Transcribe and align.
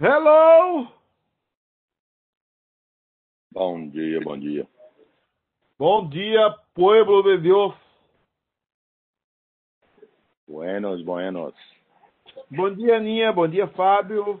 Hello! 0.00 0.86
Bom 3.50 3.90
dia, 3.90 4.20
bom 4.20 4.38
dia. 4.38 4.64
Bom 5.76 6.08
dia, 6.08 6.54
pueblo 6.72 7.20
de 7.24 7.36
Deus. 7.38 7.74
Buenos, 10.46 11.02
buenos. 11.02 11.52
Bom 12.48 12.72
dia, 12.72 12.98
Aninha. 12.98 13.32
Bom 13.32 13.48
dia, 13.48 13.66
Fábio. 13.66 14.40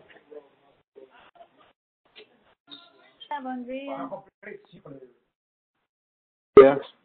Bom 3.42 3.62
dia. 3.64 4.08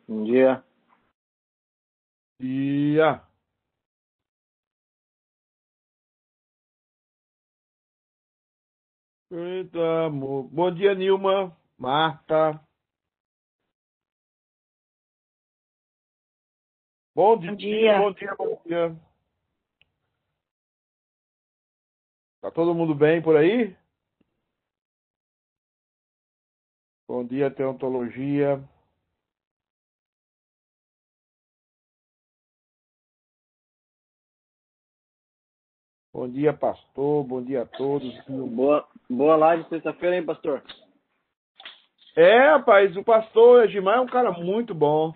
Bom 0.08 0.24
dia. 0.26 0.64
Dia. 2.40 3.33
Eita, 9.36 10.06
amor. 10.06 10.44
Bom 10.44 10.72
dia, 10.72 10.94
Nilma. 10.94 11.58
Marta. 11.76 12.64
Bom 17.16 17.40
dia. 17.40 17.50
Bom 17.50 17.56
dia. 17.58 17.98
Bom 17.98 18.12
dia, 18.14 18.36
bom 18.36 18.62
dia. 18.64 18.96
Tá 22.42 22.52
todo 22.52 22.76
mundo 22.76 22.94
bem 22.94 23.24
por 23.24 23.36
aí? 23.36 23.76
Bom 27.08 27.26
dia, 27.26 27.50
Teontologia. 27.50 28.64
Bom 36.14 36.30
dia, 36.30 36.54
pastor. 36.54 37.24
Bom 37.24 37.42
dia 37.44 37.64
a 37.64 37.66
todos. 37.66 38.14
Boa, 38.28 38.88
boa 39.14 39.36
live 39.36 39.68
sexta-feira, 39.70 40.18
hein, 40.18 40.26
pastor? 40.26 40.64
É, 42.16 42.50
rapaz, 42.50 42.96
o 42.98 43.04
pastor 43.04 43.66
Edmar 43.66 43.98
é 43.98 44.02
um 44.02 44.08
cara 44.08 44.32
muito 44.32 44.74
bom. 44.74 45.14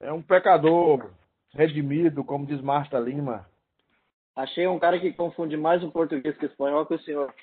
É 0.00 0.12
um 0.12 0.22
pecador 0.22 1.10
redimido, 1.52 2.24
como 2.24 2.46
diz 2.46 2.60
Marta 2.60 2.98
Lima. 2.98 3.46
Achei 4.34 4.66
um 4.66 4.78
cara 4.78 4.98
que 4.98 5.12
confunde 5.12 5.56
mais 5.56 5.82
o 5.82 5.90
português 5.90 6.36
que 6.36 6.46
o 6.46 6.48
espanhol 6.48 6.84
com 6.84 6.94
o 6.94 7.00
senhor. 7.00 7.34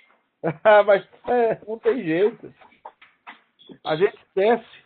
Mas 0.86 1.08
é, 1.28 1.59
não 1.68 1.80
tem 1.80 2.04
jeito. 2.04 2.54
A 3.84 3.96
gente 3.96 4.16
esquece, 4.18 4.84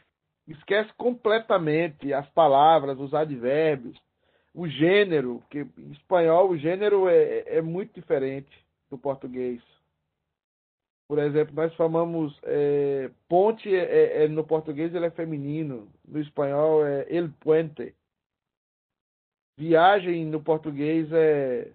esquece 0.47 0.93
completamente 0.93 2.13
as 2.13 2.27
palavras, 2.29 2.99
os 2.99 3.13
advérbios, 3.13 3.97
o 4.53 4.67
gênero, 4.67 5.43
que 5.49 5.59
em 5.59 5.91
espanhol 5.91 6.49
o 6.49 6.57
gênero 6.57 7.09
é, 7.09 7.57
é 7.57 7.61
muito 7.61 7.93
diferente 7.93 8.65
do 8.89 8.97
português. 8.97 9.61
Por 11.07 11.19
exemplo, 11.19 11.55
nós 11.55 11.73
chamamos 11.75 12.37
é, 12.43 13.09
ponte 13.29 13.73
é, 13.73 14.23
é, 14.23 14.27
no 14.27 14.45
português 14.45 14.93
ele 14.93 15.05
é 15.05 15.11
feminino, 15.11 15.89
no 16.05 16.19
espanhol 16.19 16.85
é 16.85 17.05
el 17.09 17.31
puente. 17.39 17.95
Viagem 19.57 20.25
no 20.25 20.43
português 20.43 21.09
é, 21.13 21.71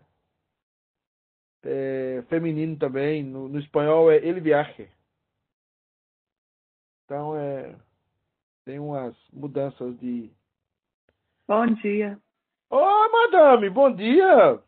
é 1.64 2.22
feminino 2.28 2.76
também, 2.76 3.24
no, 3.24 3.48
no 3.48 3.58
espanhol 3.58 4.10
é 4.10 4.16
el 4.18 4.40
viaje. 4.42 4.90
Então 7.04 7.36
é 7.36 7.74
tem 8.64 8.78
umas 8.78 9.16
mudanças 9.32 9.98
de. 9.98 10.30
Bom 11.48 11.66
dia. 11.66 12.18
Ô, 12.70 12.76
oh, 12.76 13.10
madame, 13.10 13.68
bom 13.70 13.92
dia. 13.94 14.60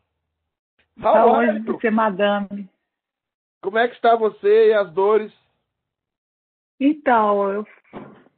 Tá 1.00 1.24
longe 1.24 1.60
de 1.60 1.80
ser 1.80 1.90
madame. 1.90 2.68
Como 3.64 3.78
é 3.78 3.88
que 3.88 3.94
está 3.94 4.14
você 4.14 4.68
e 4.68 4.74
as 4.74 4.92
dores? 4.92 5.32
Então, 6.78 7.50
eu, 7.50 7.66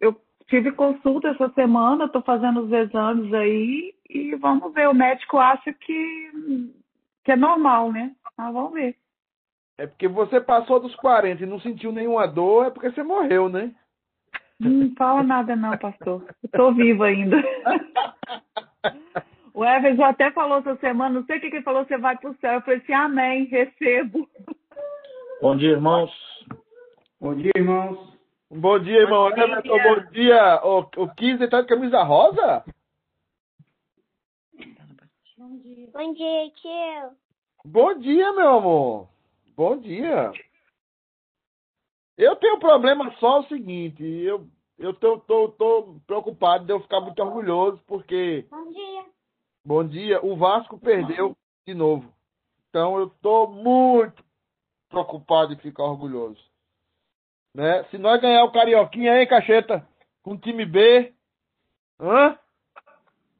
eu 0.01 0.21
tive 0.47 0.71
consulta 0.71 1.31
essa 1.31 1.49
semana, 1.49 2.05
estou 2.05 2.23
fazendo 2.23 2.61
os 2.61 2.71
exames 2.71 3.35
aí 3.35 3.93
e 4.09 4.37
vamos 4.37 4.73
ver. 4.73 4.89
O 4.89 4.95
médico 4.95 5.39
acha 5.39 5.73
que, 5.73 6.71
que 7.25 7.33
é 7.33 7.37
normal, 7.37 7.91
né? 7.91 8.15
Mas 8.39 8.53
vamos 8.53 8.75
ver. 8.75 8.97
É 9.77 9.89
porque 9.89 10.07
você 10.07 10.41
passou 10.41 10.79
dos 10.79 10.95
40 10.95 11.43
e 11.43 11.47
não 11.47 11.59
sentiu 11.59 11.91
nenhuma 11.91 12.29
dor, 12.29 12.67
é 12.67 12.71
porque 12.71 12.93
você 12.93 13.03
morreu, 13.03 13.49
né? 13.49 13.75
Não 14.61 14.95
fala 14.95 15.25
nada 15.25 15.57
não, 15.57 15.77
pastor. 15.77 16.25
Estou 16.45 16.73
viva 16.73 17.07
ainda. 17.07 17.37
O 19.53 19.65
Everson 19.65 20.05
até 20.05 20.31
falou 20.33 20.59
essa 20.59 20.77
semana, 20.77 21.15
não 21.15 21.25
sei 21.25 21.39
o 21.39 21.41
que, 21.41 21.49
que 21.49 21.57
ele 21.57 21.65
falou, 21.65 21.83
você 21.83 21.97
vai 21.97 22.15
para 22.19 22.29
o 22.29 22.37
céu. 22.37 22.53
Eu 22.53 22.61
falei 22.61 22.79
assim, 22.79 22.93
amém, 22.93 23.45
recebo. 23.45 24.29
Bom 25.41 25.55
dia, 25.55 25.71
irmãos. 25.71 26.11
Bom 27.21 27.35
dia, 27.35 27.53
irmãos. 27.55 28.17
Bom 28.51 28.79
dia, 28.79 29.01
irmão. 29.01 29.29
Bom 29.29 29.35
dia. 29.35 29.63
Bom 29.63 30.11
dia. 30.11 30.61
O, 30.65 30.79
o 31.03 31.15
15 31.15 31.49
tá 31.49 31.61
de 31.61 31.69
camisa 31.69 32.03
rosa? 32.03 32.65
Bom 35.37 35.59
dia. 35.59 35.89
Bom 35.93 36.15
dia, 36.15 36.51
tio. 36.53 37.17
Bom 37.67 37.99
dia, 37.99 38.33
meu 38.33 38.49
amor. 38.49 39.09
Bom 39.55 39.77
dia. 39.79 40.33
Eu 42.17 42.35
tenho 42.37 42.57
um 42.57 42.61
problema 42.61 43.15
só 43.21 43.41
o 43.41 43.47
seguinte, 43.47 44.03
eu, 44.03 44.49
eu 44.79 44.95
tô, 44.95 45.19
tô, 45.19 45.51
tô 45.51 46.01
preocupado 46.07 46.65
de 46.65 46.73
eu 46.73 46.81
ficar 46.81 47.03
muito 47.03 47.23
orgulhoso, 47.23 47.79
porque. 47.87 48.47
Bom 48.51 48.73
dia. 48.73 49.05
Bom 49.63 49.85
dia, 49.87 50.25
o 50.25 50.35
Vasco 50.35 50.79
perdeu 50.79 51.37
de 51.67 51.75
novo. 51.75 52.11
Então 52.71 52.99
eu 52.99 53.11
tô 53.21 53.49
muito 53.49 54.26
preocupado 54.89 55.53
em 55.53 55.59
ficar 55.59 55.85
orgulhoso. 55.85 56.43
Né? 57.55 57.85
Se 57.91 57.99
nós 57.99 58.21
ganhar 58.21 58.45
o 58.45 58.53
Carioquinha, 58.53 59.19
hein, 59.19 59.27
Cacheta? 59.27 59.87
Com 60.23 60.33
o 60.33 60.39
time 60.39 60.65
B. 60.65 61.13
Hã? 62.01 62.37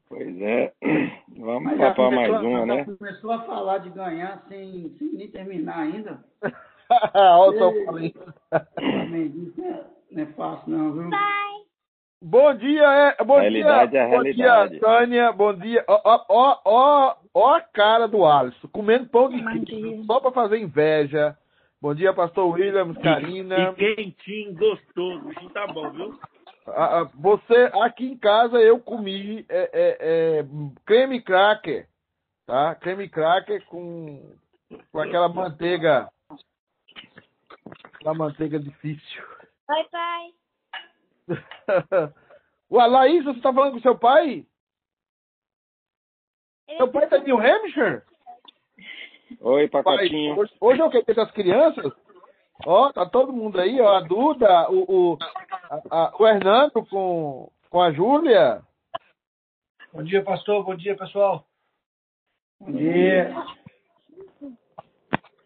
Pois 0.09 0.41
é. 0.41 0.73
Vamos 1.37 1.63
Mas 1.63 1.77
papar 1.77 2.11
mais 2.11 2.41
uma, 2.41 2.65
né? 2.65 2.85
começou 2.85 3.31
a 3.31 3.41
falar 3.43 3.79
de 3.79 3.89
ganhar 3.89 4.43
sem, 4.47 4.89
sem 4.97 5.13
nem 5.13 5.29
terminar 5.29 5.79
ainda. 5.79 6.23
Olha 7.13 7.67
o 7.67 7.81
não 7.91 7.97
é, 7.97 9.85
não 10.11 10.23
é 10.23 10.25
fácil 10.27 10.71
não, 10.71 10.93
viu? 10.93 11.09
Pai. 11.09 11.47
Bom 12.19 12.51
dia, 12.55 13.15
é, 13.19 13.23
bom 13.23 13.39
Realidade 13.39 13.91
dia, 13.91 14.01
é 14.01 14.09
bom 14.09 14.23
dia, 14.23 14.79
Tânia, 14.79 15.31
bom 15.31 15.53
dia. 15.53 15.85
Ó, 15.87 16.25
ó, 16.27 16.61
ó, 16.65 17.15
ó, 17.37 17.55
a 17.55 17.61
cara 17.61 18.07
do 18.07 18.25
Alisson, 18.25 18.67
comendo 18.69 19.07
pão 19.07 19.29
de 19.29 19.65
queijo, 19.65 20.03
só 20.05 20.19
pra 20.19 20.31
fazer 20.31 20.57
inveja. 20.57 21.37
Bom 21.79 21.93
dia, 21.93 22.11
pastor 22.13 22.51
Williams, 22.51 22.97
Karina. 22.97 23.75
E 23.77 23.95
quentinho, 23.95 24.55
gostoso. 24.55 25.29
Isso 25.31 25.49
tá 25.51 25.67
bom, 25.67 25.91
viu? 25.91 26.19
Ah, 26.69 27.01
ah, 27.01 27.11
Você, 27.13 27.71
aqui 27.81 28.05
em 28.07 28.17
casa, 28.17 28.57
eu 28.57 28.79
comi 28.79 29.45
é, 29.47 29.69
é, 29.71 29.97
é, 29.99 30.45
creme 30.85 31.21
cracker, 31.21 31.87
tá? 32.47 32.73
Creme 32.75 33.07
cracker 33.07 33.63
com, 33.67 34.35
com 34.91 34.99
aquela 34.99 35.29
manteiga, 35.29 36.09
aquela 37.93 38.15
manteiga 38.15 38.59
difícil. 38.59 39.23
Oi, 39.69 39.83
pai. 39.91 40.33
Ué, 42.71 42.87
Laís, 42.87 43.23
você 43.23 43.39
tá 43.39 43.53
falando 43.53 43.73
com 43.73 43.79
seu 43.81 43.97
pai? 43.97 44.45
Seu 46.75 46.87
pai 46.91 47.07
tá 47.07 47.17
em 47.17 47.23
New 47.23 47.37
Hampshire? 47.39 48.01
Oi, 49.41 49.67
Pai, 49.67 49.83
pacotinho. 49.83 50.37
hoje, 50.37 50.53
hoje 50.59 50.81
é 50.81 50.85
o 50.85 50.89
que? 50.89 51.01
Dia 51.03 51.15
das 51.15 51.31
crianças? 51.31 51.91
Ó, 52.65 52.91
tá 52.91 53.05
todo 53.05 53.31
mundo 53.33 53.59
aí, 53.59 53.79
ó. 53.79 53.95
A 53.97 53.99
Duda, 54.01 54.69
o, 54.71 55.13
o, 55.13 55.17
a- 55.69 55.81
a- 55.91 56.13
o 56.19 56.27
Hernando 56.27 56.85
com, 56.89 57.49
com 57.69 57.81
a 57.81 57.91
Júlia. 57.91 58.61
Bom 59.93 60.03
dia, 60.03 60.23
pastor. 60.23 60.63
Bom 60.63 60.75
dia, 60.75 60.95
pessoal. 60.97 61.45
Bom 62.59 62.71
dia. 62.71 63.31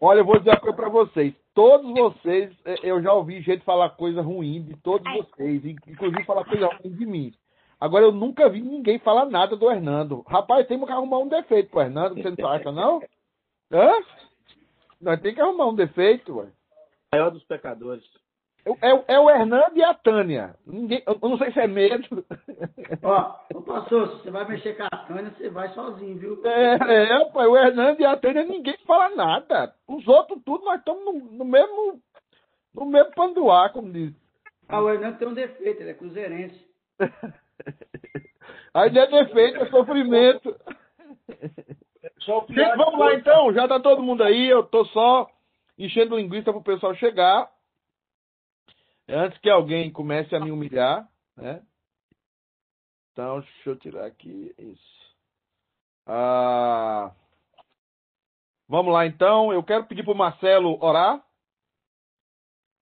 Olha, 0.00 0.20
eu 0.20 0.24
vou 0.24 0.38
dizer 0.38 0.50
uma 0.50 0.60
coisa 0.60 0.76
pra 0.76 0.88
vocês. 0.88 1.34
Todos 1.54 1.92
vocês, 1.92 2.50
eh, 2.64 2.76
eu 2.82 3.02
já 3.02 3.12
ouvi 3.12 3.42
gente 3.42 3.62
falar 3.64 3.90
coisa 3.90 4.22
ruim 4.22 4.62
de 4.62 4.76
todos 4.80 5.06
vocês, 5.12 5.64
in- 5.64 5.76
inclusive 5.86 6.24
falar 6.24 6.44
coisa 6.44 6.66
ruim 6.66 6.94
de 6.96 7.04
mim. 7.06 7.32
Agora, 7.82 8.04
eu 8.04 8.12
nunca 8.12 8.48
vi 8.48 8.62
ninguém 8.62 9.00
falar 9.00 9.26
nada 9.26 9.56
do 9.56 9.68
Hernando. 9.68 10.22
Rapaz, 10.28 10.68
temos 10.68 10.86
que 10.86 10.92
arrumar 10.92 11.18
um 11.18 11.26
defeito 11.26 11.68
pro 11.68 11.80
Hernando, 11.80 12.14
você 12.14 12.32
não 12.40 12.48
acha, 12.48 12.70
não? 12.70 13.02
Hã? 13.72 13.90
Nós 15.00 15.20
temos 15.20 15.34
que 15.34 15.40
arrumar 15.40 15.66
um 15.66 15.74
defeito, 15.74 16.36
ué. 16.36 16.46
Maior 17.12 17.32
dos 17.32 17.42
pecadores. 17.42 18.04
É, 18.64 18.88
é- 18.92 19.04
é 19.08 19.18
o 19.18 19.28
Hernando 19.28 19.76
e 19.76 19.82
a 19.82 19.92
Tânia. 19.94 20.54
Ninguém, 20.64 21.02
eu 21.04 21.28
não 21.28 21.36
sei 21.36 21.50
se 21.50 21.58
é 21.58 21.66
medo. 21.66 22.24
Ó, 23.02 23.34
ô 23.52 23.62
pastor, 23.62 24.10
se 24.10 24.22
você 24.22 24.30
vai 24.30 24.46
mexer 24.46 24.76
com 24.76 24.84
a 24.84 24.98
Tânia, 24.98 25.32
você 25.36 25.50
vai 25.50 25.68
sozinho, 25.70 26.16
viu? 26.16 26.40
É, 26.46 26.74
é, 26.74 27.24
pai, 27.32 27.48
o 27.48 27.56
Hernando 27.56 27.98
e 27.98 28.04
a 28.04 28.16
Tânia, 28.16 28.44
ninguém 28.44 28.76
fala 28.86 29.12
nada. 29.16 29.74
Os 29.88 30.06
outros, 30.06 30.40
tudo, 30.44 30.64
nós 30.64 30.78
estamos 30.78 31.04
no, 31.04 31.14
no 31.32 31.44
mesmo 31.44 32.00
no 32.72 32.86
mesmo 32.86 33.50
ar, 33.50 33.72
como 33.72 33.92
diz. 33.92 34.14
Ah, 34.68 34.80
o 34.80 34.88
Hernando 34.88 35.18
tem 35.18 35.26
um 35.26 35.34
defeito, 35.34 35.80
ele 35.82 35.90
é 35.90 35.94
cruzeirense. 35.94 36.64
Aí 38.74 38.90
não 38.90 39.02
é 39.02 39.06
defeito, 39.06 39.58
é 39.58 39.70
sofrimento. 39.70 40.56
Gente, 42.18 42.52
de 42.52 42.76
vamos 42.76 42.98
lá 42.98 43.14
então, 43.14 43.52
já 43.52 43.68
tá 43.68 43.78
todo 43.80 44.02
mundo 44.02 44.22
aí, 44.22 44.48
eu 44.48 44.64
tô 44.64 44.84
só 44.86 45.30
enchendo 45.78 46.16
linguiça 46.16 46.52
para 46.52 46.58
o 46.58 46.64
pessoal 46.64 46.94
chegar. 46.94 47.50
Antes 49.08 49.38
que 49.38 49.50
alguém 49.50 49.90
comece 49.92 50.34
a 50.34 50.40
me 50.40 50.50
humilhar, 50.50 51.08
né? 51.36 51.62
Então, 53.12 53.40
deixa 53.40 53.70
eu 53.70 53.76
tirar 53.76 54.06
aqui 54.06 54.54
isso. 54.58 55.16
Ah, 56.06 57.12
vamos 58.68 58.92
lá, 58.92 59.06
então. 59.06 59.52
Eu 59.52 59.62
quero 59.62 59.84
pedir 59.84 60.02
para 60.02 60.12
o 60.12 60.16
Marcelo 60.16 60.82
orar. 60.82 61.22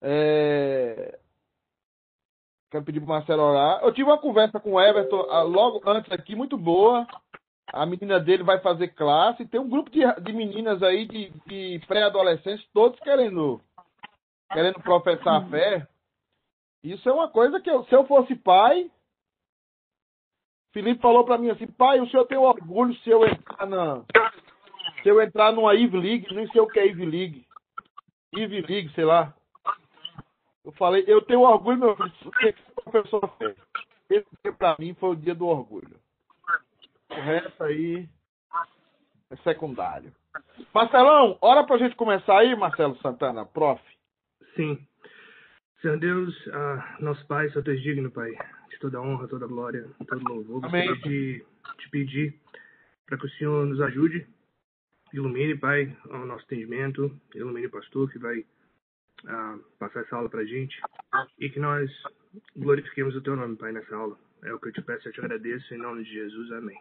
É, 0.03 1.19
Quero 2.70 2.84
pedir 2.84 3.00
para 3.00 3.06
o 3.06 3.08
Marcelo 3.08 3.43
orar. 3.43 3.82
Eu 3.82 3.93
tive 3.93 4.08
uma 4.08 4.19
conversa 4.19 4.61
com 4.61 4.75
o 4.75 4.81
Everton 4.81 5.26
ah, 5.28 5.43
logo 5.43 5.82
antes 5.88 6.11
aqui, 6.12 6.37
muito 6.37 6.56
boa. 6.56 7.06
A 7.72 7.84
menina 7.84 8.20
dele 8.20 8.44
vai 8.44 8.61
fazer 8.61 8.88
classe. 8.88 9.46
Tem 9.46 9.61
um 9.61 9.69
grupo 9.69 9.90
de, 9.90 10.00
de 10.22 10.32
meninas 10.32 10.82
aí, 10.82 11.06
de, 11.06 11.31
de 11.46 11.84
pré-adolescentes, 11.87 12.67
todos 12.72 12.99
querendo, 13.00 13.61
querendo 14.52 14.81
professar 14.81 15.43
a 15.43 15.49
fé. 15.49 15.87
Isso 16.82 17.08
é 17.08 17.12
uma 17.12 17.28
coisa 17.28 17.61
que, 17.61 17.70
eu, 17.70 17.84
se 17.84 17.94
eu 17.94 18.06
fosse 18.06 18.34
pai, 18.37 18.90
Felipe 20.72 21.02
falou 21.02 21.25
para 21.25 21.38
mim 21.38 21.50
assim, 21.50 21.67
pai, 21.67 22.00
o 22.00 22.08
senhor 22.08 22.25
tem 22.26 22.38
orgulho 22.38 22.94
se 22.96 23.11
eu 23.11 23.25
entrar 23.26 23.67
na. 23.67 24.05
Se 25.02 25.08
eu 25.08 25.20
entrar 25.20 25.52
numa 25.52 25.75
Ivy 25.75 25.96
League, 25.96 26.34
nem 26.34 26.46
sei 26.49 26.61
o 26.61 26.69
que 26.69 26.78
é 26.78 26.87
Ivy 26.87 27.05
League. 27.05 27.46
Ivy 28.34 28.61
League, 28.61 28.93
sei 28.94 29.05
lá. 29.05 29.34
Eu 30.65 30.73
falei, 30.73 31.05
eu 31.07 31.23
tenho 31.23 31.41
orgulho, 31.41 31.79
meu 31.79 31.97
filho, 31.97 32.12
o 32.27 32.31
que 32.31 32.55
a 32.87 32.91
pessoa 32.91 33.29
fez. 33.39 33.57
Esse 34.11 34.29
dia 34.43 34.53
pra 34.53 34.77
mim 34.79 34.95
foi 34.95 35.11
o 35.11 35.17
dia 35.17 35.35
do 35.35 35.47
orgulho. 35.47 35.97
O 37.11 37.15
resto 37.15 37.65
aí 37.65 38.09
é 39.31 39.37
secundário. 39.37 40.12
Marcelão, 40.75 41.39
hora 41.41 41.65
pra 41.65 41.79
gente 41.79 41.97
começar 41.97 42.39
aí, 42.39 42.55
Marcelo 42.55 42.97
Santana, 42.99 43.47
prof. 43.47 43.81
Sim. 44.55 44.79
Senhor 45.81 45.99
Deus, 45.99 46.49
ah, 46.53 46.97
nosso 47.01 47.27
Pai, 47.27 47.49
Senhor 47.49 47.63
Deus 47.63 47.81
digno, 47.83 48.11
Pai, 48.11 48.31
de 48.69 48.79
toda 48.81 49.01
honra, 49.01 49.27
toda 49.29 49.47
glória, 49.47 49.89
todo 50.06 50.29
louvor. 50.29 50.65
Amém. 50.67 50.93
De 51.01 51.45
te 51.79 51.91
pedir 51.91 52.39
para 53.06 53.17
que 53.17 53.27
o 53.27 53.31
Senhor 53.31 53.67
nos 53.67 53.81
ajude, 53.81 54.27
ilumine, 55.13 55.56
Pai, 55.56 55.97
o 56.11 56.19
nosso 56.19 56.45
entendimento, 56.45 57.11
ilumine 57.35 57.67
o 57.67 57.71
pastor 57.71 58.11
que 58.11 58.19
vai 58.19 58.45
passar 59.78 60.00
essa 60.00 60.17
aula 60.17 60.28
para 60.28 60.44
gente 60.44 60.81
e 61.38 61.49
que 61.50 61.58
nós 61.58 61.90
glorifiquemos 62.56 63.14
o 63.14 63.22
Teu 63.22 63.37
nome, 63.37 63.56
Pai, 63.56 63.72
nessa 63.72 63.94
aula. 63.94 64.17
É 64.43 64.52
o 64.52 64.58
que 64.58 64.69
eu 64.69 64.72
te 64.72 64.82
peço 64.82 65.08
eu 65.08 65.12
te 65.12 65.20
agradeço, 65.20 65.75
em 65.75 65.78
nome 65.78 66.05
de 66.05 66.11
Jesus. 66.11 66.52
Amém. 66.52 66.78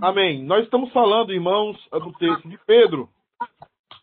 Amém. 0.00 0.44
Nós 0.44 0.64
estamos 0.64 0.92
falando, 0.92 1.32
irmãos, 1.32 1.76
do 1.90 2.12
texto 2.12 2.48
de 2.48 2.58
Pedro. 2.66 3.08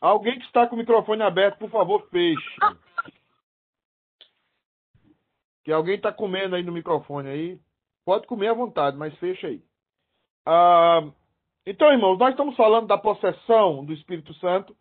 Alguém 0.01 0.37
que 0.39 0.45
está 0.45 0.67
com 0.67 0.75
o 0.75 0.79
microfone 0.79 1.21
aberto, 1.21 1.59
por 1.59 1.69
favor, 1.69 2.07
feche. 2.09 2.55
Que 5.63 5.71
alguém 5.71 5.95
está 5.95 6.11
comendo 6.11 6.55
aí 6.55 6.63
no 6.63 6.71
microfone 6.71 7.29
aí. 7.29 7.59
Pode 8.05 8.25
comer 8.27 8.47
à 8.47 8.53
vontade, 8.53 8.97
mas 8.97 9.17
fecha 9.17 9.47
aí. 9.47 9.61
Ah, 10.45 11.11
então, 11.65 11.91
irmãos, 11.91 12.17
nós 12.17 12.29
estamos 12.29 12.55
falando 12.55 12.87
da 12.87 12.97
possessão 12.97 13.83
do 13.83 13.93
Espírito 13.93 14.33
Santo 14.35 14.75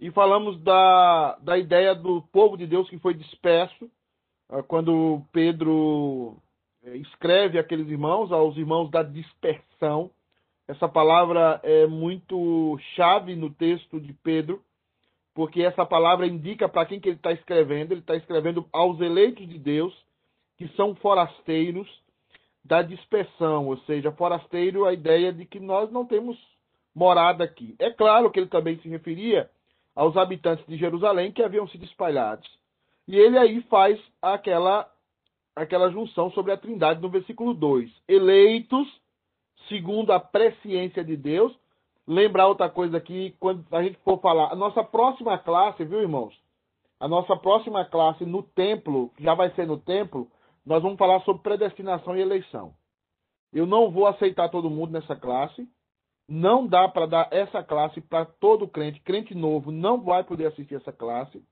e 0.00 0.10
falamos 0.10 0.58
da, 0.62 1.36
da 1.42 1.58
ideia 1.58 1.94
do 1.94 2.22
povo 2.32 2.56
de 2.56 2.66
Deus 2.66 2.88
que 2.88 2.98
foi 2.98 3.12
disperso 3.12 3.90
ah, 4.48 4.62
quando 4.62 5.22
Pedro 5.30 6.38
eh, 6.82 6.96
escreve 6.96 7.58
aqueles 7.58 7.86
irmãos, 7.88 8.32
aos 8.32 8.56
irmãos 8.56 8.90
da 8.90 9.02
dispersão. 9.02 10.10
Essa 10.66 10.88
palavra 10.88 11.60
é 11.62 11.86
muito 11.86 12.78
chave 12.96 13.36
no 13.36 13.50
texto 13.50 14.00
de 14.00 14.14
Pedro, 14.14 14.62
porque 15.34 15.62
essa 15.62 15.84
palavra 15.84 16.26
indica 16.26 16.66
para 16.66 16.86
quem 16.86 16.98
que 16.98 17.08
ele 17.08 17.16
está 17.16 17.32
escrevendo. 17.32 17.92
Ele 17.92 18.00
está 18.00 18.16
escrevendo 18.16 18.66
aos 18.72 18.98
eleitos 19.00 19.46
de 19.46 19.58
Deus, 19.58 19.94
que 20.56 20.66
são 20.76 20.94
forasteiros 20.94 21.88
da 22.64 22.80
dispersão, 22.80 23.66
ou 23.66 23.76
seja, 23.80 24.12
forasteiro 24.12 24.86
a 24.86 24.94
ideia 24.94 25.32
de 25.32 25.44
que 25.44 25.60
nós 25.60 25.90
não 25.90 26.06
temos 26.06 26.38
morada 26.94 27.44
aqui. 27.44 27.74
É 27.78 27.90
claro 27.90 28.30
que 28.30 28.40
ele 28.40 28.48
também 28.48 28.78
se 28.78 28.88
referia 28.88 29.50
aos 29.94 30.16
habitantes 30.16 30.64
de 30.66 30.76
Jerusalém 30.76 31.32
que 31.32 31.42
haviam 31.42 31.68
sido 31.68 31.84
espalhados. 31.84 32.48
E 33.06 33.16
ele 33.16 33.38
aí 33.38 33.62
faz 33.62 34.00
aquela 34.22 34.90
aquela 35.54 35.90
junção 35.90 36.30
sobre 36.30 36.52
a 36.52 36.56
Trindade 36.56 37.02
no 37.02 37.10
versículo 37.10 37.52
2. 37.52 37.90
Eleitos 38.08 38.88
segundo 39.68 40.12
a 40.12 40.20
presciência 40.20 41.04
de 41.04 41.16
Deus. 41.16 41.56
Lembrar 42.06 42.48
outra 42.48 42.68
coisa 42.68 42.96
aqui, 42.96 43.36
quando 43.38 43.64
a 43.70 43.82
gente 43.82 43.98
for 43.98 44.20
falar, 44.20 44.52
a 44.52 44.56
nossa 44.56 44.82
próxima 44.82 45.38
classe, 45.38 45.84
viu, 45.84 46.00
irmãos? 46.00 46.34
A 46.98 47.06
nossa 47.06 47.36
próxima 47.36 47.84
classe 47.84 48.24
no 48.24 48.42
templo, 48.42 49.12
já 49.18 49.34
vai 49.34 49.50
ser 49.54 49.66
no 49.66 49.78
templo, 49.78 50.28
nós 50.66 50.82
vamos 50.82 50.98
falar 50.98 51.20
sobre 51.20 51.42
predestinação 51.42 52.16
e 52.16 52.20
eleição. 52.20 52.74
Eu 53.52 53.64
não 53.64 53.90
vou 53.90 54.06
aceitar 54.06 54.48
todo 54.48 54.70
mundo 54.70 54.92
nessa 54.92 55.14
classe. 55.16 55.68
Não 56.30 56.66
dá 56.66 56.88
para 56.88 57.06
dar 57.06 57.28
essa 57.32 57.62
classe 57.62 58.00
para 58.00 58.24
todo 58.24 58.68
crente. 58.68 59.00
Crente 59.00 59.34
novo 59.34 59.72
não 59.72 60.00
vai 60.00 60.22
poder 60.22 60.46
assistir 60.46 60.76
essa 60.76 60.92
classe. 60.92 61.42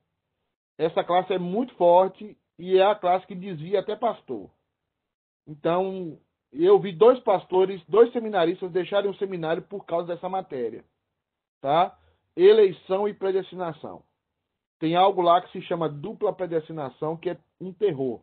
Essa 0.79 1.03
classe 1.03 1.33
é 1.33 1.39
muito 1.39 1.75
forte 1.75 2.39
e 2.59 2.79
é 2.79 2.85
a 2.85 2.95
classe 2.95 3.27
que 3.27 3.35
desvia 3.35 3.81
até 3.81 3.97
pastor. 3.97 4.49
Então, 5.47 6.19
eu 6.53 6.79
vi 6.79 6.93
dois 6.93 7.19
pastores, 7.21 7.83
dois 7.89 8.13
seminaristas 8.13 8.71
deixarem 8.71 9.11
o 9.11 9.17
seminário 9.17 9.63
por 9.63 9.85
causa 9.85 10.07
dessa 10.07 10.29
matéria. 10.29 10.85
Tá? 11.61 11.99
Eleição 12.37 13.09
e 13.09 13.15
predestinação. 13.15 14.05
Tem 14.79 14.95
algo 14.95 15.21
lá 15.21 15.41
que 15.41 15.51
se 15.51 15.61
chama 15.63 15.89
dupla 15.89 16.33
predestinação, 16.33 17.17
que 17.17 17.31
é 17.31 17.39
um 17.61 17.73
terror 17.73 18.21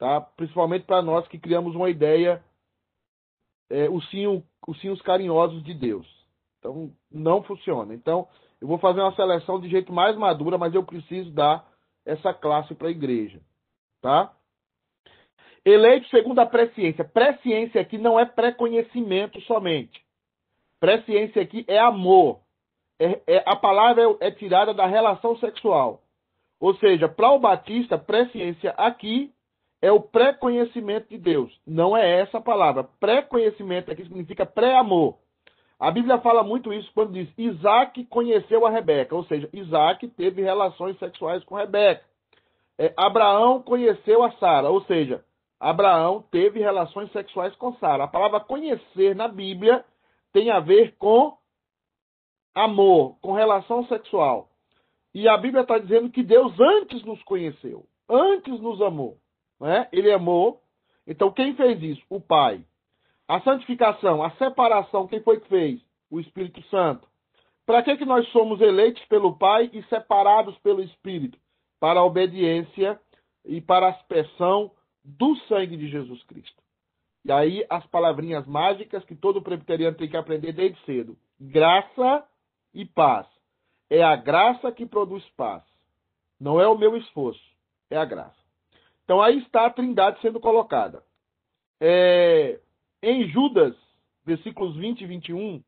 tá? 0.00 0.18
Principalmente 0.18 0.86
para 0.86 1.02
nós 1.02 1.28
que 1.28 1.38
criamos 1.38 1.76
uma 1.76 1.90
ideia, 1.90 2.42
é, 3.68 3.88
ursinho, 3.88 4.42
ursinhos 4.70 5.00
carinhosos 5.02 5.62
de 5.62 5.74
Deus. 5.74 6.06
Então, 6.58 6.90
não 7.10 7.42
funciona. 7.42 7.94
Então, 7.94 8.28
eu 8.60 8.68
vou 8.68 8.78
fazer 8.78 9.00
uma 9.00 9.14
seleção 9.14 9.60
de 9.60 9.68
jeito 9.68 9.92
mais 9.92 10.16
madura, 10.16 10.58
mas 10.58 10.74
eu 10.74 10.84
preciso 10.84 11.30
dar 11.32 11.66
essa 12.04 12.32
classe 12.32 12.74
para 12.74 12.88
a 12.88 12.90
igreja, 12.90 13.40
tá? 14.00 14.32
Eleito 15.64 16.08
segundo 16.08 16.38
a 16.38 16.46
presciência. 16.46 17.04
Presciência 17.04 17.80
aqui 17.80 17.98
não 17.98 18.18
é 18.18 18.24
pré-conhecimento 18.24 19.40
somente. 19.42 20.00
Presciência 20.78 21.42
aqui 21.42 21.64
é 21.68 21.78
amor. 21.78 22.40
É, 22.98 23.20
é, 23.26 23.44
a 23.46 23.56
palavra 23.56 24.02
é, 24.02 24.28
é 24.28 24.30
tirada 24.30 24.72
da 24.72 24.86
relação 24.86 25.36
sexual. 25.36 26.02
Ou 26.58 26.74
seja, 26.76 27.08
para 27.08 27.30
o 27.32 27.38
Batista, 27.38 27.98
presciência 27.98 28.70
aqui 28.72 29.32
é 29.82 29.90
o 29.90 30.00
pré-conhecimento 30.00 31.08
de 31.08 31.18
Deus. 31.18 31.58
Não 31.66 31.96
é 31.96 32.20
essa 32.20 32.38
a 32.38 32.42
palavra. 32.42 32.84
Pré-conhecimento 32.98 33.90
aqui 33.90 34.02
significa 34.02 34.44
pré-amor. 34.44 35.18
A 35.78 35.90
Bíblia 35.90 36.18
fala 36.18 36.42
muito 36.42 36.72
isso 36.72 36.90
quando 36.94 37.12
diz 37.12 37.28
Isaac 37.38 38.04
conheceu 38.04 38.66
a 38.66 38.70
Rebeca, 38.70 39.16
ou 39.16 39.24
seja, 39.24 39.48
Isaac 39.52 40.06
teve 40.08 40.42
relações 40.42 40.98
sexuais 40.98 41.42
com 41.44 41.54
Rebeca. 41.54 42.04
É, 42.78 42.92
Abraão 42.96 43.62
conheceu 43.62 44.22
a 44.22 44.30
Sara, 44.32 44.68
ou 44.68 44.82
seja, 44.82 45.24
Abraão 45.58 46.22
teve 46.30 46.60
relações 46.60 47.10
sexuais 47.12 47.54
com 47.56 47.74
Sara. 47.76 48.04
A 48.04 48.08
palavra 48.08 48.40
conhecer 48.40 49.14
na 49.14 49.26
Bíblia 49.26 49.82
tem 50.34 50.50
a 50.50 50.60
ver 50.60 50.94
com 50.98 51.34
amor, 52.54 53.16
com 53.22 53.32
relação 53.32 53.86
sexual. 53.86 54.50
E 55.14 55.26
a 55.28 55.36
Bíblia 55.38 55.62
está 55.62 55.78
dizendo 55.78 56.10
que 56.10 56.22
Deus 56.22 56.52
antes 56.60 57.02
nos 57.04 57.22
conheceu, 57.22 57.86
antes 58.08 58.60
nos 58.60 58.82
amou 58.82 59.16
né? 59.60 59.88
ele 59.92 60.12
amou. 60.12 60.60
Então, 61.06 61.30
quem 61.30 61.54
fez 61.54 61.82
isso? 61.82 62.02
O 62.08 62.20
Pai. 62.20 62.64
A 63.28 63.40
santificação, 63.42 64.22
a 64.22 64.30
separação, 64.32 65.06
quem 65.06 65.22
foi 65.22 65.40
que 65.40 65.48
fez? 65.48 65.80
O 66.10 66.18
Espírito 66.18 66.62
Santo. 66.64 67.06
Para 67.64 67.82
que, 67.82 67.96
que 67.96 68.04
nós 68.04 68.26
somos 68.30 68.60
eleitos 68.60 69.04
pelo 69.04 69.36
Pai 69.36 69.70
e 69.72 69.82
separados 69.84 70.58
pelo 70.58 70.82
Espírito? 70.82 71.38
Para 71.78 72.00
a 72.00 72.04
obediência 72.04 73.00
e 73.44 73.60
para 73.60 73.86
a 73.86 73.90
aspersão 73.90 74.72
do 75.04 75.36
sangue 75.46 75.76
de 75.76 75.88
Jesus 75.88 76.22
Cristo. 76.24 76.60
E 77.24 77.30
aí 77.30 77.64
as 77.68 77.86
palavrinhas 77.86 78.46
mágicas 78.46 79.04
que 79.04 79.14
todo 79.14 79.42
presbiteriano 79.42 79.96
tem 79.96 80.08
que 80.08 80.16
aprender 80.16 80.52
desde 80.52 80.82
cedo. 80.84 81.16
Graça 81.38 82.26
e 82.74 82.84
paz. 82.84 83.26
É 83.88 84.02
a 84.02 84.16
graça 84.16 84.72
que 84.72 84.86
produz 84.86 85.24
paz. 85.36 85.62
Não 86.38 86.60
é 86.60 86.66
o 86.66 86.78
meu 86.78 86.96
esforço, 86.96 87.44
é 87.90 87.96
a 87.96 88.04
graça. 88.04 88.39
Então 89.10 89.20
aí 89.20 89.38
está 89.38 89.66
a 89.66 89.70
trindade 89.70 90.20
sendo 90.20 90.38
colocada. 90.38 91.02
É, 91.80 92.60
em 93.02 93.28
Judas, 93.28 93.74
versículos 94.24 94.76
20 94.76 95.00
e 95.00 95.06
21, 95.06 95.64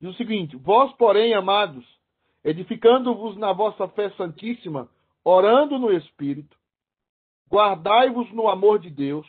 diz 0.00 0.10
o 0.14 0.16
seguinte: 0.16 0.56
Vós, 0.56 0.90
porém, 0.94 1.34
amados, 1.34 1.84
edificando-vos 2.42 3.36
na 3.36 3.52
vossa 3.52 3.86
fé 3.88 4.08
santíssima, 4.16 4.88
orando 5.22 5.78
no 5.78 5.92
Espírito, 5.92 6.56
guardai-vos 7.50 8.32
no 8.32 8.48
amor 8.48 8.78
de 8.78 8.88
Deus, 8.88 9.26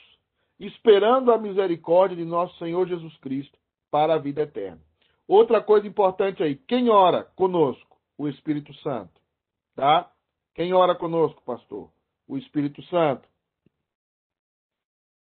esperando 0.57 1.29
a 1.29 1.37
misericórdia 1.37 2.15
de 2.15 2.23
nosso 2.23 2.57
Senhor 2.57 2.87
Jesus 2.87 3.17
Cristo 3.17 3.59
para 3.91 4.13
a 4.13 4.19
vida 4.19 4.43
eterna. 4.43 4.79
Outra 5.27 5.61
coisa 5.61 5.85
importante 5.85 6.41
aí: 6.41 6.55
quem 6.55 6.89
ora 6.89 7.25
conosco? 7.35 7.97
O 8.17 8.29
Espírito 8.29 8.73
Santo. 8.75 9.19
Tá? 9.75 10.09
Quem 10.55 10.71
ora 10.71 10.95
conosco, 10.95 11.43
pastor? 11.43 11.89
O 12.25 12.37
Espírito 12.37 12.81
Santo. 12.83 13.32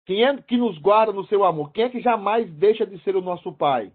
Quem 0.05 0.25
é 0.25 0.37
que 0.43 0.57
nos 0.57 0.79
guarda 0.79 1.13
no 1.13 1.27
seu 1.27 1.45
amor? 1.45 1.73
Quem 1.73 1.85
é 1.85 1.89
que 1.89 2.01
jamais 2.01 2.51
deixa 2.55 2.87
de 2.87 2.99
ser 3.03 3.15
o 3.17 3.21
nosso 3.21 3.53
Pai? 3.53 3.93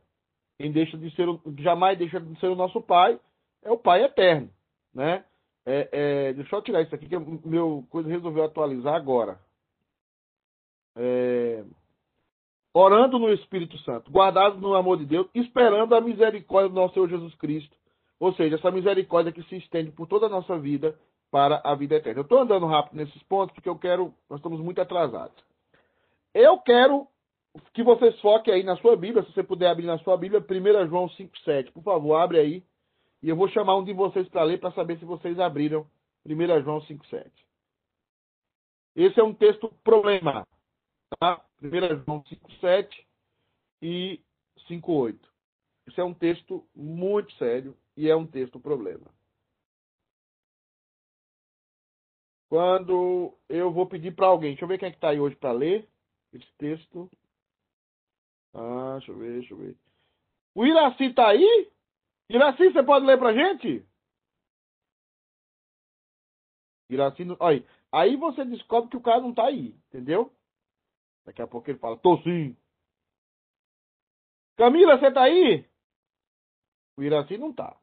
Quem 0.57 0.71
deixa 0.71 0.97
de 0.97 1.13
ser 1.15 1.27
o, 1.27 1.39
jamais 1.59 1.97
deixa 1.97 2.19
de 2.19 2.39
ser 2.39 2.47
o 2.47 2.55
nosso 2.55 2.81
Pai 2.81 3.19
é 3.63 3.71
o 3.71 3.77
Pai 3.77 4.03
eterno, 4.03 4.49
né? 4.93 5.23
É, 5.65 5.89
é, 5.91 6.33
deixa 6.33 6.55
eu 6.55 6.61
tirar 6.61 6.81
isso 6.81 6.95
aqui 6.95 7.09
que 7.09 7.17
meu 7.17 7.85
coisa 7.89 8.07
resolveu 8.07 8.45
atualizar 8.45 8.95
agora. 8.95 9.37
É, 10.95 11.63
orando 12.73 13.19
no 13.19 13.29
Espírito 13.33 13.77
Santo, 13.79 14.09
guardados 14.09 14.61
no 14.61 14.73
amor 14.75 14.97
de 14.97 15.05
Deus, 15.05 15.27
esperando 15.35 15.93
a 15.93 15.99
misericórdia 15.99 16.69
do 16.69 16.75
nosso 16.75 16.93
Senhor 16.93 17.09
Jesus 17.09 17.35
Cristo. 17.35 17.75
Ou 18.19 18.33
seja, 18.33 18.55
essa 18.55 18.71
misericórdia 18.71 19.31
que 19.31 19.43
se 19.43 19.57
estende 19.57 19.91
por 19.91 20.07
toda 20.07 20.27
a 20.27 20.29
nossa 20.29 20.57
vida 20.57 20.97
para 21.29 21.61
a 21.63 21.75
vida 21.75 21.95
eterna. 21.95 22.19
Eu 22.19 22.23
estou 22.23 22.39
andando 22.39 22.65
rápido 22.65 22.95
nesses 22.95 23.21
pontos 23.23 23.53
porque 23.53 23.69
eu 23.69 23.77
quero. 23.77 24.13
Nós 24.29 24.39
estamos 24.39 24.59
muito 24.59 24.81
atrasados. 24.81 25.35
Eu 26.39 26.59
quero 26.59 27.07
que 27.73 27.81
vocês 27.81 28.21
foquem 28.21 28.53
aí 28.53 28.63
na 28.63 28.77
sua 28.77 28.95
Bíblia, 28.95 29.23
se 29.23 29.33
você 29.33 29.41
puder 29.41 29.71
abrir 29.71 29.87
na 29.87 29.97
sua 29.97 30.15
Bíblia, 30.15 30.39
1 30.39 30.87
João 30.87 31.09
5,7. 31.09 31.71
Por 31.71 31.81
favor, 31.81 32.13
abre 32.13 32.37
aí. 32.37 32.63
E 33.23 33.29
eu 33.29 33.35
vou 33.35 33.49
chamar 33.49 33.75
um 33.75 33.83
de 33.83 33.91
vocês 33.91 34.29
para 34.29 34.43
ler 34.43 34.59
para 34.59 34.71
saber 34.73 34.99
se 34.99 35.05
vocês 35.05 35.39
abriram 35.39 35.89
1 36.23 36.61
João 36.61 36.79
5,7. 36.81 37.31
Esse 38.95 39.19
é 39.19 39.23
um 39.23 39.33
texto 39.33 39.73
problema. 39.83 40.47
Tá? 41.19 41.43
1 41.59 42.05
João 42.05 42.21
5,7 42.21 42.87
e 43.81 44.21
5,8. 44.69 45.17
Esse 45.87 45.99
é 45.99 46.03
um 46.03 46.13
texto 46.13 46.63
muito 46.75 47.33
sério 47.33 47.75
e 47.95 48.07
é 48.07 48.15
um 48.15 48.27
texto 48.27 48.59
problema. 48.59 49.07
Quando 52.47 53.33
eu 53.49 53.71
vou 53.71 53.87
pedir 53.87 54.13
para 54.13 54.27
alguém, 54.27 54.51
deixa 54.51 54.65
eu 54.65 54.67
ver 54.67 54.77
quem 54.77 54.89
é 54.89 54.91
que 54.91 54.97
está 54.97 55.09
aí 55.09 55.19
hoje 55.19 55.35
para 55.35 55.51
ler 55.51 55.89
esse 56.33 56.51
texto. 56.57 57.09
Ah, 58.53 58.97
deixa 58.97 59.11
eu 59.11 59.17
ver, 59.17 59.39
deixa 59.39 59.53
eu 59.53 59.57
ver. 59.57 59.77
O 60.55 60.65
Iraci 60.65 61.05
está 61.05 61.29
aí? 61.29 61.71
Iraci, 62.29 62.71
você 62.71 62.83
pode 62.83 63.05
ler 63.05 63.17
para 63.17 63.33
gente? 63.33 63.85
Iraci, 66.89 67.23
olha, 67.39 67.65
aí 67.91 68.15
você 68.15 68.43
descobre 68.45 68.89
que 68.89 68.97
o 68.97 69.01
cara 69.01 69.21
não 69.21 69.31
está 69.31 69.45
aí, 69.45 69.75
entendeu? 69.87 70.33
Daqui 71.25 71.41
a 71.41 71.47
pouco 71.47 71.69
ele 71.69 71.77
fala, 71.77 71.97
tô 71.97 72.17
sim. 72.23 72.55
Camila, 74.55 74.97
você 74.97 75.07
está 75.07 75.23
aí? 75.23 75.69
O 76.97 77.03
Iraci 77.03 77.37
não 77.37 77.51
está. 77.51 77.77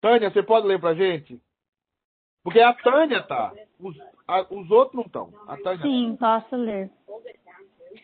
Tânia, 0.00 0.30
você 0.30 0.42
pode 0.42 0.66
ler 0.66 0.80
pra 0.80 0.94
gente? 0.94 1.40
Porque 2.42 2.58
a 2.58 2.74
Tânia 2.74 3.22
tá. 3.22 3.54
Os, 3.82 3.98
a, 4.28 4.46
os 4.50 4.70
outros 4.70 4.94
não 4.94 5.02
estão. 5.02 5.30
Sim, 5.82 6.16
posso 6.18 6.56
ler. 6.56 6.90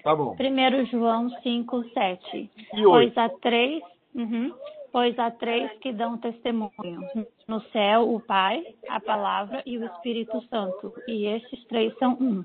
Tá 0.02 0.14
bom. 0.14 0.36
1 0.38 0.86
João 0.86 1.30
5, 1.30 1.84
7. 1.90 2.50
E 2.74 2.82
pois 2.82 3.16
há 3.16 3.28
três. 3.28 3.82
Uhum, 4.14 4.52
pois 4.92 5.18
há 5.18 5.30
três 5.30 5.70
que 5.78 5.92
dão 5.92 6.18
testemunho. 6.18 7.00
No 7.46 7.60
céu, 7.72 8.12
o 8.12 8.20
Pai, 8.20 8.74
a 8.88 9.00
Palavra 9.00 9.62
e 9.64 9.78
o 9.78 9.84
Espírito 9.84 10.40
Santo. 10.48 10.92
E 11.06 11.26
estes 11.26 11.64
três 11.66 11.96
são 11.98 12.14
um. 12.14 12.44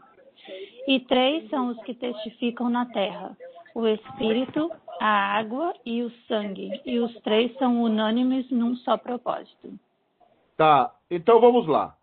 E 0.88 1.00
três 1.02 1.50
são 1.50 1.70
os 1.70 1.82
que 1.84 1.94
testificam 1.94 2.70
na 2.70 2.86
terra: 2.86 3.36
o 3.74 3.88
Espírito, 3.88 4.72
a 5.00 5.38
água 5.38 5.74
e 5.86 6.04
o 6.04 6.12
sangue. 6.28 6.82
E 6.86 7.00
os 7.00 7.14
três 7.22 7.54
são 7.58 7.82
unânimes 7.82 8.50
num 8.52 8.76
só 8.78 8.98
propósito. 8.98 9.74
Tá, 10.56 10.94
então 11.10 11.40
vamos 11.40 11.68
lá. 11.68 11.96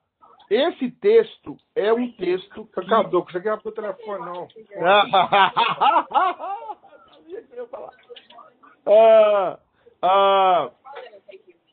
Esse 0.50 0.90
texto 0.90 1.56
é 1.76 1.92
um 1.92 2.10
texto. 2.10 2.66
Que... 2.74 2.84
Caduco, 2.84 3.30
você 3.30 3.40
quer 3.40 3.56
pro 3.60 3.70
telefone, 3.70 4.26
não. 4.26 4.48
ah, 8.84 9.58
ah, 10.02 10.70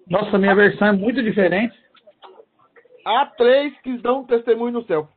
Nossa, 0.07 0.37
minha 0.37 0.53
versão 0.53 0.89
é 0.89 0.91
muito 0.91 1.23
diferente. 1.23 1.75
Há 3.03 3.25
três 3.25 3.75
que 3.81 3.97
dão 3.97 4.25
testemunho 4.25 4.73
no 4.73 4.85
céu. 4.85 5.07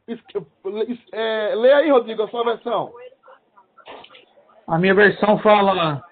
É, 1.12 1.54
lê 1.54 1.72
aí, 1.72 1.90
Rodrigo, 1.90 2.22
a 2.22 2.28
sua 2.28 2.44
versão. 2.44 2.90
A 4.66 4.78
minha 4.78 4.94
versão 4.94 5.38
fala. 5.40 6.02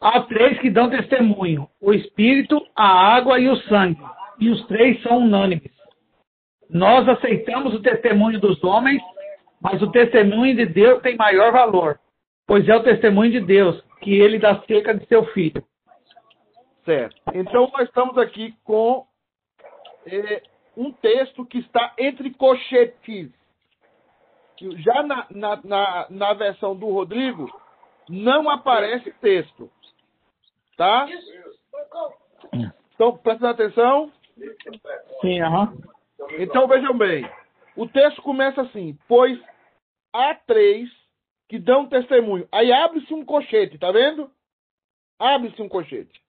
Há 0.00 0.20
três 0.22 0.58
que 0.60 0.70
dão 0.70 0.90
testemunho: 0.90 1.68
o 1.80 1.92
Espírito, 1.92 2.60
a 2.74 3.14
água 3.14 3.38
e 3.38 3.48
o 3.48 3.56
sangue. 3.68 4.02
E 4.40 4.48
os 4.48 4.66
três 4.66 5.00
são 5.02 5.18
unânimes. 5.18 5.77
Nós 6.70 7.08
aceitamos 7.08 7.74
o 7.74 7.82
testemunho 7.82 8.40
dos 8.40 8.62
homens, 8.62 9.02
mas 9.60 9.80
o 9.82 9.90
testemunho 9.90 10.54
de 10.54 10.66
Deus 10.66 11.02
tem 11.02 11.16
maior 11.16 11.52
valor, 11.52 11.98
pois 12.46 12.68
é 12.68 12.76
o 12.76 12.82
testemunho 12.82 13.32
de 13.32 13.40
Deus 13.40 13.82
que 14.00 14.14
ele 14.14 14.38
dá 14.38 14.60
cerca 14.62 14.94
de 14.94 15.06
seu 15.06 15.24
filho. 15.32 15.62
Certo. 16.84 17.16
Então 17.34 17.70
nós 17.72 17.88
estamos 17.88 18.16
aqui 18.16 18.54
com 18.64 19.06
é, 20.06 20.42
um 20.76 20.92
texto 20.92 21.44
que 21.44 21.58
está 21.58 21.92
entre 21.98 22.32
cochetes. 22.32 23.30
Já 24.60 25.02
na, 25.02 25.26
na, 25.30 25.60
na, 25.62 26.06
na 26.10 26.32
versão 26.34 26.74
do 26.74 26.88
Rodrigo, 26.88 27.48
não 28.08 28.48
aparece 28.48 29.12
texto. 29.20 29.70
Tá? 30.76 31.06
Então, 32.94 33.16
presta 33.18 33.50
atenção. 33.50 34.10
Sim, 35.20 35.40
aham. 35.40 35.76
Então 36.38 36.66
vejam 36.66 36.96
bem. 36.96 37.28
O 37.76 37.86
texto 37.88 38.22
começa 38.22 38.62
assim: 38.62 38.98
Pois 39.06 39.38
há 40.12 40.34
três 40.34 40.90
que 41.48 41.58
dão 41.58 41.88
testemunho. 41.88 42.48
Aí 42.52 42.72
abre-se 42.72 43.12
um 43.14 43.24
cochete, 43.24 43.78
tá 43.78 43.90
vendo? 43.90 44.30
Abre-se 45.18 45.60
um 45.62 45.68
cochete. 45.68 46.20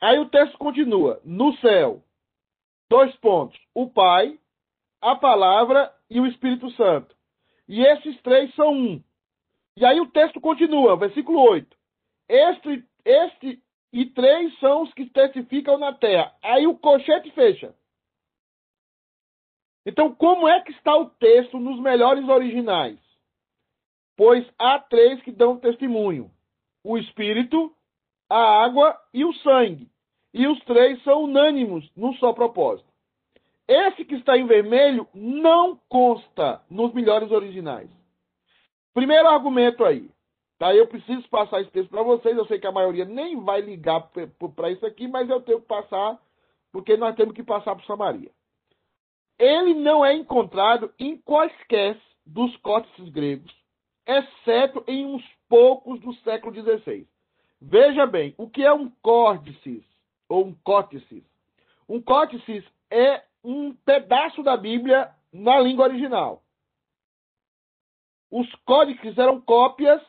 Aí 0.00 0.18
o 0.18 0.28
texto 0.28 0.56
continua: 0.58 1.20
No 1.24 1.56
céu, 1.58 2.02
dois 2.88 3.14
pontos. 3.16 3.58
O 3.74 3.90
Pai, 3.90 4.38
a 5.00 5.16
Palavra 5.16 5.92
e 6.10 6.20
o 6.20 6.26
Espírito 6.26 6.70
Santo. 6.72 7.14
E 7.68 7.82
esses 7.84 8.20
três 8.22 8.54
são 8.54 8.72
um. 8.72 9.02
E 9.76 9.84
aí 9.84 10.00
o 10.00 10.10
texto 10.10 10.40
continua, 10.40 10.96
versículo 10.96 11.40
8. 11.40 11.76
Este, 12.28 12.84
este 13.04 13.62
e 13.92 14.06
três 14.06 14.58
são 14.58 14.82
os 14.82 14.92
que 14.94 15.06
testificam 15.06 15.78
na 15.78 15.92
terra. 15.92 16.34
Aí 16.42 16.66
o 16.66 16.76
cochete 16.76 17.30
fecha. 17.30 17.74
Então, 19.88 20.14
como 20.14 20.46
é 20.46 20.60
que 20.60 20.70
está 20.72 20.94
o 20.94 21.08
texto 21.08 21.58
nos 21.58 21.80
melhores 21.80 22.28
originais? 22.28 22.98
Pois 24.18 24.46
há 24.58 24.78
três 24.78 25.18
que 25.22 25.32
dão 25.32 25.58
testemunho: 25.58 26.30
o 26.84 26.98
Espírito, 26.98 27.72
a 28.28 28.62
água 28.64 28.94
e 29.14 29.24
o 29.24 29.32
sangue. 29.36 29.88
E 30.34 30.46
os 30.46 30.62
três 30.64 31.02
são 31.04 31.24
unânimos 31.24 31.90
num 31.96 32.12
só 32.16 32.34
propósito. 32.34 32.86
Esse 33.66 34.04
que 34.04 34.16
está 34.16 34.36
em 34.36 34.46
vermelho 34.46 35.08
não 35.14 35.80
consta 35.88 36.60
nos 36.68 36.92
melhores 36.92 37.30
originais. 37.30 37.88
Primeiro 38.92 39.26
argumento 39.26 39.86
aí. 39.86 40.10
Tá? 40.58 40.74
Eu 40.74 40.86
preciso 40.86 41.26
passar 41.30 41.62
esse 41.62 41.70
texto 41.70 41.88
para 41.88 42.02
vocês. 42.02 42.36
Eu 42.36 42.44
sei 42.44 42.58
que 42.58 42.66
a 42.66 42.72
maioria 42.72 43.06
nem 43.06 43.42
vai 43.42 43.62
ligar 43.62 44.10
para 44.54 44.70
isso 44.70 44.84
aqui, 44.84 45.08
mas 45.08 45.30
eu 45.30 45.40
tenho 45.40 45.62
que 45.62 45.66
passar, 45.66 46.20
porque 46.70 46.94
nós 46.98 47.16
temos 47.16 47.34
que 47.34 47.42
passar 47.42 47.74
para 47.74 47.86
Samaria. 47.86 48.30
Ele 49.38 49.74
não 49.74 50.04
é 50.04 50.14
encontrado 50.14 50.92
em 50.98 51.16
quaisquer 51.16 52.00
dos 52.26 52.56
códices 52.58 53.08
gregos, 53.10 53.54
exceto 54.06 54.82
em 54.86 55.06
uns 55.06 55.24
poucos 55.48 56.00
do 56.00 56.12
século 56.16 56.54
XVI. 56.54 57.06
Veja 57.60 58.06
bem, 58.06 58.34
o 58.36 58.48
que 58.48 58.64
é 58.64 58.72
um 58.72 58.90
códice 59.02 59.84
ou 60.28 60.46
um 60.46 60.54
códice? 60.54 61.24
Um 61.88 62.00
códice 62.02 62.64
é 62.90 63.24
um 63.42 63.74
pedaço 63.74 64.42
da 64.42 64.56
Bíblia 64.56 65.10
na 65.32 65.60
língua 65.60 65.86
original. 65.86 66.42
Os 68.30 68.52
códices 68.66 69.16
eram 69.16 69.40
cópias 69.40 70.02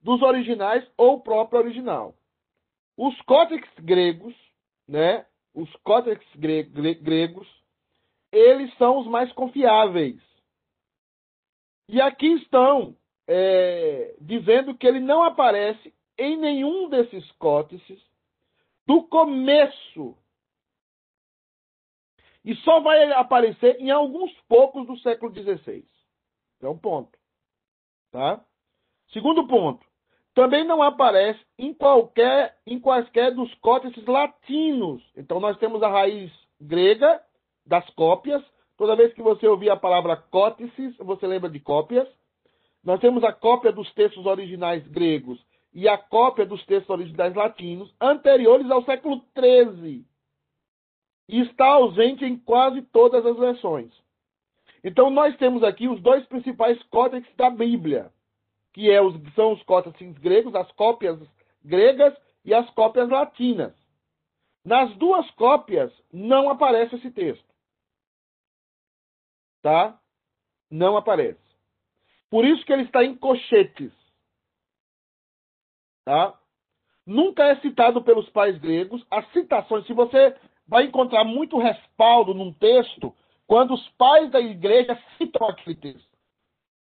dos 0.00 0.22
originais 0.22 0.86
ou 0.96 1.20
próprio 1.20 1.58
original. 1.60 2.14
Os 2.96 3.20
códex 3.22 3.68
gregos, 3.80 4.34
né? 4.86 5.26
Os 5.52 5.70
códex 5.82 6.24
gre 6.36 6.62
gre 6.62 6.94
gregos, 6.94 7.48
eles 8.32 8.72
são 8.76 8.98
os 8.98 9.06
mais 9.06 9.32
confiáveis. 9.32 10.20
E 11.88 12.00
aqui 12.00 12.26
estão 12.34 12.96
é, 13.26 14.14
dizendo 14.20 14.76
que 14.76 14.86
ele 14.86 15.00
não 15.00 15.22
aparece 15.22 15.94
em 16.18 16.36
nenhum 16.36 16.88
desses 16.88 17.30
códices 17.32 18.02
do 18.86 19.02
começo. 19.04 20.16
E 22.44 22.54
só 22.56 22.80
vai 22.80 23.12
aparecer 23.12 23.80
em 23.80 23.90
alguns 23.90 24.32
poucos 24.48 24.86
do 24.86 24.96
século 24.98 25.32
XVI. 25.32 25.84
É 26.62 26.68
um 26.68 26.78
ponto. 26.78 27.18
Tá? 28.12 28.44
Segundo 29.12 29.46
ponto. 29.46 29.84
Também 30.34 30.64
não 30.64 30.82
aparece 30.82 31.40
em 31.58 31.72
qualquer, 31.72 32.58
em 32.66 32.78
quaisquer 32.78 33.34
dos 33.34 33.52
códices 33.56 34.04
latinos. 34.04 35.02
Então 35.16 35.40
nós 35.40 35.58
temos 35.58 35.82
a 35.82 35.88
raiz 35.88 36.30
grega 36.60 37.22
das 37.66 37.88
cópias. 37.90 38.42
Toda 38.76 38.96
vez 38.96 39.12
que 39.14 39.22
você 39.22 39.46
ouvir 39.46 39.70
a 39.70 39.76
palavra 39.76 40.16
códices, 40.16 40.96
você 40.98 41.26
lembra 41.26 41.50
de 41.50 41.60
cópias. 41.60 42.08
Nós 42.84 43.00
temos 43.00 43.24
a 43.24 43.32
cópia 43.32 43.72
dos 43.72 43.92
textos 43.94 44.24
originais 44.26 44.86
gregos 44.88 45.38
e 45.72 45.88
a 45.88 45.98
cópia 45.98 46.46
dos 46.46 46.64
textos 46.66 46.90
originais 46.90 47.34
latinos 47.34 47.92
anteriores 48.00 48.70
ao 48.70 48.84
século 48.84 49.22
XIII. 49.36 50.04
E 51.28 51.40
está 51.40 51.66
ausente 51.66 52.24
em 52.24 52.38
quase 52.38 52.82
todas 52.82 53.26
as 53.26 53.36
versões. 53.36 53.92
Então 54.84 55.10
nós 55.10 55.36
temos 55.36 55.64
aqui 55.64 55.88
os 55.88 56.00
dois 56.00 56.24
principais 56.26 56.80
códices 56.84 57.34
da 57.36 57.50
Bíblia 57.50 58.12
que 58.76 58.90
é 58.90 59.00
os, 59.00 59.14
são 59.34 59.54
os 59.54 59.62
códices 59.62 60.18
gregos, 60.18 60.54
as 60.54 60.70
cópias 60.72 61.18
gregas 61.64 62.14
e 62.44 62.52
as 62.52 62.68
cópias 62.74 63.08
latinas. 63.08 63.72
Nas 64.62 64.94
duas 64.98 65.28
cópias 65.30 65.90
não 66.12 66.50
aparece 66.50 66.96
esse 66.96 67.10
texto. 67.10 67.55
Tá? 69.66 69.98
Não 70.70 70.96
aparece. 70.96 71.40
Por 72.30 72.44
isso 72.44 72.64
que 72.64 72.72
ele 72.72 72.84
está 72.84 73.02
em 73.02 73.16
cochetes. 73.16 73.92
Tá? 76.04 76.38
Nunca 77.04 77.42
é 77.42 77.56
citado 77.56 78.00
pelos 78.00 78.30
pais 78.30 78.56
gregos. 78.58 79.04
As 79.10 79.28
citações, 79.32 79.84
se 79.84 79.92
você 79.92 80.38
vai 80.68 80.84
encontrar 80.84 81.24
muito 81.24 81.58
respaldo 81.58 82.32
num 82.32 82.52
texto, 82.52 83.12
quando 83.44 83.74
os 83.74 83.88
pais 83.98 84.30
da 84.30 84.38
igreja 84.38 84.96
citam 85.18 85.48
aquele 85.48 85.74
texto. 85.74 86.16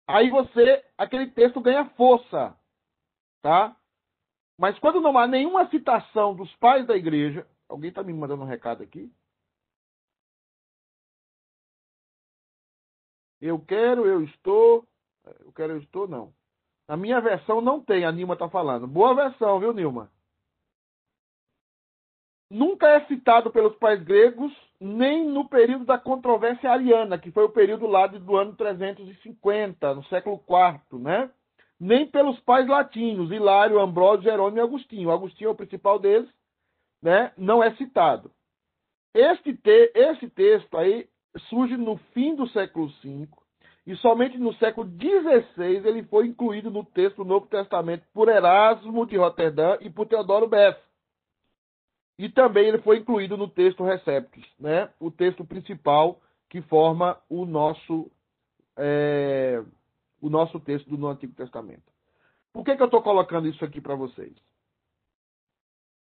Aí 0.08 0.30
você, 0.30 0.82
aquele 0.96 1.26
texto 1.32 1.60
ganha 1.60 1.84
força, 1.90 2.56
tá? 3.42 3.76
Mas 4.58 4.78
quando 4.78 5.02
não 5.02 5.18
há 5.18 5.26
nenhuma 5.26 5.68
citação 5.68 6.34
dos 6.34 6.50
pais 6.56 6.86
da 6.86 6.96
igreja, 6.96 7.46
alguém 7.68 7.90
está 7.90 8.02
me 8.02 8.14
mandando 8.14 8.42
um 8.42 8.46
recado 8.46 8.82
aqui? 8.82 9.12
Eu 13.40 13.58
quero, 13.58 14.06
eu 14.06 14.22
estou, 14.22 14.86
eu 15.44 15.52
quero, 15.52 15.74
eu 15.74 15.78
estou, 15.78 16.06
não. 16.06 16.32
Na 16.88 16.96
minha 16.96 17.20
versão 17.20 17.60
não 17.60 17.80
tem, 17.80 18.04
a 18.04 18.12
Nilma 18.12 18.34
está 18.34 18.48
falando. 18.48 18.86
Boa 18.86 19.14
versão, 19.14 19.60
viu, 19.60 19.72
Nilma? 19.72 20.10
nunca 22.50 22.88
é 22.88 23.06
citado 23.06 23.50
pelos 23.50 23.76
pais 23.76 24.02
gregos, 24.02 24.52
nem 24.80 25.24
no 25.24 25.48
período 25.48 25.84
da 25.84 25.96
controvérsia 25.96 26.70
ariana, 26.70 27.16
que 27.16 27.30
foi 27.30 27.44
o 27.44 27.50
período 27.50 27.86
lá 27.86 28.08
do 28.08 28.36
ano 28.36 28.56
350, 28.56 29.94
no 29.94 30.04
século 30.06 30.42
IV, 30.48 31.00
né? 31.00 31.30
Nem 31.78 32.06
pelos 32.06 32.38
pais 32.40 32.66
latinos, 32.66 33.30
Hilário, 33.30 33.78
Ambrósio, 33.78 34.24
Jerônimo 34.24 34.58
e 34.58 34.60
Agostinho. 34.60 35.10
Agostinho 35.10 35.48
é 35.48 35.52
o 35.52 35.56
principal 35.56 35.98
deles, 35.98 36.28
né? 37.00 37.32
Não 37.38 37.62
é 37.62 37.74
citado. 37.76 38.30
Este 39.14 39.54
te 39.56 39.92
esse 39.94 40.28
texto 40.28 40.76
aí 40.76 41.08
surge 41.48 41.76
no 41.76 41.96
fim 42.12 42.34
do 42.34 42.46
século 42.48 42.88
V 43.02 43.28
e 43.86 43.96
somente 43.96 44.36
no 44.38 44.52
século 44.54 44.88
XVI 44.88 45.86
ele 45.86 46.02
foi 46.04 46.26
incluído 46.26 46.70
no 46.70 46.84
texto 46.84 47.18
do 47.18 47.24
Novo 47.24 47.46
Testamento 47.46 48.04
por 48.12 48.28
Erasmo 48.28 49.06
de 49.06 49.16
Roterdã 49.16 49.78
e 49.80 49.90
por 49.90 50.06
Teodoro 50.06 50.48
Bess. 50.48 50.76
E 52.18 52.28
também 52.28 52.66
ele 52.68 52.78
foi 52.78 52.98
incluído 52.98 53.36
no 53.36 53.48
texto 53.48 53.82
Receptus, 53.82 54.46
né? 54.58 54.90
o 55.00 55.10
texto 55.10 55.44
principal 55.44 56.20
que 56.50 56.60
forma 56.62 57.18
o 57.28 57.46
nosso, 57.46 58.10
é, 58.76 59.62
o 60.20 60.28
nosso 60.28 60.60
texto 60.60 60.94
do 60.94 61.06
Antigo 61.06 61.32
Testamento. 61.34 61.90
Por 62.52 62.64
que, 62.64 62.76
que 62.76 62.82
eu 62.82 62.86
estou 62.86 63.02
colocando 63.02 63.48
isso 63.48 63.64
aqui 63.64 63.80
para 63.80 63.94
vocês? 63.94 64.36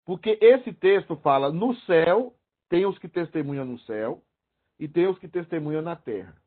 Porque 0.05 0.39
esse 0.41 0.73
texto 0.73 1.15
fala: 1.17 1.53
no 1.53 1.75
céu 1.81 2.35
tem 2.69 2.87
os 2.87 2.99
que 2.99 3.09
testemunham 3.09 3.65
no 3.65 3.79
céu 3.81 4.23
e 4.79 4.89
tem 4.89 5.07
os 5.07 5.19
que 5.19 5.29
testemunham 5.29 5.83
na 5.83 5.95
terra. 5.95 6.40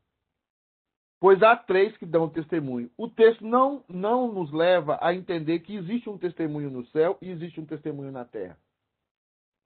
Pois 1.24 1.42
há 1.42 1.56
três 1.56 1.96
que 1.96 2.06
dão 2.06 2.28
testemunho. 2.28 2.92
O 2.98 3.08
texto 3.08 3.48
não, 3.48 3.82
não 3.88 4.30
nos 4.30 4.52
leva 4.52 5.00
a 5.02 5.14
entender 5.14 5.60
que 5.60 5.74
existe 5.74 6.10
um 6.10 6.18
testemunho 6.18 6.70
no 6.70 6.86
céu 6.88 7.18
e 7.22 7.30
existe 7.30 7.62
um 7.62 7.66
testemunho 7.66 8.12
na 8.12 8.26
terra. 8.26 8.58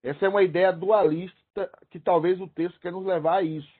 Essa 0.03 0.27
é 0.27 0.29
uma 0.29 0.43
ideia 0.43 0.71
dualista 0.71 1.67
que 1.89 1.99
talvez 1.99 2.39
o 2.39 2.47
texto 2.47 2.79
quer 2.79 2.91
nos 2.91 3.03
levar 3.03 3.37
a 3.37 3.41
isso. 3.41 3.73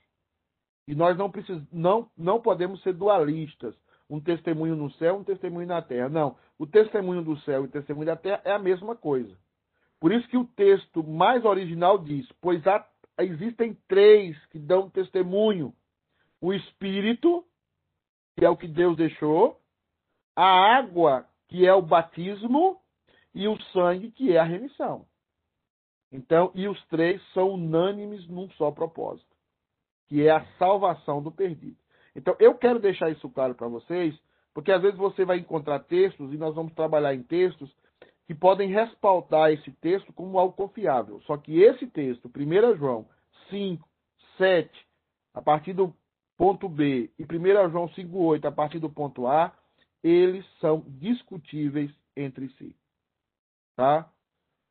E 0.88 0.96
nós 0.96 1.16
não, 1.16 1.30
precis... 1.30 1.62
não, 1.72 2.10
não 2.18 2.42
podemos 2.42 2.82
ser 2.82 2.94
dualistas. 2.94 3.76
Um 4.10 4.20
testemunho 4.20 4.76
no 4.76 4.90
céu, 4.94 5.18
um 5.18 5.24
testemunho 5.24 5.68
na 5.68 5.80
terra. 5.80 6.10
Não. 6.10 6.36
O 6.58 6.66
testemunho 6.66 7.22
do 7.22 7.38
céu 7.42 7.62
e 7.62 7.68
o 7.68 7.72
testemunho 7.72 8.08
da 8.08 8.16
terra 8.16 8.42
é 8.44 8.54
a 8.54 8.58
mesma 8.58 8.96
coisa. 8.96 9.38
Por 10.00 10.12
isso 10.12 10.28
que 10.30 10.38
o 10.38 10.46
texto 10.46 11.04
mais 11.04 11.46
original 11.46 12.00
diz: 12.00 12.28
Pois 12.42 12.66
há, 12.66 12.84
existem 13.20 13.78
três 13.88 14.36
que 14.48 14.58
dão 14.58 14.90
testemunho: 14.90 15.72
o 16.42 16.52
Espírito, 16.52 17.46
que 18.38 18.46
é 18.46 18.50
o 18.50 18.56
que 18.56 18.68
Deus 18.68 18.96
deixou, 18.96 19.60
a 20.36 20.78
água, 20.78 21.26
que 21.48 21.66
é 21.66 21.74
o 21.74 21.82
batismo, 21.82 22.80
e 23.34 23.48
o 23.48 23.60
sangue, 23.74 24.12
que 24.12 24.32
é 24.34 24.38
a 24.38 24.44
remissão. 24.44 25.06
Então, 26.12 26.52
e 26.54 26.68
os 26.68 26.82
três 26.86 27.22
são 27.34 27.50
unânimes 27.50 28.28
num 28.28 28.50
só 28.52 28.72
propósito, 28.72 29.36
que 30.08 30.26
é 30.26 30.32
a 30.32 30.46
salvação 30.58 31.22
do 31.22 31.32
perdido. 31.32 31.78
Então, 32.16 32.36
eu 32.40 32.56
quero 32.56 32.80
deixar 32.80 33.10
isso 33.10 33.28
claro 33.30 33.56
para 33.56 33.68
vocês, 33.68 34.18
porque 34.54 34.72
às 34.72 34.82
vezes 34.82 34.98
você 34.98 35.26
vai 35.26 35.40
encontrar 35.40 35.80
textos, 35.80 36.32
e 36.32 36.38
nós 36.38 36.54
vamos 36.54 36.74
trabalhar 36.74 37.16
em 37.16 37.24
textos, 37.24 37.76
que 38.28 38.36
podem 38.36 38.70
respaldar 38.70 39.52
esse 39.52 39.72
texto 39.72 40.14
como 40.14 40.38
algo 40.38 40.54
confiável. 40.54 41.20
Só 41.22 41.38
que 41.38 41.60
esse 41.60 41.88
texto, 41.88 42.30
1 42.30 42.78
João 42.78 43.08
5, 43.50 43.88
7, 44.38 44.70
a 45.34 45.42
partir 45.42 45.74
do 45.74 45.94
ponto 46.38 46.70
B, 46.70 47.10
e 47.18 47.24
1 47.24 47.72
João 47.72 47.90
5, 47.90 48.18
8, 48.18 48.48
a 48.48 48.52
partir 48.52 48.80
do 48.80 48.90
ponto 48.90 49.28
A, 49.28 49.52
eles 50.04 50.46
são 50.60 50.86
discutíveis 50.88 51.92
entre 52.16 52.48
si. 52.50 52.76
Tá? 53.76 54.10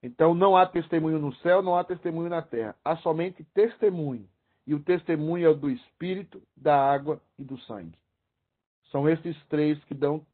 Então 0.02 0.35
não 0.35 0.57
há 0.57 0.66
testemunho 0.66 1.18
no 1.18 1.35
céu, 1.37 1.62
não 1.62 1.76
há 1.76 1.83
testemunho 1.83 2.31
na 2.31 2.40
terra. 2.40 2.76
Há 2.85 2.96
somente 2.98 3.44
testemunho. 3.52 4.29
E 4.66 4.74
o 4.74 4.81
testemunho 4.81 5.46
é 5.46 5.48
o 5.48 5.55
do 5.55 5.70
Espírito, 5.70 6.42
da 6.57 6.76
água 6.76 7.20
e 7.38 7.44
do 7.44 7.59
sangue. 7.62 7.98
São 8.90 9.09
esses 9.09 9.37
três 9.46 9.83
que, 9.85 9.94
dão, 9.94 10.24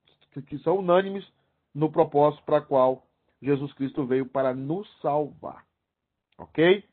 que 0.46 0.58
são 0.58 0.78
unânimes 0.78 1.26
no 1.74 1.90
propósito 1.90 2.42
para 2.44 2.60
qual 2.60 3.06
Jesus 3.40 3.72
Cristo 3.74 4.06
veio 4.06 4.26
para 4.26 4.54
nos 4.54 4.88
salvar. 5.00 5.64
Ok? 6.38 6.84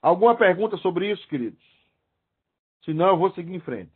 Alguma 0.00 0.36
pergunta 0.36 0.76
sobre 0.78 1.10
isso, 1.10 1.26
queridos? 1.28 1.77
Se 2.84 2.94
não, 2.94 3.08
eu 3.08 3.16
vou 3.16 3.30
seguir 3.32 3.54
em 3.54 3.60
frente. 3.60 3.92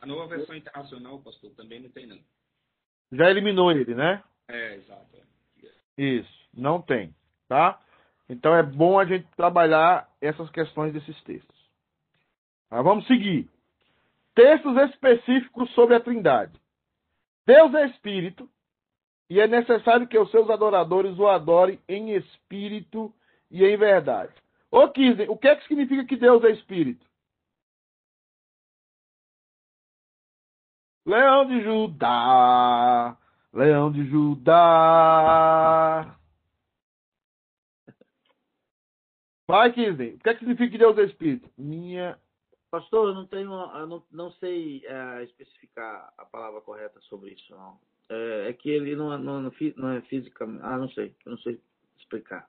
A 0.00 0.06
nova 0.06 0.26
versão 0.26 0.54
internacional, 0.54 1.18
pastor, 1.20 1.50
também 1.52 1.80
não 1.80 1.90
tem, 1.90 2.06
não. 2.06 2.18
Já 3.12 3.30
eliminou 3.30 3.70
ele, 3.70 3.94
né? 3.94 4.22
É, 4.48 4.74
exato. 4.76 5.12
Isso, 5.96 6.48
não 6.52 6.80
tem. 6.80 7.14
Tá? 7.48 7.80
Então 8.28 8.54
é 8.54 8.62
bom 8.62 8.98
a 8.98 9.04
gente 9.04 9.26
trabalhar 9.36 10.08
essas 10.20 10.48
questões 10.50 10.92
desses 10.92 11.22
textos. 11.22 11.70
Mas 12.70 12.82
vamos 12.82 13.06
seguir. 13.06 13.48
Textos 14.34 14.74
específicos 14.88 15.70
sobre 15.74 15.94
a 15.94 16.00
Trindade. 16.00 16.58
Deus 17.46 17.74
é 17.74 17.86
espírito 17.86 18.48
e 19.28 19.40
é 19.40 19.46
necessário 19.46 20.06
que 20.06 20.18
os 20.18 20.30
seus 20.30 20.48
adoradores 20.48 21.18
o 21.18 21.28
adorem 21.28 21.78
em 21.88 22.14
espírito 22.14 23.12
e 23.50 23.64
em 23.64 23.76
verdade. 23.76 24.32
Ô 24.70 24.88
Kisney, 24.88 25.28
o 25.28 25.36
que 25.36 25.48
é 25.48 25.56
que 25.56 25.66
significa 25.68 26.04
que 26.06 26.16
Deus 26.16 26.42
é 26.44 26.50
espírito? 26.50 27.04
Leão 31.04 31.46
de 31.46 31.62
Judá, 31.62 33.16
Leão 33.52 33.90
de 33.90 34.04
Judá. 34.08 34.62
Vai, 39.48 39.72
Kisney. 39.72 40.14
O 40.14 40.18
que, 40.18 40.28
é 40.28 40.34
que 40.34 40.40
significa 40.40 40.70
que 40.70 40.78
Deus 40.78 40.96
é 40.96 41.02
Espírito? 41.02 41.50
Minha. 41.58 42.18
Pastor, 42.70 43.08
eu 43.08 43.14
não 43.14 43.26
tenho, 43.26 43.52
eu 43.52 43.86
não, 43.86 44.02
não 44.10 44.30
sei 44.32 44.82
é, 44.86 45.24
especificar 45.24 46.10
a 46.16 46.24
palavra 46.24 46.60
correta 46.62 46.98
sobre 47.02 47.32
isso, 47.32 47.54
não. 47.54 47.78
É, 48.08 48.48
é 48.48 48.52
que 48.52 48.70
ele 48.70 48.96
não, 48.96 49.18
não, 49.18 49.52
não 49.76 49.88
é 49.90 50.00
física. 50.02 50.44
Ah, 50.62 50.78
não 50.78 50.88
sei. 50.90 51.14
Eu 51.26 51.32
não 51.32 51.38
sei 51.38 51.60
explicar. 51.98 52.48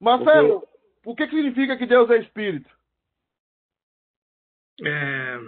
Marcelo, 0.00 0.60
Porque... 1.02 1.06
o 1.06 1.14
que, 1.14 1.26
que 1.28 1.36
significa 1.36 1.76
que 1.76 1.86
Deus 1.86 2.10
é 2.10 2.18
Espírito? 2.18 2.68
É, 4.84 5.38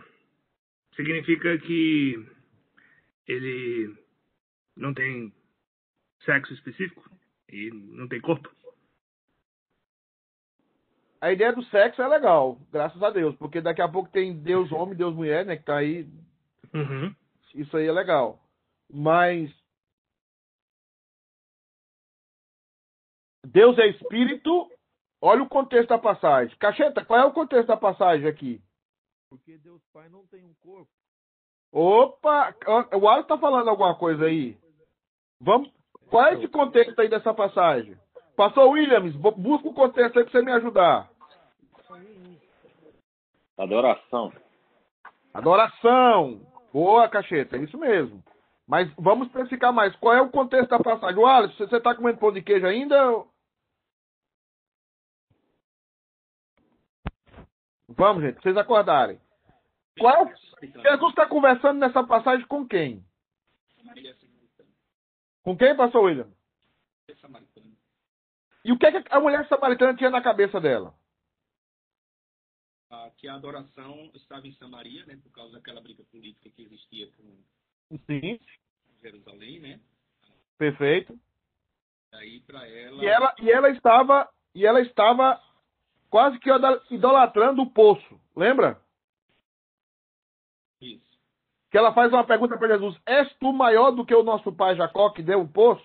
significa 0.97 1.59
que 1.59 2.15
ele 3.27 3.95
não 4.77 4.93
tem 4.93 5.33
sexo 6.25 6.53
específico 6.55 7.11
e 7.49 7.71
não 7.71 8.09
tem 8.09 8.21
corpo 8.21 8.51
a 11.25 11.33
ideia 11.33 11.55
do 11.55 11.65
sexo 11.65 12.03
é 12.03 12.07
legal, 12.07 12.59
graças 12.71 13.03
a 13.03 13.09
Deus, 13.09 13.35
porque 13.37 13.59
daqui 13.59 13.81
a 13.81 13.89
pouco 13.89 14.11
tem 14.11 14.37
Deus 14.43 14.71
homem, 14.71 14.95
Deus 14.95 15.15
mulher, 15.15 15.47
né, 15.47 15.57
que 15.57 15.65
tá 15.65 15.79
aí. 15.79 16.07
Uhum. 16.75 17.15
Isso 17.55 17.75
aí 17.79 17.87
é 17.87 17.93
legal. 17.93 18.39
Mas 18.93 19.51
Deus 23.43 23.79
é 23.79 23.87
espírito. 23.87 24.71
Olha 25.19 25.43
o 25.43 25.49
contexto 25.49 25.89
da 25.89 25.99
passagem. 25.99 26.55
Cacheta, 26.59 27.03
qual 27.03 27.19
é 27.19 27.25
o 27.25 27.33
contexto 27.33 27.69
da 27.69 27.77
passagem 27.79 28.29
aqui? 28.29 28.61
Porque 29.37 29.59
Deus 29.59 29.83
Pai 29.93 30.09
não 30.09 30.27
tem 30.27 30.45
um 30.45 30.55
corpo. 30.61 30.89
Opa! 31.73 32.55
O 32.97 33.09
Alisson 33.09 33.29
tá 33.29 33.39
falando 33.39 33.69
alguma 33.69 33.97
coisa 33.97 34.27
aí? 34.27 34.57
Vamos. 35.41 35.71
Qual 36.09 36.25
é 36.27 36.35
esse 36.35 36.47
contexto 36.49 36.99
aí 37.01 37.09
dessa 37.09 37.35
passagem? 37.35 37.99
Pastor 38.37 38.69
Williams, 38.69 39.15
bu- 39.17 39.33
busca 39.33 39.69
o 39.69 39.75
contexto 39.75 40.19
aí 40.19 40.25
pra 40.25 40.31
você 40.33 40.43
me 40.43 40.53
ajudar. 40.53 41.11
Adoração. 43.59 44.33
Adoração. 45.33 46.41
Boa, 46.73 47.09
cacheta, 47.09 47.57
é 47.57 47.61
isso 47.63 47.77
mesmo. 47.79 48.23
Mas 48.67 48.93
vamos 48.97 49.27
especificar 49.29 49.73
mais. 49.73 49.95
Qual 49.97 50.15
é 50.15 50.21
o 50.21 50.31
contexto 50.31 50.71
da 50.71 50.79
passagem? 50.79 51.19
O 51.21 51.27
Alisson, 51.27 51.67
você 51.67 51.77
está 51.77 51.95
comendo 51.95 52.19
pão 52.19 52.33
de 52.33 52.43
queijo 52.43 52.67
ainda? 52.67 53.25
Vamos, 57.89 58.23
gente, 58.23 58.35
pra 58.35 58.43
vocês 58.43 58.57
acordarem. 58.57 59.21
Qual 59.99 60.27
é. 60.27 60.35
Jesus 60.67 61.11
está 61.11 61.27
conversando 61.27 61.79
nessa 61.79 62.03
passagem 62.05 62.47
com 62.47 62.67
quem? 62.67 63.05
Samaritana. 63.77 64.17
Com 65.43 65.57
quem, 65.57 65.77
pastor 65.77 66.05
William? 66.05 66.29
Samaritana. 67.21 67.73
E 68.65 68.73
o 68.73 68.79
que, 68.79 68.87
é 68.87 69.03
que 69.03 69.15
a 69.15 69.21
mulher 69.21 69.47
samaritana 69.49 69.95
tinha 69.95 70.11
na 70.11 70.23
cabeça 70.23 70.61
dela? 70.61 70.95
Ah, 72.91 73.11
que 73.17 73.29
a 73.29 73.35
adoração 73.35 74.11
estava 74.15 74.47
em 74.47 74.53
Samaria, 74.53 75.05
né? 75.05 75.19
Por 75.23 75.31
causa 75.33 75.53
daquela 75.53 75.81
briga 75.81 76.03
política 76.05 76.49
que 76.49 76.63
existia 76.63 77.11
com 77.13 77.99
Sim, 78.07 78.41
Jerusalém, 79.03 79.61
né? 79.61 79.81
perfeito. 80.57 81.19
Aí 82.13 82.41
para 82.41 82.67
ela. 82.67 83.03
E 83.03 83.07
ela, 83.07 83.35
e 83.41 83.51
ela 83.51 83.71
estava 83.71 84.29
e 84.55 84.65
ela 84.65 84.81
estava 84.81 85.41
quase 86.09 86.39
que 86.39 86.49
idolatrando 86.91 87.63
o 87.63 87.71
poço. 87.71 88.21
Lembra? 88.37 88.81
Que 91.75 91.79
ela 91.79 91.93
faz 91.93 92.13
uma 92.13 92.23
pergunta 92.23 92.57
para 92.57 92.69
Jesus: 92.69 92.97
És 93.05 93.35
tu 93.41 93.53
maior 93.53 93.91
do 93.91 94.07
que 94.07 94.15
o 94.15 94.23
nosso 94.23 94.53
pai 94.53 94.77
Jacó 94.77 95.11
que 95.11 95.25
deu 95.25 95.41
o 95.41 95.49
poço? 95.49 95.85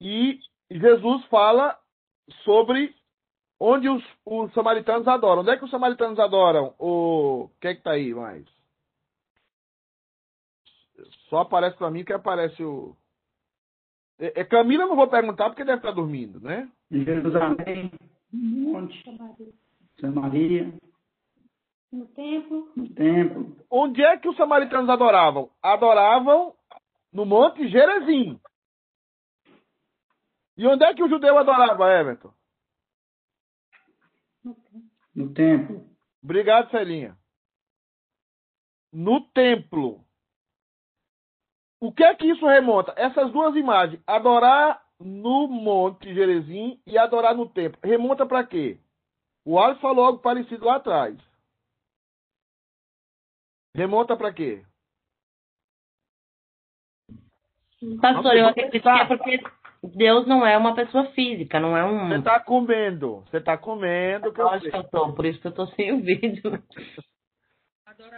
E 0.00 0.40
Jesus 0.70 1.22
fala 1.26 1.78
sobre 2.44 2.96
onde 3.60 3.90
os, 3.90 4.02
os 4.24 4.50
samaritanos 4.54 5.06
adoram. 5.06 5.42
Onde 5.42 5.50
é 5.50 5.58
que 5.58 5.66
os 5.66 5.70
samaritanos 5.70 6.18
adoram? 6.18 6.74
O 6.78 7.50
que 7.60 7.68
é 7.68 7.74
que 7.74 7.82
tá 7.82 7.90
aí 7.90 8.14
mais? 8.14 8.46
Só 11.28 11.40
aparece 11.40 11.76
para 11.76 11.90
mim 11.90 12.04
que 12.04 12.12
aparece 12.14 12.64
o. 12.64 12.96
É, 14.18 14.40
é, 14.40 14.44
Camila 14.46 14.86
não 14.86 14.96
vou 14.96 15.08
perguntar 15.08 15.50
porque 15.50 15.62
deve 15.62 15.76
estar 15.76 15.92
dormindo, 15.92 16.40
né? 16.40 16.66
Jerusalém, 16.90 17.92
monte. 18.32 19.04
Samaria, 20.00 20.72
No 21.90 22.06
templo, 22.08 22.70
no 22.76 22.94
templo. 22.94 23.56
Onde 23.70 24.02
é 24.02 24.18
que 24.18 24.28
os 24.28 24.36
samaritanos 24.36 24.90
adoravam? 24.90 25.50
Adoravam 25.62 26.54
no 27.12 27.24
Monte 27.24 27.66
Gerezim. 27.68 28.38
E 30.56 30.66
onde 30.66 30.84
é 30.84 30.92
que 30.92 31.02
o 31.02 31.08
judeu 31.08 31.38
adorava, 31.38 31.90
Everton? 31.90 32.32
No 35.14 35.32
templo. 35.32 35.88
Obrigado, 36.22 36.70
Celinha. 36.70 37.16
No 38.92 39.20
templo. 39.30 40.04
O 41.80 41.92
que 41.92 42.04
é 42.04 42.14
que 42.14 42.26
isso 42.26 42.46
remonta? 42.46 42.92
Essas 42.96 43.32
duas 43.32 43.54
imagens, 43.54 44.02
adorar 44.06 44.84
no 44.98 45.46
Monte 45.46 46.12
Gerezim 46.12 46.80
e 46.86 46.98
adorar 46.98 47.34
no 47.34 47.48
templo, 47.48 47.80
remonta 47.82 48.26
para 48.26 48.44
quê? 48.44 48.80
O 49.44 49.58
Alisson 49.58 49.80
falou 49.80 50.04
algo 50.04 50.18
parecido 50.18 50.66
lá 50.66 50.76
atrás. 50.76 51.16
Remonta 53.78 54.16
para 54.16 54.32
quê? 54.32 54.64
Pastor, 58.02 58.36
eu 58.36 58.48
acredito 58.48 58.82
que 58.82 58.88
é 58.88 59.04
porque 59.04 59.40
Deus 59.94 60.26
não 60.26 60.44
é 60.44 60.58
uma 60.58 60.74
pessoa 60.74 61.04
física, 61.12 61.60
não 61.60 61.76
é 61.76 61.84
um. 61.84 62.08
Você 62.08 62.22
tá 62.22 62.40
comendo. 62.40 63.20
Você 63.30 63.40
tá 63.40 63.56
comendo. 63.56 64.32
Que 64.32 64.42
Lógico 64.42 64.62
sei. 64.62 64.70
que 64.72 64.76
eu 64.78 64.90
tô, 64.90 65.12
por 65.12 65.24
isso 65.24 65.40
que 65.40 65.46
eu 65.46 65.54
tô 65.54 65.66
sem 65.68 65.92
o 65.92 66.02
vídeo. 66.02 66.60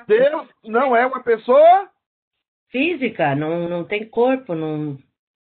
Deus 0.07 0.49
não 0.65 0.97
é 0.97 1.05
uma 1.05 1.23
pessoa? 1.23 1.91
Física, 2.71 3.35
não, 3.35 3.69
não 3.69 3.85
tem 3.85 4.09
corpo, 4.09 4.55
não. 4.55 4.97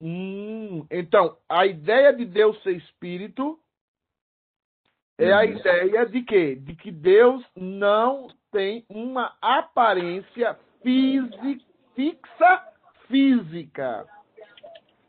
Hum, 0.00 0.84
então, 0.90 1.38
a 1.48 1.64
ideia 1.64 2.12
de 2.12 2.24
Deus 2.24 2.60
ser 2.64 2.76
espírito 2.76 3.56
é 5.16 5.32
a 5.32 5.44
ideia 5.44 6.06
de 6.06 6.22
quê? 6.22 6.56
De 6.56 6.74
que 6.74 6.90
Deus 6.90 7.44
não 7.54 8.26
tem 8.52 8.84
uma 8.88 9.34
aparência 9.40 10.56
física, 10.82 11.64
fixa 11.96 12.62
física. 13.08 14.06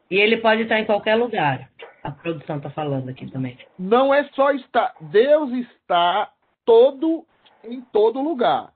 E 0.10 0.16
ele 0.16 0.38
pode 0.38 0.64
estar 0.64 0.80
em 0.80 0.86
qualquer 0.86 1.16
lugar. 1.16 1.70
A 2.04 2.12
produção 2.12 2.60
tá 2.60 2.70
falando 2.70 3.10
aqui 3.10 3.30
também. 3.30 3.58
Não 3.78 4.14
é 4.14 4.24
só 4.30 4.52
estar. 4.52 4.94
Deus 5.02 5.52
está 5.52 6.32
todo 6.66 7.26
em 7.64 7.82
todo 7.82 8.22
lugar. 8.22 8.74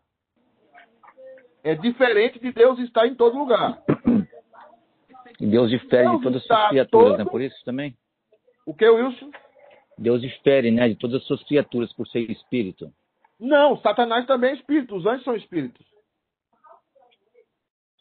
É 1.63 1.75
diferente 1.75 2.39
de 2.39 2.51
Deus 2.51 2.79
estar 2.79 3.05
em 3.07 3.15
todo 3.15 3.37
lugar. 3.37 3.81
E 5.39 5.45
Deus 5.45 5.69
difere 5.69 6.03
Deus 6.03 6.17
de 6.17 6.23
todas 6.23 6.37
as 6.37 6.43
está 6.43 6.55
suas 6.57 6.69
criaturas, 6.69 7.09
todo- 7.09 7.17
né? 7.17 7.25
Por 7.29 7.41
isso 7.41 7.65
também. 7.65 7.95
O 8.65 8.73
que, 8.73 8.87
Wilson? 8.87 9.29
Deus 9.97 10.21
difere, 10.21 10.71
né? 10.71 10.87
De 10.89 10.95
todas 10.95 11.21
as 11.21 11.27
suas 11.27 11.43
criaturas 11.43 11.91
por 11.93 12.07
ser 12.07 12.19
espírito. 12.31 12.91
Não, 13.39 13.77
Satanás 13.77 14.25
também 14.25 14.51
é 14.51 14.55
espírito. 14.55 14.95
Os 14.95 15.05
anjos 15.05 15.23
são 15.23 15.35
espíritos. 15.35 15.85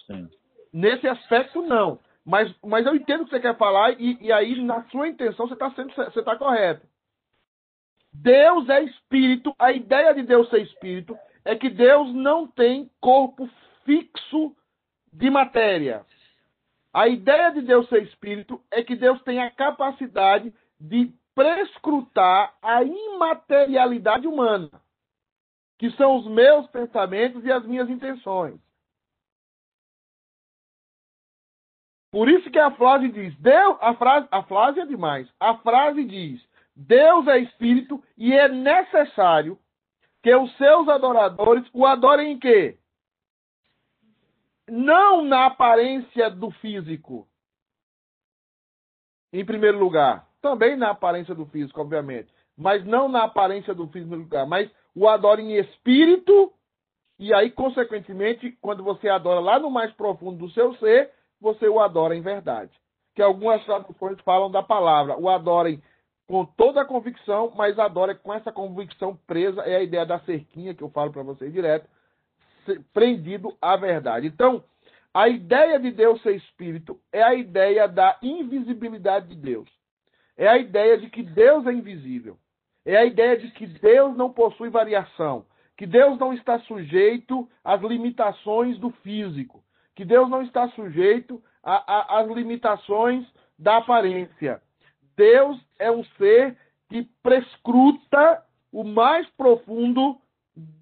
Sim. 0.07 0.29
Nesse 0.73 1.07
aspecto, 1.07 1.63
não. 1.63 1.99
Mas, 2.25 2.53
mas 2.65 2.87
eu 2.87 2.95
entendo 2.95 3.23
o 3.23 3.25
que 3.25 3.31
você 3.31 3.41
quer 3.41 3.57
falar 3.57 3.93
e, 4.01 4.19
e 4.21 4.33
aí, 4.33 4.61
na 4.63 4.83
sua 4.89 5.09
intenção, 5.09 5.47
você 5.47 5.55
está 5.55 5.69
você 5.69 6.23
tá 6.23 6.37
correto. 6.37 6.87
Deus 8.13 8.69
é 8.69 8.83
espírito. 8.83 9.55
A 9.59 9.73
ideia 9.73 10.15
de 10.15 10.23
Deus 10.23 10.49
ser 10.49 10.63
espírito 10.63 11.17
é 11.45 11.55
que 11.55 11.71
Deus 11.71 12.13
não 12.15 12.47
tem 12.47 12.91
corpo 13.01 13.49
fixo 13.85 14.57
de 15.13 15.31
matéria. 15.31 16.05
A 16.93 17.09
ideia 17.09 17.51
de 17.51 17.61
Deus 17.61 17.89
ser 17.89 18.03
espírito 18.03 18.61
é 18.71 18.83
que 18.83 18.97
Deus 18.97 19.23
tem 19.23 19.41
a 19.41 19.51
capacidade 19.51 20.53
de 20.81 21.13
prescrutar 21.35 22.55
a 22.63 22.83
imaterialidade 22.83 24.27
humana, 24.27 24.71
que 25.79 25.91
são 25.93 26.17
os 26.17 26.27
meus 26.27 26.67
pensamentos 26.69 27.45
e 27.45 27.53
as 27.53 27.65
minhas 27.65 27.89
intenções. 27.91 28.59
Por 32.11 32.31
isso 32.31 32.51
que 32.51 32.59
a 32.59 32.71
frase 32.71 33.09
diz, 33.09 33.37
Deus, 33.39 33.77
a 33.81 33.95
frase, 33.95 34.29
a 34.31 34.43
frase 34.43 34.81
é 34.81 34.87
demais. 34.87 35.29
A 35.39 35.59
frase 35.59 36.05
diz: 36.05 36.43
Deus 36.75 37.27
é 37.27 37.39
espírito 37.41 38.03
e 38.17 38.33
é 38.33 38.49
necessário 38.49 39.59
que 40.23 40.35
os 40.35 40.55
seus 40.57 40.89
adoradores 40.89 41.69
o 41.73 41.85
adorem 41.85 42.33
em 42.33 42.39
quê? 42.39 42.79
Não 44.69 45.23
na 45.23 45.47
aparência 45.47 46.31
do 46.31 46.51
físico. 46.53 47.29
Em 49.33 49.45
primeiro 49.45 49.79
lugar, 49.79 50.27
também 50.41 50.75
na 50.77 50.91
aparência 50.91 51.35
do 51.35 51.47
físico, 51.47 51.81
obviamente, 51.81 52.33
mas 52.57 52.85
não 52.85 53.09
na 53.09 53.25
aparência 53.25 53.75
do 53.75 53.87
físico 53.89 54.17
mas 54.49 54.71
o 54.97 55.07
adorem 55.07 55.53
em 55.53 55.61
espírito 55.61 56.53
e 57.19 57.33
aí 57.33 57.51
consequentemente, 57.51 58.53
quando 58.61 58.83
você 58.83 59.09
adora 59.09 59.41
lá 59.41 59.59
no 59.59 59.71
mais 59.71 59.93
profundo 59.93 60.39
do 60.39 60.51
seu 60.51 60.75
ser, 60.77 61.11
você 61.41 61.69
o 61.69 61.81
adora 61.81 62.17
em 62.17 62.21
verdade. 62.21 62.73
Que 63.15 63.23
algumas 63.23 63.65
traduções 63.65 64.21
falam 64.21 64.51
da 64.51 64.63
palavra, 64.63 65.19
o 65.19 65.29
adorem 65.29 65.83
com 66.27 66.45
toda 66.45 66.83
a 66.83 66.85
convicção, 66.85 67.53
mas 67.57 67.79
adora 67.79 68.15
com 68.15 68.35
essa 68.35 68.51
convicção 68.51 69.17
presa, 69.27 69.63
é 69.63 69.77
a 69.77 69.83
ideia 69.83 70.05
da 70.05 70.19
cerquinha 70.21 70.75
que 70.75 70.83
eu 70.83 70.91
falo 70.91 71.13
para 71.13 71.23
vocês 71.23 71.53
direto, 71.53 71.89
prendido 72.93 73.57
à 73.63 73.77
verdade. 73.77 74.27
Então, 74.27 74.63
a 75.15 75.29
ideia 75.29 75.79
de 75.79 75.93
Deus 75.93 76.21
ser 76.21 76.37
espírito 76.37 77.01
é 77.13 77.23
a 77.23 77.35
ideia 77.35 77.87
da 77.87 78.19
invisibilidade 78.21 79.29
de 79.29 79.37
Deus. 79.37 79.71
É 80.37 80.49
a 80.49 80.59
ideia 80.59 80.99
de 80.99 81.09
que 81.09 81.23
Deus 81.23 81.67
é 81.67 81.73
invisível. 81.73 82.37
É 82.87 82.97
a 82.97 83.05
ideia 83.05 83.37
de 83.37 83.51
que 83.51 83.67
Deus 83.67 84.17
não 84.17 84.33
possui 84.33 84.71
variação, 84.71 85.45
que 85.77 85.85
Deus 85.85 86.17
não 86.21 86.33
está 86.33 86.61
sujeito 86.61 87.49
às 87.65 87.83
limitações 87.83 88.79
do 88.79 88.91
físico, 89.03 89.61
que 89.97 90.05
Deus 90.05 90.31
não 90.31 90.41
está 90.41 90.69
sujeito 90.69 91.43
às 91.65 92.29
limitações 92.29 93.27
da 93.59 93.79
aparência. 93.79 94.63
Deus 95.17 95.61
é 95.81 95.91
um 95.91 96.05
ser 96.17 96.57
que 96.89 97.03
prescruta 97.25 98.45
o 98.73 98.85
mais 98.85 99.29
profundo 99.31 100.17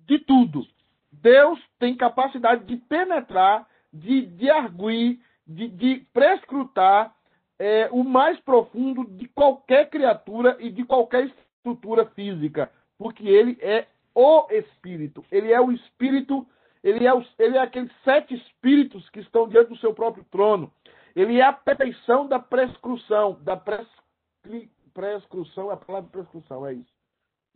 de 0.06 0.18
tudo. 0.18 0.66
Deus 1.10 1.58
tem 1.78 1.96
capacidade 1.96 2.66
de 2.66 2.76
penetrar, 2.76 3.66
de, 3.90 4.26
de 4.26 4.50
arguir, 4.50 5.20
de, 5.46 5.68
de 5.68 6.06
prescrutar 6.12 7.14
é 7.58 7.88
o 7.92 8.02
mais 8.02 8.38
profundo 8.40 9.04
de 9.04 9.28
qualquer 9.28 9.88
criatura 9.88 10.56
e 10.58 10.70
de 10.70 10.84
qualquer 10.84 11.30
estrutura 11.64 12.04
física, 12.10 12.70
porque 12.98 13.26
ele 13.26 13.58
é 13.62 13.86
o 14.14 14.46
espírito, 14.50 15.24
ele 15.32 15.50
é 15.50 15.60
o 15.60 15.72
espírito, 15.72 16.46
ele 16.82 17.06
é, 17.06 17.14
o, 17.14 17.24
ele 17.38 17.56
é 17.56 17.60
aqueles 17.60 17.90
sete 18.04 18.34
espíritos 18.34 19.08
que 19.08 19.20
estão 19.20 19.48
diante 19.48 19.70
do 19.70 19.78
seu 19.78 19.94
próprio 19.94 20.24
trono. 20.30 20.70
Ele 21.16 21.40
é 21.40 21.44
a 21.44 21.52
perfeição 21.52 22.26
da 22.26 22.38
prescrição, 22.38 23.38
da 23.42 23.56
prescri, 23.56 24.70
prescrição, 24.92 25.70
a 25.70 25.76
palavra 25.76 26.10
prescrição, 26.10 26.66
é 26.66 26.74
isso. 26.74 26.92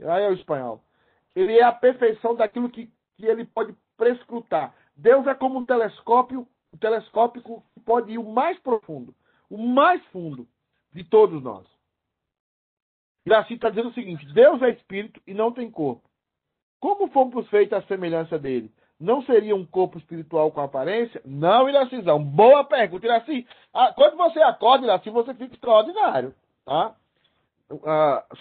Aí 0.01 0.25
é 0.25 0.31
o 0.31 0.35
espanhol. 0.35 0.83
Ele 1.37 1.59
é 1.59 1.62
a 1.62 1.73
perfeição 1.73 2.35
daquilo 2.35 2.71
que, 2.71 2.90
que 3.16 3.27
ele 3.27 3.44
pode 3.44 3.75
prescrutar. 3.97 4.75
Deus 4.97 5.27
é 5.27 5.35
como 5.35 5.59
um 5.59 5.66
telescópio, 5.66 6.49
um 6.73 6.79
telescópio 6.79 7.42
que 7.42 7.81
pode 7.81 8.12
ir 8.12 8.18
o 8.18 8.33
mais 8.33 8.59
profundo, 8.61 9.14
o 9.51 9.59
mais 9.59 10.03
fundo 10.07 10.49
de 10.92 11.05
todos 11.05 11.42
nós. 11.42 11.66
Iraci 13.26 13.54
está 13.54 13.68
dizendo 13.68 13.90
o 13.90 13.94
seguinte: 13.94 14.24
Deus 14.33 14.61
é 14.62 14.70
espírito 14.70 15.20
e 15.26 15.35
não 15.35 15.52
tem 15.52 15.70
corpo. 15.70 16.02
Como 16.81 17.09
fomos 17.09 17.48
feitos 17.48 17.76
à 17.76 17.83
semelhança 17.83 18.38
dele? 18.38 18.70
Não 19.00 19.22
seria 19.22 19.54
um 19.54 19.64
corpo 19.64 19.98
espiritual 19.98 20.50
com 20.50 20.61
aparência? 20.61 21.20
Não, 21.24 21.68
Iracizão. 21.68 22.22
Boa 22.22 22.64
pergunta, 22.64 23.07
Iraci. 23.07 23.46
Quando 23.94 24.16
você 24.16 24.40
acorda, 24.40 24.87
Iraci, 24.87 25.11
você 25.11 25.35
fica 25.35 25.54
extraordinário. 25.54 26.35
Tá? 26.64 26.94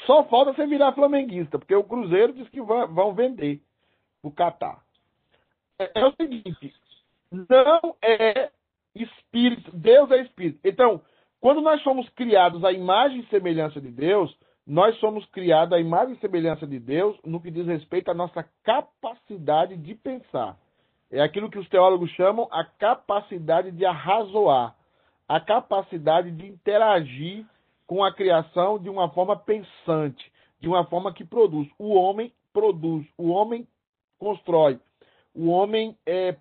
Só 0.06 0.24
falta 0.26 0.54
você 0.54 0.66
virar 0.66 0.94
flamenguista, 0.94 1.60
porque 1.60 1.76
o 1.76 1.84
Cruzeiro 1.84 2.34
diz 2.34 2.50
que 2.50 2.62
vão 2.62 3.14
vender 3.14 3.62
o 4.24 4.32
Catar. 4.32 4.82
É, 5.80 5.92
é 5.94 6.06
o 6.06 6.14
seguinte: 6.14 6.74
não 7.32 7.96
é 8.02 8.50
espírito, 8.96 9.76
Deus 9.76 10.10
é 10.12 10.22
espírito. 10.22 10.60
Então, 10.64 11.02
quando 11.40 11.62
nós 11.62 11.82
somos 11.84 12.08
criados 12.10 12.64
à 12.64 12.72
imagem 12.72 13.20
e 13.20 13.28
semelhança 13.28 13.80
de 13.80 13.92
Deus, 13.92 14.36
nós 14.68 15.00
somos 15.00 15.26
criados 15.28 15.72
à 15.72 15.80
imagem 15.80 16.16
e 16.16 16.20
semelhança 16.20 16.68
de 16.68 16.78
Deus 16.78 17.18
no 17.24 17.40
que 17.40 17.50
diz 17.50 17.66
respeito 17.66 18.12
à 18.12 18.14
nossa 18.14 18.44
capacidade 18.64 19.78
de 19.78 19.96
pensar. 19.96 20.58
É 21.10 21.22
aquilo 21.22 21.50
que 21.50 21.58
os 21.58 21.70
teólogos 21.70 22.12
chamam 22.12 22.50
a 22.52 22.66
capacidade 22.66 23.72
de 23.72 23.86
arrazoar, 23.86 24.76
a 25.26 25.40
capacidade 25.40 26.32
de 26.32 26.48
interagir 26.48 27.46
com 27.86 28.04
a 28.04 28.14
criação 28.14 28.78
de 28.78 28.90
uma 28.90 29.10
forma 29.10 29.38
pensante, 29.38 30.30
de 30.60 30.68
uma 30.68 30.84
forma 30.84 31.14
que 31.14 31.24
produz. 31.24 31.70
O 31.80 31.94
homem 31.94 32.34
produz, 32.52 33.08
o 33.18 33.30
homem 33.30 33.66
constrói, 34.20 34.82
o 35.34 35.48
homem 35.48 35.98
é, 36.06 36.36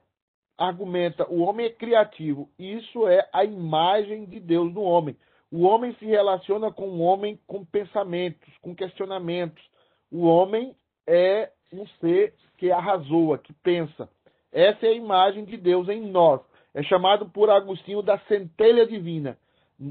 argumenta, 0.59 1.31
o 1.31 1.43
homem 1.43 1.67
é 1.67 1.71
criativo. 1.71 2.51
Isso 2.59 3.07
é 3.07 3.29
a 3.33 3.45
imagem 3.45 4.25
de 4.25 4.41
Deus 4.41 4.75
no 4.75 4.83
homem. 4.83 5.17
O 5.51 5.63
homem 5.63 5.95
se 5.95 6.05
relaciona 6.05 6.73
com 6.73 6.89
o 6.89 7.01
homem 7.01 7.39
com 7.47 7.65
pensamentos, 7.65 8.53
com 8.61 8.75
questionamentos. 8.75 9.63
O 10.11 10.27
homem 10.27 10.75
é 11.07 11.51
um 11.73 11.87
ser 12.01 12.35
que 12.59 12.71
arrasou, 12.71 13.37
que 13.39 13.53
pensa. 13.53 14.09
Essa 14.53 14.87
é 14.87 14.91
a 14.91 14.95
imagem 14.95 15.45
de 15.45 15.57
Deus 15.57 15.89
em 15.89 16.01
nós. 16.11 16.41
É 16.75 16.83
chamado 16.83 17.29
por 17.29 17.51
Agostinho 17.51 18.03
da 18.03 18.19
centelha 18.21 18.87
divina. 18.87 19.39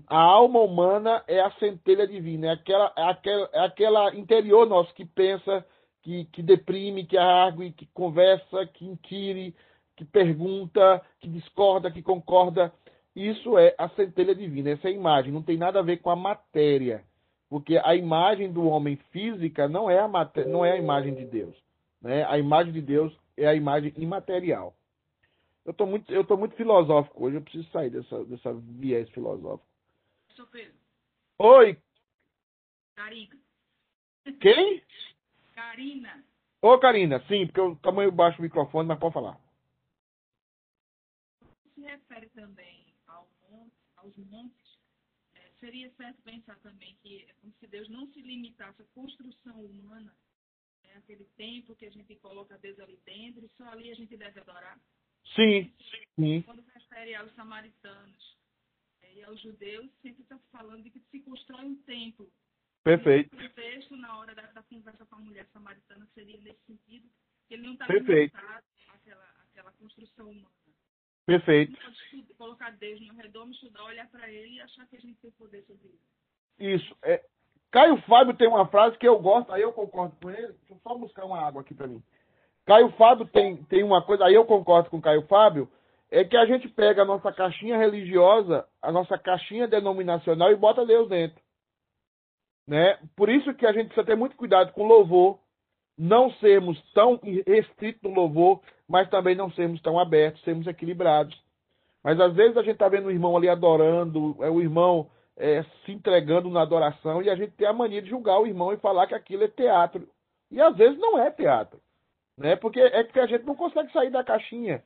A 0.07 0.19
alma 0.19 0.59
humana 0.61 1.23
é 1.27 1.39
a 1.39 1.51
centelha 1.51 2.07
divina, 2.07 2.47
é 2.47 2.51
aquela, 2.51 2.91
é 2.97 3.03
aquela, 3.03 3.49
é 3.53 3.59
aquela 3.59 4.15
interior 4.15 4.67
nosso 4.67 4.91
que 4.95 5.05
pensa, 5.05 5.63
que, 6.01 6.25
que 6.25 6.41
deprime, 6.41 7.05
que 7.05 7.17
argue, 7.17 7.71
que 7.71 7.85
conversa, 7.93 8.65
que 8.73 8.85
inquire, 8.85 9.55
que 9.95 10.03
pergunta, 10.03 11.01
que 11.19 11.27
discorda, 11.27 11.91
que 11.91 12.01
concorda. 12.01 12.73
Isso 13.15 13.57
é 13.57 13.73
a 13.77 13.87
centelha 13.89 14.35
divina, 14.35 14.71
essa 14.71 14.89
é 14.89 14.91
a 14.91 14.95
imagem, 14.95 15.31
não 15.31 15.41
tem 15.41 15.57
nada 15.57 15.79
a 15.79 15.83
ver 15.83 15.97
com 15.97 16.09
a 16.09 16.15
matéria. 16.15 17.03
Porque 17.47 17.77
a 17.77 17.95
imagem 17.95 18.51
do 18.51 18.65
homem 18.65 18.97
física 19.11 19.69
não 19.69 19.89
é 19.89 19.99
a, 19.99 20.07
matéria, 20.07 20.51
não 20.51 20.65
é 20.65 20.73
a 20.73 20.77
imagem 20.77 21.15
de 21.15 21.25
Deus. 21.25 21.55
Né? 22.01 22.25
A 22.25 22.37
imagem 22.37 22.73
de 22.73 22.81
Deus 22.81 23.17
é 23.37 23.47
a 23.47 23.55
imagem 23.55 23.93
imaterial. 23.97 24.75
Eu 25.63 25.71
estou 25.71 25.87
muito, 25.87 26.11
eu 26.11 26.25
tô 26.25 26.35
muito 26.35 26.55
filosófico 26.55 27.25
hoje, 27.25 27.37
eu 27.37 27.41
preciso 27.41 27.69
sair 27.71 27.89
dessa, 27.89 28.25
dessa 28.25 28.53
viés 28.53 29.09
filosófico. 29.11 29.67
Sou 30.35 30.45
Pedro. 30.47 30.75
Oi! 31.39 31.77
Karina. 32.95 33.35
Quem? 34.41 34.83
Karina. 35.53 36.23
Ô, 36.61 36.77
Karina, 36.79 37.19
sim, 37.27 37.45
porque 37.45 37.61
o 37.61 37.75
tamanho 37.77 38.11
baixo 38.11 38.37
do 38.37 38.43
microfone, 38.43 38.87
mas 38.87 38.99
pode 38.99 39.13
falar. 39.13 39.39
Se 41.73 41.81
refere 41.81 42.27
também 42.29 42.74
aos 44.05 44.15
montes, 44.17 44.79
seria 45.59 45.89
certo 45.95 46.21
pensar 46.21 46.57
também 46.59 46.95
que 47.01 47.23
é 47.23 47.33
como 47.41 47.53
se 47.59 47.67
Deus 47.67 47.89
não 47.89 48.07
se 48.13 48.21
limitasse 48.21 48.81
à 48.81 48.85
construção 48.93 49.59
humana, 49.65 50.15
é 50.83 50.97
aquele 50.97 51.25
templo 51.35 51.75
que 51.75 51.85
a 51.85 51.89
gente 51.89 52.15
coloca 52.17 52.57
Deus 52.59 52.79
ali 52.79 52.97
dentro 53.03 53.43
e 53.43 53.49
só 53.57 53.67
ali 53.69 53.91
a 53.91 53.95
gente 53.95 54.15
deve 54.15 54.39
adorar? 54.39 54.79
Sim, 55.35 55.73
sim. 56.15 56.41
Quando 56.43 56.63
refere 56.73 57.15
aos 57.15 57.33
samaritanos 57.33 58.37
é, 59.01 59.15
e 59.15 59.23
aos 59.23 59.41
judeus, 59.41 59.89
sempre 60.01 60.21
está 60.21 60.37
falando 60.51 60.83
de 60.83 60.91
que 60.91 60.99
se 61.11 61.19
constrói 61.21 61.65
um 61.65 61.75
templo. 61.83 62.31
Perfeito. 62.83 63.35
O 63.35 63.49
texto, 63.49 63.97
na 63.97 64.19
hora 64.19 64.35
da, 64.35 64.43
da, 64.51 64.61
conversa 64.61 65.03
com 65.07 65.15
a 65.15 65.19
mulher 65.19 65.47
samaritana, 65.51 66.07
seria 66.13 66.39
nesse 66.41 66.63
sentido, 66.67 67.09
que 67.47 67.55
ele 67.55 67.63
não 67.63 67.73
está 67.73 67.87
limitado 67.87 68.65
àquela, 68.89 69.25
àquela 69.43 69.71
construção 69.71 70.29
humana. 70.29 70.64
Perfeito. 71.25 71.77
Pode 71.79 72.33
colocar 72.37 72.71
Deus 72.71 73.01
no 73.01 73.13
redor, 73.15 73.49
estudar, 73.49 73.83
olhar 73.85 74.07
para 74.09 74.29
ele 74.29 74.55
e 74.55 74.61
achar 74.61 74.85
que 74.87 74.97
a 74.97 74.99
gente 74.99 75.17
tem 75.19 75.31
poder 75.31 75.63
sobre 75.63 75.87
isso. 75.87 76.05
Isso. 76.59 76.97
É, 77.03 77.23
Caio 77.71 77.97
Fábio 78.03 78.35
tem 78.35 78.47
uma 78.47 78.67
frase 78.67 78.97
que 78.97 79.07
eu 79.07 79.19
gosto, 79.19 79.51
aí 79.51 79.61
eu 79.61 79.73
concordo 79.73 80.15
com 80.21 80.29
ele. 80.29 80.47
Deixa 80.47 80.73
eu 80.73 80.79
só 80.83 80.95
buscar 80.97 81.25
uma 81.25 81.41
água 81.41 81.61
aqui 81.61 81.73
para 81.73 81.87
mim. 81.87 82.01
Caio 82.65 82.89
Fábio 82.91 83.25
tem, 83.27 83.57
tem 83.65 83.83
uma 83.83 84.01
coisa, 84.03 84.25
aí 84.25 84.33
eu 84.33 84.45
concordo 84.45 84.89
com 84.89 85.01
Caio 85.01 85.23
Fábio, 85.27 85.69
é 86.09 86.23
que 86.23 86.37
a 86.37 86.45
gente 86.45 86.67
pega 86.69 87.01
a 87.01 87.05
nossa 87.05 87.31
caixinha 87.31 87.77
religiosa, 87.77 88.67
a 88.81 88.91
nossa 88.91 89.17
caixinha 89.17 89.67
denominacional 89.67 90.51
e 90.51 90.55
bota 90.55 90.85
Deus 90.85 91.09
dentro. 91.09 91.39
Né? 92.67 92.97
Por 93.15 93.29
isso 93.29 93.53
que 93.53 93.65
a 93.65 93.71
gente 93.71 93.87
precisa 93.87 94.05
ter 94.05 94.15
muito 94.15 94.35
cuidado 94.35 94.71
com 94.71 94.87
louvor, 94.87 95.39
não 95.97 96.31
sermos 96.33 96.81
tão 96.93 97.19
restritos 97.47 98.01
no 98.03 98.13
louvor, 98.13 98.61
mas 98.87 99.09
também 99.09 99.35
não 99.35 99.51
sermos 99.51 99.81
tão 99.81 99.97
abertos, 99.97 100.43
sermos 100.43 100.67
equilibrados. 100.67 101.35
Mas 102.03 102.19
às 102.19 102.33
vezes 102.33 102.57
a 102.57 102.61
gente 102.61 102.73
está 102.73 102.87
vendo 102.87 103.07
o 103.07 103.11
irmão 103.11 103.35
ali 103.35 103.49
adorando, 103.49 104.35
é 104.41 104.49
o 104.49 104.61
irmão 104.61 105.09
é, 105.37 105.63
se 105.85 105.91
entregando 105.91 106.49
na 106.49 106.61
adoração, 106.61 107.21
e 107.21 107.29
a 107.29 107.35
gente 107.35 107.53
tem 107.53 107.67
a 107.67 107.73
mania 107.73 108.01
de 108.01 108.09
julgar 108.09 108.39
o 108.39 108.47
irmão 108.47 108.71
e 108.73 108.77
falar 108.77 109.07
que 109.07 109.15
aquilo 109.15 109.43
é 109.43 109.47
teatro. 109.47 110.07
E 110.51 110.61
às 110.61 110.75
vezes 110.75 110.99
não 110.99 111.17
é 111.17 111.31
teatro. 111.31 111.79
Né? 112.37 112.55
Porque 112.55 112.79
é 112.79 113.03
que 113.03 113.19
a 113.19 113.25
gente 113.25 113.45
não 113.45 113.55
consegue 113.55 113.91
sair 113.91 114.09
da 114.09 114.23
caixinha. 114.23 114.83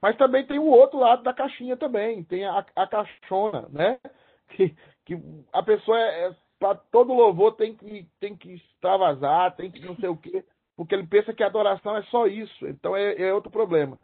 Mas 0.00 0.16
também 0.16 0.46
tem 0.46 0.58
o 0.58 0.66
outro 0.66 0.98
lado 0.98 1.22
da 1.22 1.32
caixinha 1.32 1.76
também, 1.76 2.22
tem 2.24 2.44
a, 2.44 2.64
a 2.74 2.86
caixona, 2.86 3.66
né? 3.70 3.98
Que, 4.50 4.76
que 5.04 5.18
a 5.52 5.60
pessoa 5.60 5.98
é, 5.98 6.28
é 6.28 6.34
para 6.58 6.74
todo 6.74 7.12
louvor 7.12 7.52
tem 7.52 7.74
que, 7.74 8.06
tem 8.18 8.36
que 8.36 8.54
extravasar, 8.54 9.54
tem 9.56 9.70
que 9.70 9.84
não 9.84 9.96
sei 9.96 10.08
o 10.08 10.16
quê 10.16 10.44
porque 10.76 10.94
ele 10.94 11.06
pensa 11.06 11.32
que 11.32 11.42
a 11.42 11.46
adoração 11.46 11.96
é 11.96 12.02
só 12.04 12.26
isso. 12.26 12.66
Então 12.68 12.94
é, 12.94 13.14
é 13.20 13.32
outro 13.32 13.50
problema. 13.50 13.98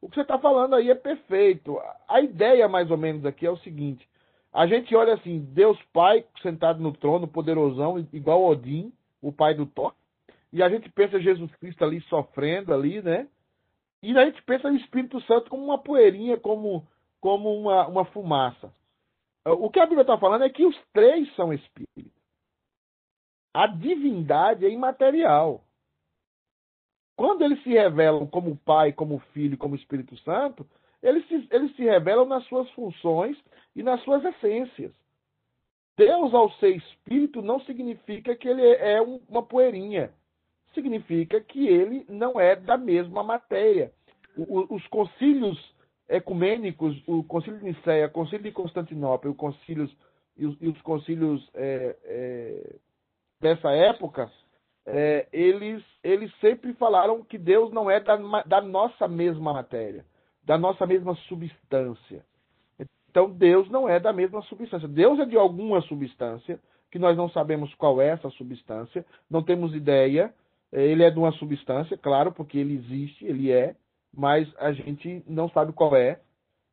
O 0.00 0.08
que 0.08 0.16
você 0.16 0.22
está 0.22 0.38
falando 0.38 0.74
aí 0.74 0.90
é 0.90 0.94
perfeito. 0.94 1.78
A 2.08 2.20
ideia, 2.20 2.68
mais 2.68 2.90
ou 2.90 2.96
menos, 2.96 3.24
aqui 3.24 3.46
é 3.46 3.50
o 3.50 3.56
seguinte: 3.58 4.06
a 4.52 4.66
gente 4.66 4.94
olha 4.94 5.14
assim, 5.14 5.38
Deus 5.52 5.80
Pai 5.92 6.24
sentado 6.42 6.80
no 6.80 6.92
trono, 6.92 7.28
poderosão, 7.28 7.98
igual 8.12 8.44
Odin, 8.44 8.92
o 9.22 9.32
pai 9.32 9.54
do 9.54 9.66
Thor, 9.66 9.94
e 10.52 10.62
a 10.62 10.68
gente 10.68 10.88
pensa 10.90 11.20
Jesus 11.20 11.54
Cristo 11.56 11.84
ali 11.84 12.00
sofrendo 12.02 12.74
ali, 12.74 13.00
né? 13.00 13.28
E 14.02 14.16
a 14.16 14.24
gente 14.24 14.42
pensa 14.42 14.68
o 14.68 14.76
Espírito 14.76 15.20
Santo 15.22 15.50
como 15.50 15.64
uma 15.64 15.78
poeirinha, 15.78 16.36
como, 16.36 16.86
como 17.20 17.52
uma, 17.52 17.88
uma 17.88 18.04
fumaça. 18.04 18.72
O 19.44 19.70
que 19.70 19.80
a 19.80 19.86
Bíblia 19.86 20.02
está 20.02 20.18
falando 20.18 20.44
é 20.44 20.50
que 20.50 20.66
os 20.66 20.76
três 20.92 21.34
são 21.34 21.52
espíritos. 21.52 22.12
A 23.54 23.66
divindade 23.66 24.66
é 24.66 24.70
imaterial. 24.70 25.64
Quando 27.16 27.42
eles 27.42 27.62
se 27.62 27.70
revelam 27.70 28.26
como 28.26 28.56
Pai, 28.58 28.92
como 28.92 29.18
Filho, 29.32 29.58
como 29.58 29.74
Espírito 29.74 30.16
Santo, 30.18 30.64
eles 31.02 31.26
se, 31.26 31.48
eles 31.50 31.74
se 31.74 31.82
revelam 31.82 32.26
nas 32.26 32.44
suas 32.46 32.70
funções 32.70 33.36
e 33.74 33.82
nas 33.82 34.02
suas 34.02 34.24
essências. 34.24 34.92
Deus, 35.96 36.32
ao 36.32 36.50
ser 36.52 36.76
Espírito, 36.76 37.42
não 37.42 37.58
significa 37.60 38.36
que 38.36 38.46
ele 38.46 38.62
é 38.62 39.00
uma 39.00 39.42
poeirinha. 39.42 40.12
Significa 40.72 41.40
que 41.40 41.66
ele 41.66 42.06
não 42.08 42.38
é 42.38 42.54
da 42.54 42.76
mesma 42.76 43.24
matéria. 43.24 43.92
os 44.36 44.86
concílios 44.86 45.58
ecumênicos, 46.08 46.96
o 47.06 47.22
concílio 47.22 47.58
de 47.58 47.66
Nicéia, 47.66 48.06
o 48.06 48.10
concílio 48.10 48.44
de 48.44 48.52
Constantinopla 48.52 49.32
concílios, 49.34 49.94
e, 50.36 50.46
os, 50.46 50.56
e 50.60 50.68
os 50.68 50.80
concílios 50.82 51.48
é, 51.54 51.96
é, 52.04 52.76
dessa 53.40 53.70
época, 53.70 54.30
é, 54.86 55.26
eles, 55.32 55.84
eles 56.02 56.32
sempre 56.40 56.72
falaram 56.74 57.22
que 57.22 57.36
Deus 57.36 57.72
não 57.72 57.90
é 57.90 58.00
da, 58.00 58.16
da 58.44 58.60
nossa 58.60 59.06
mesma 59.06 59.52
matéria, 59.52 60.04
da 60.42 60.56
nossa 60.56 60.86
mesma 60.86 61.14
substância. 61.28 62.24
Então 63.10 63.30
Deus 63.30 63.68
não 63.68 63.88
é 63.88 63.98
da 64.00 64.12
mesma 64.12 64.40
substância. 64.42 64.88
Deus 64.88 65.18
é 65.18 65.24
de 65.24 65.36
alguma 65.36 65.80
substância, 65.82 66.58
que 66.90 66.98
nós 66.98 67.16
não 67.16 67.28
sabemos 67.28 67.74
qual 67.74 68.00
é 68.00 68.08
essa 68.08 68.30
substância, 68.30 69.04
não 69.30 69.42
temos 69.42 69.74
ideia. 69.74 70.32
Ele 70.72 71.02
é 71.02 71.10
de 71.10 71.18
uma 71.18 71.32
substância, 71.32 71.96
claro, 71.96 72.32
porque 72.32 72.58
ele 72.58 72.74
existe, 72.74 73.24
ele 73.24 73.50
é, 73.50 73.74
mas 74.14 74.48
a 74.58 74.72
gente 74.72 75.22
não 75.26 75.48
sabe 75.50 75.72
qual 75.72 75.94
é. 75.96 76.20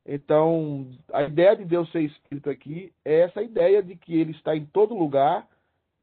Então, 0.05 0.87
a 1.11 1.23
ideia 1.23 1.55
de 1.55 1.65
Deus 1.65 1.91
ser 1.91 2.01
espírito 2.01 2.49
aqui 2.49 2.93
é 3.03 3.21
essa 3.21 3.41
ideia 3.41 3.81
de 3.81 3.95
que 3.95 4.19
ele 4.19 4.31
está 4.31 4.55
em 4.55 4.65
todo 4.65 4.93
lugar, 4.93 5.47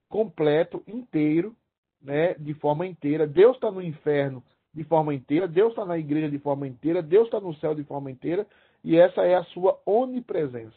completo, 0.08 0.82
inteiro, 0.86 1.54
né, 2.02 2.34
de 2.34 2.52
forma 2.54 2.86
inteira. 2.86 3.26
Deus 3.26 3.54
está 3.54 3.70
no 3.70 3.80
inferno 3.80 4.42
de 4.74 4.84
forma 4.84 5.14
inteira, 5.14 5.46
Deus 5.46 5.70
está 5.70 5.84
na 5.84 5.98
igreja 5.98 6.28
de 6.28 6.38
forma 6.38 6.66
inteira, 6.66 7.02
Deus 7.02 7.26
está 7.26 7.38
no 7.38 7.54
céu 7.56 7.74
de 7.74 7.84
forma 7.84 8.10
inteira, 8.10 8.46
e 8.82 8.96
essa 8.96 9.22
é 9.22 9.34
a 9.34 9.44
sua 9.44 9.78
onipresença. 9.86 10.76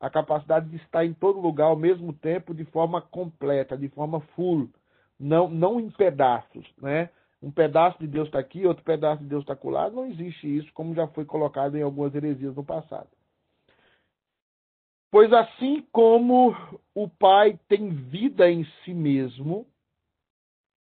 A 0.00 0.08
capacidade 0.08 0.68
de 0.68 0.76
estar 0.76 1.04
em 1.04 1.12
todo 1.12 1.40
lugar 1.40 1.66
ao 1.66 1.76
mesmo 1.76 2.12
tempo, 2.12 2.54
de 2.54 2.64
forma 2.64 3.00
completa, 3.00 3.76
de 3.76 3.88
forma 3.88 4.20
full, 4.34 4.68
não, 5.18 5.48
não 5.48 5.78
em 5.78 5.90
pedaços, 5.90 6.66
né? 6.80 7.10
Um 7.42 7.50
pedaço 7.50 7.98
de 7.98 8.06
Deus 8.06 8.28
está 8.28 8.38
aqui, 8.38 8.64
outro 8.64 8.84
pedaço 8.84 9.20
de 9.22 9.28
Deus 9.28 9.42
está 9.42 9.54
acolá. 9.54 9.90
Não 9.90 10.06
existe 10.06 10.46
isso, 10.46 10.72
como 10.72 10.94
já 10.94 11.08
foi 11.08 11.24
colocado 11.24 11.76
em 11.76 11.82
algumas 11.82 12.14
heresias 12.14 12.54
no 12.54 12.64
passado. 12.64 13.08
Pois 15.10 15.32
assim 15.32 15.86
como 15.90 16.54
o 16.94 17.08
Pai 17.08 17.58
tem 17.68 17.90
vida 17.90 18.48
em 18.48 18.64
si 18.84 18.94
mesmo, 18.94 19.66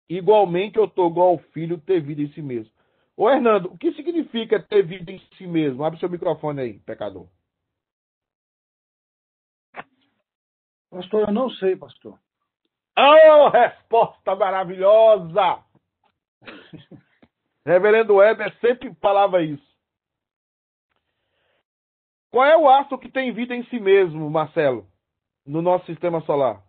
igualmente 0.09 0.77
eu 0.77 0.85
estou 0.85 1.09
igual 1.09 1.29
ao 1.29 1.37
Filho 1.37 1.79
ter 1.79 2.01
vida 2.01 2.23
em 2.23 2.33
si 2.33 2.41
mesmo. 2.41 2.71
Ô 3.15 3.29
Hernando, 3.29 3.67
o 3.67 3.77
que 3.77 3.93
significa 3.93 4.61
ter 4.61 4.83
vida 4.83 5.11
em 5.11 5.19
si 5.37 5.45
mesmo? 5.45 5.83
Abre 5.83 5.99
seu 5.99 6.09
microfone 6.09 6.61
aí, 6.61 6.79
pecador. 6.79 7.27
Pastor, 10.89 11.27
eu 11.27 11.33
não 11.33 11.49
sei, 11.51 11.75
pastor. 11.75 12.19
Oh, 12.97 13.49
resposta 13.49 14.35
maravilhosa! 14.35 15.63
Reverendo 17.65 18.15
Weber 18.15 18.55
sempre 18.59 18.93
falava 18.95 19.41
isso. 19.41 19.67
Qual 22.31 22.45
é 22.45 22.57
o 22.57 22.69
astro 22.69 22.97
que 22.97 23.09
tem 23.09 23.33
vida 23.33 23.55
em 23.55 23.63
si 23.65 23.79
mesmo, 23.79 24.29
Marcelo, 24.29 24.87
no 25.45 25.61
nosso 25.61 25.85
sistema 25.85 26.21
solar? 26.21 26.61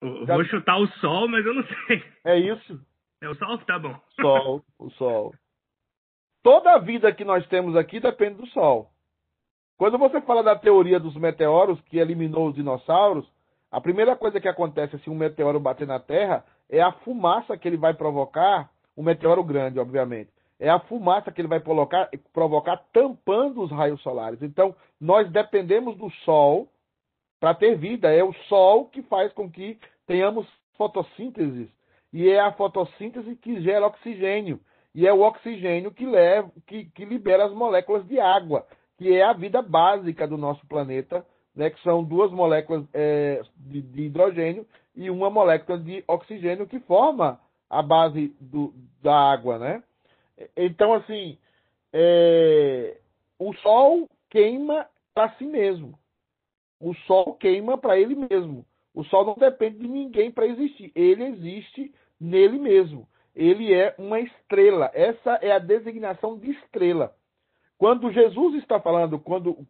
Eu 0.00 0.26
vou 0.26 0.44
chutar 0.44 0.78
o 0.78 0.86
Sol, 0.98 1.28
mas 1.28 1.44
eu 1.46 1.54
não 1.54 1.64
sei. 1.64 2.04
É 2.24 2.38
isso? 2.38 2.80
É 3.22 3.28
o 3.28 3.34
Sol? 3.34 3.58
Tá 3.58 3.78
bom. 3.78 3.98
Sol, 4.20 4.62
o 4.78 4.90
Sol. 4.90 5.34
Toda 6.42 6.74
a 6.74 6.78
vida 6.78 7.14
que 7.14 7.24
nós 7.24 7.46
temos 7.48 7.74
aqui 7.74 8.00
depende 8.00 8.36
do 8.36 8.46
Sol. 8.48 8.90
Quando 9.78 9.96
você 9.96 10.20
fala 10.20 10.42
da 10.42 10.56
teoria 10.56 11.00
dos 11.00 11.16
meteoros 11.16 11.80
que 11.82 11.98
eliminou 11.98 12.48
os 12.48 12.54
dinossauros, 12.54 13.26
a 13.74 13.80
primeira 13.80 14.14
coisa 14.14 14.40
que 14.40 14.46
acontece 14.46 14.96
se 15.00 15.10
um 15.10 15.16
meteoro 15.16 15.58
bater 15.58 15.84
na 15.84 15.98
Terra 15.98 16.44
é 16.70 16.80
a 16.80 16.92
fumaça 16.92 17.58
que 17.58 17.66
ele 17.66 17.76
vai 17.76 17.92
provocar, 17.92 18.70
um 18.96 19.02
meteoro 19.02 19.42
grande, 19.42 19.80
obviamente. 19.80 20.30
É 20.60 20.70
a 20.70 20.78
fumaça 20.78 21.32
que 21.32 21.40
ele 21.40 21.48
vai 21.48 21.58
provocar, 21.58 22.08
provocar 22.32 22.76
tampando 22.92 23.60
os 23.60 23.72
raios 23.72 24.00
solares. 24.00 24.40
Então, 24.42 24.76
nós 25.00 25.28
dependemos 25.28 25.96
do 25.96 26.08
Sol 26.24 26.68
para 27.40 27.52
ter 27.52 27.76
vida. 27.76 28.12
É 28.12 28.22
o 28.22 28.32
Sol 28.48 28.84
que 28.84 29.02
faz 29.02 29.32
com 29.32 29.50
que 29.50 29.76
tenhamos 30.06 30.46
fotossíntese. 30.78 31.68
E 32.12 32.30
é 32.30 32.38
a 32.38 32.52
fotossíntese 32.52 33.34
que 33.34 33.60
gera 33.60 33.88
oxigênio. 33.88 34.60
E 34.94 35.04
é 35.04 35.12
o 35.12 35.22
oxigênio 35.22 35.90
que, 35.90 36.06
leva, 36.06 36.48
que, 36.64 36.84
que 36.84 37.04
libera 37.04 37.46
as 37.46 37.52
moléculas 37.52 38.06
de 38.06 38.20
água, 38.20 38.64
que 38.96 39.12
é 39.12 39.24
a 39.24 39.32
vida 39.32 39.60
básica 39.60 40.28
do 40.28 40.38
nosso 40.38 40.64
planeta, 40.68 41.26
né, 41.54 41.70
que 41.70 41.80
são 41.82 42.02
duas 42.02 42.30
moléculas 42.32 42.84
é, 42.92 43.42
de, 43.56 43.80
de, 43.82 44.02
hidrogênio 44.02 44.66
e 44.94 45.10
uma 45.10 45.30
molécula 45.30 45.78
de 45.78 46.02
oxigênio 46.08 46.66
que 46.66 46.80
forma 46.80 47.40
a 47.70 47.82
base 47.82 48.34
do, 48.40 48.72
da 49.02 49.14
água, 49.14 49.58
né? 49.58 49.82
Então, 50.56 50.94
assim, 50.94 51.38
é, 51.92 52.98
o 53.38 53.52
Sol 53.54 54.08
queima 54.28 54.86
para 55.14 55.30
si 55.36 55.44
mesmo. 55.44 55.98
O 56.80 56.92
Sol 57.06 57.34
queima 57.34 57.78
para 57.78 57.98
ele 57.98 58.14
mesmo. 58.14 58.66
O 58.92 59.04
Sol 59.04 59.24
não 59.24 59.34
depende 59.34 59.78
de 59.78 59.88
ninguém 59.88 60.30
para 60.30 60.46
existir. 60.46 60.90
Ele 60.94 61.24
existe 61.24 61.94
nele 62.20 62.58
mesmo. 62.58 63.08
Ele 63.34 63.72
é 63.72 63.94
uma 63.98 64.20
estrela. 64.20 64.90
Essa 64.92 65.34
é 65.42 65.52
a 65.52 65.58
designação 65.58 66.38
de 66.38 66.50
estrela. 66.50 67.14
Quando 67.78 68.12
Jesus 68.12 68.56
está 68.56 68.80
falando, 68.80 69.18
quando 69.18 69.66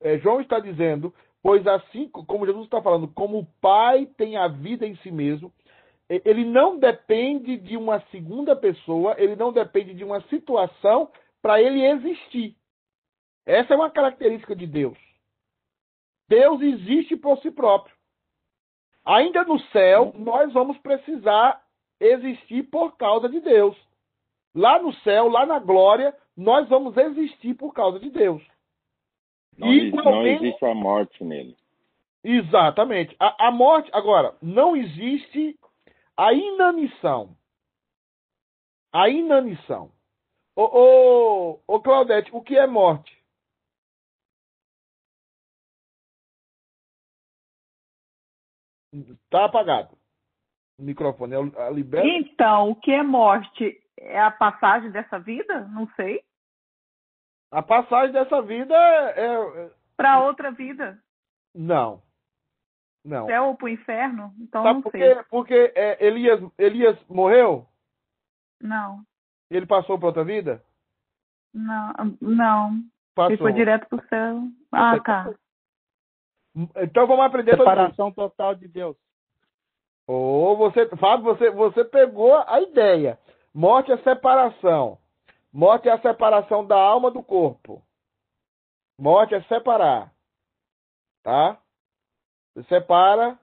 é, 0.00 0.18
João 0.18 0.40
está 0.40 0.60
dizendo, 0.60 1.12
pois 1.42 1.66
assim 1.66 2.08
como 2.08 2.46
Jesus 2.46 2.64
está 2.64 2.82
falando, 2.82 3.08
como 3.08 3.38
o 3.38 3.46
Pai 3.60 4.06
tem 4.16 4.36
a 4.36 4.48
vida 4.48 4.86
em 4.86 4.96
si 4.96 5.10
mesmo, 5.10 5.52
ele 6.08 6.44
não 6.44 6.78
depende 6.78 7.56
de 7.58 7.76
uma 7.76 8.00
segunda 8.10 8.56
pessoa, 8.56 9.14
ele 9.18 9.36
não 9.36 9.52
depende 9.52 9.92
de 9.92 10.04
uma 10.04 10.22
situação 10.22 11.10
para 11.42 11.60
ele 11.60 11.84
existir. 11.84 12.56
Essa 13.44 13.74
é 13.74 13.76
uma 13.76 13.90
característica 13.90 14.56
de 14.56 14.66
Deus. 14.66 14.98
Deus 16.28 16.60
existe 16.60 17.16
por 17.16 17.38
si 17.38 17.50
próprio. 17.50 17.94
Ainda 19.04 19.44
no 19.44 19.58
céu, 19.66 20.12
nós 20.16 20.52
vamos 20.52 20.76
precisar 20.78 21.62
existir 22.00 22.64
por 22.64 22.96
causa 22.96 23.28
de 23.28 23.40
Deus. 23.40 23.76
Lá 24.54 24.78
no 24.78 24.92
céu, 24.96 25.28
lá 25.28 25.46
na 25.46 25.58
glória, 25.58 26.14
nós 26.36 26.68
vamos 26.68 26.96
existir 26.96 27.54
por 27.54 27.72
causa 27.72 27.98
de 27.98 28.10
Deus. 28.10 28.42
Não, 29.58 29.68
não 30.04 30.26
existe 30.26 30.64
a 30.64 30.74
morte 30.74 31.24
nele. 31.24 31.56
Exatamente. 32.22 33.16
A, 33.18 33.48
a, 33.48 33.50
morte, 33.50 33.90
agora, 33.92 34.36
não 34.40 34.76
existe 34.76 35.58
a 36.16 36.32
inanição. 36.32 37.36
A 38.92 39.08
inanição. 39.08 39.90
Ô, 40.54 40.62
ô, 40.62 41.60
ô 41.66 41.80
Claudete, 41.80 42.30
o 42.32 42.40
que 42.40 42.56
é 42.56 42.66
morte? 42.66 43.16
Tá 49.30 49.44
apagado. 49.44 49.96
O 50.78 50.82
microfone. 50.82 51.34
É 51.34 51.72
libera... 51.72 52.06
Então, 52.06 52.70
o 52.70 52.76
que 52.76 52.92
é 52.92 53.02
morte? 53.02 53.80
É 53.98 54.20
a 54.20 54.30
passagem 54.30 54.90
dessa 54.90 55.18
vida? 55.18 55.60
Não 55.68 55.88
sei. 55.94 56.22
A 57.50 57.62
passagem 57.62 58.12
dessa 58.12 58.42
vida 58.42 58.74
é. 58.74 59.24
é... 59.24 59.70
Para 59.96 60.20
outra 60.20 60.50
vida? 60.52 60.98
Não. 61.54 62.02
Não. 63.04 63.26
Céu 63.26 63.46
ou 63.46 63.56
para 63.56 63.66
o 63.66 63.68
inferno? 63.68 64.34
Então 64.40 64.62
Sabe 64.62 64.74
não 64.74 64.82
por 64.82 64.92
sei. 64.92 65.00
quê? 65.00 65.24
Porque 65.30 65.72
é, 65.74 66.06
Elias, 66.06 66.40
Elias 66.58 66.98
morreu? 67.08 67.66
Não. 68.60 69.02
Ele 69.50 69.66
passou 69.66 69.98
para 69.98 70.08
outra 70.08 70.24
vida? 70.24 70.62
Não. 71.54 71.92
Não. 72.20 72.82
Passou. 73.14 73.32
Ele 73.32 73.38
foi 73.38 73.52
direto 73.52 73.88
para 73.88 73.98
o 73.98 74.08
céu. 74.08 74.42
Ah, 74.70 75.00
tá. 75.00 75.34
Então 76.76 77.06
vamos 77.06 77.24
aprender 77.24 77.56
Separação 77.56 78.12
total 78.12 78.54
de 78.54 78.68
Deus. 78.68 78.96
Ou 80.06 80.52
oh, 80.52 80.56
você, 80.56 80.88
Fábio, 80.96 81.24
você, 81.24 81.50
você 81.50 81.84
pegou 81.84 82.34
a 82.34 82.60
ideia. 82.60 83.18
Morte 83.54 83.92
é 83.92 83.98
separação. 83.98 84.98
Morte 85.52 85.88
é 85.88 85.92
a 85.92 86.00
separação 86.00 86.66
da 86.66 86.76
alma 86.76 87.10
do 87.10 87.22
corpo. 87.22 87.82
Morte 88.98 89.34
é 89.34 89.42
separar. 89.44 90.12
Tá? 91.22 91.60
Você 92.54 92.64
separa 92.64 93.38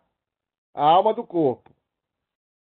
a 0.73 0.83
alma 0.83 1.13
do 1.13 1.25
corpo. 1.25 1.73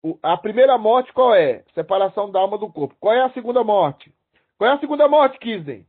O, 0.02 0.18
a 0.22 0.36
primeira 0.36 0.78
morte 0.78 1.12
qual 1.12 1.34
é? 1.34 1.62
Separação 1.74 2.30
da 2.30 2.40
alma 2.40 2.58
do 2.58 2.70
corpo. 2.72 2.94
Qual 3.00 3.14
é 3.14 3.22
a 3.22 3.32
segunda 3.32 3.64
morte? 3.64 4.14
Qual 4.58 4.70
é 4.70 4.74
a 4.74 4.78
segunda 4.78 5.08
morte, 5.08 5.38
Kisden? 5.38 5.86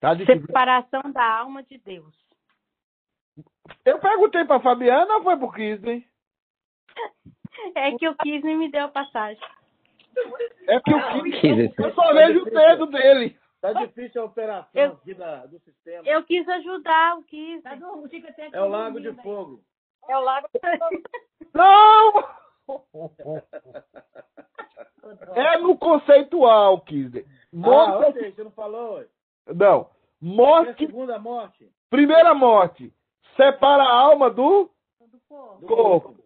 Tá 0.00 0.14
Separação 0.16 1.10
da 1.12 1.38
alma 1.38 1.62
de 1.62 1.78
Deus. 1.78 2.25
Eu 3.84 3.98
perguntei 3.98 4.44
para 4.44 4.60
Fabiana 4.60 5.16
ou 5.16 5.22
foi 5.22 5.36
pro 5.36 5.52
Kisney? 5.52 6.04
É 7.74 7.90
que 7.96 8.06
o 8.06 8.14
Kisney 8.16 8.54
me 8.54 8.70
deu 8.70 8.84
a 8.84 8.88
passagem. 8.88 9.42
É 10.68 10.78
que 10.78 10.94
o 10.94 11.22
Kisney. 11.22 11.74
Eu 11.78 11.94
só 11.94 12.12
vejo 12.12 12.42
o 12.42 12.44
dedo 12.44 12.86
dele. 12.86 13.36
Tá 13.62 13.72
difícil 13.72 14.20
a 14.20 14.24
operação 14.26 14.70
Eu- 14.74 14.92
aqui 14.92 15.14
da, 15.14 15.46
do 15.46 15.58
sistema. 15.60 16.06
Eu 16.06 16.22
quis 16.24 16.46
ajudar 16.46 17.16
o 17.18 17.22
Kisney. 17.24 17.62
É 18.52 18.60
o 18.62 18.68
Lago 18.68 19.00
de 19.00 19.10
Fogo. 19.22 19.60
É 20.08 20.16
o 20.16 20.20
lago 20.20 20.46
de 20.52 20.60
fogo. 20.60 21.02
Não! 21.54 22.12
É 25.34 25.58
no 25.58 25.76
conceitual, 25.78 26.80
Kisney. 26.82 27.24
Ah, 27.26 27.32
Morte. 27.52 28.10
ok, 28.10 28.32
você 28.32 28.44
não 28.44 28.50
falou? 28.50 29.04
Não. 29.46 29.80
A 29.82 29.88
Morte. 30.20 30.86
segunda 30.86 31.18
morte? 31.18 31.70
Primeira 31.88 32.34
morte. 32.34 32.92
Separa 33.36 33.82
a 33.82 33.92
alma 33.92 34.30
do 34.30 34.70
corpo. 35.66 36.16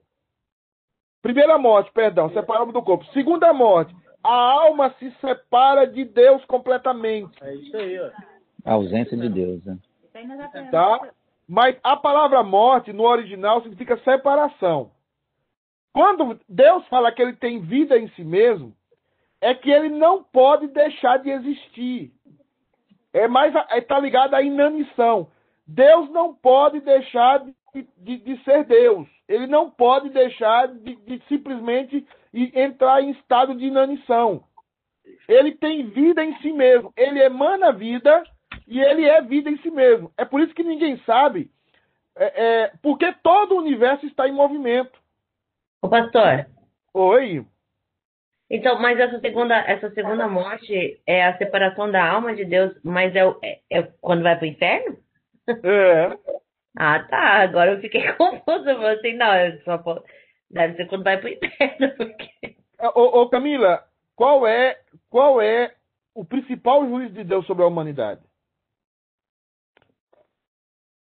Primeira 1.23 1.59
morte, 1.59 1.93
perdão, 1.93 2.31
separamos 2.31 2.73
do 2.73 2.83
corpo. 2.83 3.05
Segunda 3.13 3.53
morte, 3.53 3.95
a 4.23 4.33
alma 4.33 4.95
se 4.99 5.11
separa 5.21 5.87
de 5.87 6.05
Deus 6.05 6.45
completamente. 6.47 7.33
É 7.43 7.55
isso 7.55 7.77
aí, 7.77 8.01
ó. 8.01 8.11
A 8.65 8.73
ausência 8.75 9.17
de 9.17 9.29
Deus. 9.29 9.65
Né? 9.65 9.79
Tá? 10.71 11.11
Mas 11.49 11.77
a 11.83 11.97
palavra 11.97 12.43
morte 12.43 12.93
no 12.93 13.05
original 13.05 13.61
significa 13.63 13.99
separação. 13.99 14.93
Quando 15.93 16.39
Deus 16.49 16.87
fala 16.89 17.11
que 17.11 17.21
ele 17.21 17.35
tem 17.35 17.61
vida 17.61 17.99
em 17.99 18.09
si 18.11 18.23
mesmo, 18.23 18.75
é 19.41 19.55
que 19.55 19.71
ele 19.71 19.89
não 19.89 20.23
pode 20.23 20.69
deixar 20.69 21.19
de 21.19 21.31
existir. 21.31 22.13
É 23.13 23.27
mais 23.27 23.53
está 23.73 23.99
ligado 23.99 24.35
à 24.35 24.43
inanição. 24.43 25.29
Deus 25.71 26.11
não 26.11 26.35
pode 26.35 26.81
deixar 26.81 27.39
de, 27.39 27.87
de, 27.97 28.19
de 28.19 28.45
ser 28.45 28.65
Deus. 28.65 29.09
Ele 29.29 29.47
não 29.47 29.71
pode 29.71 30.11
deixar 30.11 30.67
de, 30.67 30.97
de 30.97 31.23
simplesmente 31.29 32.05
entrar 32.33 33.01
em 33.03 33.11
estado 33.13 33.55
de 33.55 33.67
inanição. 33.67 34.43
Ele 35.29 35.53
tem 35.53 35.87
vida 35.89 36.25
em 36.25 36.37
si 36.39 36.53
mesmo. 36.53 36.93
Ele 36.97 37.23
emana 37.23 37.73
vida 37.73 38.25
e 38.67 38.81
ele 38.81 39.05
é 39.05 39.23
vida 39.23 39.49
em 39.49 39.59
si 39.59 39.71
mesmo. 39.71 40.13
É 40.19 40.25
por 40.25 40.41
isso 40.41 40.55
que 40.55 40.65
ninguém 40.65 40.99
sabe, 41.07 41.51
é, 42.17 42.25
é, 42.45 42.73
porque 42.83 43.13
todo 43.23 43.55
o 43.55 43.59
universo 43.59 44.05
está 44.07 44.29
em 44.29 44.33
movimento. 44.33 44.99
Ô, 45.81 45.89
pastor. 45.89 46.47
Oi. 46.93 47.47
Então, 48.51 48.81
mas 48.81 48.99
essa 48.99 49.21
segunda, 49.21 49.57
essa 49.59 49.89
segunda 49.91 50.27
morte 50.27 51.01
é 51.07 51.25
a 51.25 51.39
separação 51.39 51.89
da 51.89 52.05
alma 52.05 52.35
de 52.35 52.45
Deus, 52.45 52.77
mas 52.83 53.15
é, 53.15 53.21
é, 53.43 53.61
é 53.71 53.83
quando 54.01 54.25
vai 54.25 54.37
para 54.37 54.45
o 54.45 54.49
inferno? 54.49 54.99
É. 55.65 56.19
ah, 56.77 57.03
tá. 57.05 57.43
Agora 57.43 57.73
eu 57.73 57.81
fiquei 57.81 58.13
confusa. 58.15 58.71
Eu 58.71 58.87
assim, 58.87 59.15
não, 59.15 59.35
eu 59.37 59.61
só 59.63 59.79
posso... 59.79 60.05
deve 60.51 60.77
ser 60.77 60.87
quando 60.87 61.05
vai 61.05 61.19
para 61.19 61.31
o 61.31 61.33
inferno. 61.33 61.91
Porque... 61.97 62.57
Ô, 62.95 63.23
ô, 63.23 63.29
Camila, 63.29 63.85
qual 64.17 64.47
é, 64.47 64.79
qual 65.09 65.41
é 65.41 65.75
o 66.15 66.25
principal 66.25 66.87
juízo 66.87 67.15
de 67.15 67.25
Deus 67.25 67.47
sobre 67.47 67.63
a 67.63 67.67
humanidade? 67.67 68.23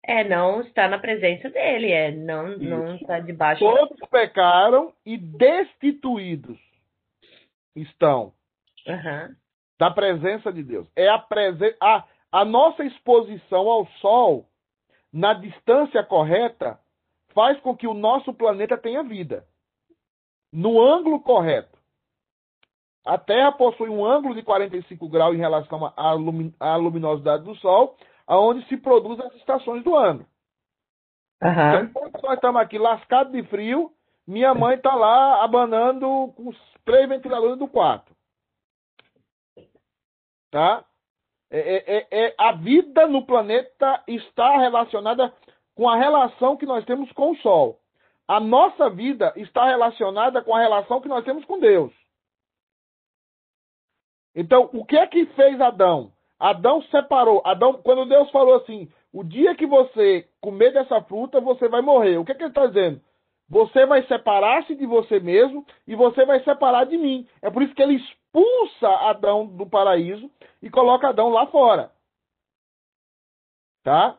É 0.09 0.23
não 0.23 0.61
estar 0.61 0.89
na 0.89 1.01
presença 1.01 1.51
dele, 1.51 1.91
é 1.91 2.13
não, 2.13 2.57
não 2.59 2.95
estar 2.95 3.21
debaixo. 3.21 3.59
Todos 3.59 3.99
pecaram 4.09 4.93
e 5.05 5.19
destituídos 5.19 6.59
estão 7.75 8.33
uhum. 8.87 9.35
da 9.79 9.91
presença 9.91 10.53
de 10.53 10.63
Deus. 10.63 10.89
É 10.95 11.09
a, 11.09 11.19
presen 11.19 11.75
a, 12.41 12.45
nossa 12.45 12.85
exposição 12.85 13.69
ao 13.69 13.87
Sol 14.01 14.47
na 15.13 15.33
distância 15.33 16.03
correta 16.05 16.79
faz 17.35 17.59
com 17.61 17.77
que 17.77 17.87
o 17.87 17.95
nosso 17.95 18.33
planeta 18.35 18.77
tenha 18.77 19.03
vida. 19.03 19.47
No 20.53 20.81
ângulo 20.81 21.21
correto. 21.21 21.77
A 23.05 23.17
Terra 23.17 23.53
possui 23.53 23.89
um 23.89 24.05
ângulo 24.05 24.35
de 24.35 24.43
45 24.43 25.09
graus 25.09 25.35
em 25.35 25.39
relação 25.39 25.93
à 26.61 26.77
luminosidade 26.77 27.45
do 27.45 27.55
Sol 27.57 27.97
aonde 28.27 28.67
se 28.67 28.77
produzem 28.77 29.25
as 29.25 29.35
estações 29.37 29.85
do 29.85 29.95
ano. 29.95 30.27
Uhum. 31.43 31.51
Então, 31.51 31.85
enquanto 31.85 32.23
nós 32.23 32.35
estamos 32.35 32.61
aqui 32.61 32.79
lascados 32.79 33.33
de 33.33 33.43
frio, 33.45 33.93
minha 34.27 34.53
mãe 34.55 34.77
está 34.77 34.95
lá 34.95 35.45
abanando 35.45 36.33
com 36.37 36.49
os 36.49 36.75
três 36.85 37.09
ventiladores 37.09 37.59
do 37.59 37.69
quarto. 37.69 38.15
Tá? 40.51 40.85
É, 41.51 41.59
é, 41.59 41.97
é, 41.97 42.27
é, 42.27 42.35
a 42.37 42.53
vida 42.53 43.07
no 43.07 43.25
planeta 43.25 44.03
está 44.07 44.59
relacionada 44.59 45.33
com 45.75 45.89
a 45.89 45.97
relação 45.97 46.57
que 46.57 46.67
nós 46.67 46.85
temos 46.85 47.11
com 47.13 47.33
o 47.33 47.37
Sol. 47.37 47.79
A 48.27 48.41
nossa 48.41 48.91
vida 48.91 49.33
está 49.37 49.67
relacionada 49.67 50.43
com 50.43 50.55
a 50.55 50.61
relação 50.61 51.01
que 51.01 51.09
nós 51.09 51.25
temos 51.25 51.45
com 51.45 51.61
Deus. 51.61 51.93
Então, 54.35 54.69
o 54.73 54.85
que 54.85 54.97
é 54.97 55.07
que 55.07 55.27
fez 55.27 55.61
Adão? 55.61 56.13
Adão 56.39 56.83
separou. 56.83 57.41
Adão, 57.45 57.75
quando 57.75 58.09
Deus 58.09 58.31
falou 58.31 58.57
assim: 58.57 58.91
o 59.13 59.23
dia 59.23 59.55
que 59.55 59.67
você 59.67 60.29
comer 60.41 60.73
dessa 60.73 61.01
fruta, 61.03 61.41
você 61.41 61.69
vai 61.69 61.81
morrer. 61.81 62.19
O 62.19 62.25
que, 62.25 62.33
é 62.33 62.35
que 62.35 62.43
ele 62.43 62.51
está 62.51 62.67
dizendo? 62.67 63.01
Você 63.49 63.87
vai 63.87 64.03
separar-se 64.07 64.75
de 64.75 64.85
você 64.85 65.21
mesmo 65.21 65.65
e 65.87 65.95
você 65.95 66.27
vai 66.27 66.43
separar 66.43 66.85
de 66.85 66.99
mim. 66.99 67.27
É 67.41 67.49
por 67.49 67.63
isso 67.63 67.75
que 67.75 67.83
ele 67.83 68.03
expulsa 68.37 68.89
Adão 69.09 69.47
do 69.47 69.67
paraíso 69.67 70.31
e 70.61 70.69
coloca 70.69 71.09
Adão 71.09 71.31
lá 71.31 71.47
fora. 71.47 71.91
Tá? 73.83 74.19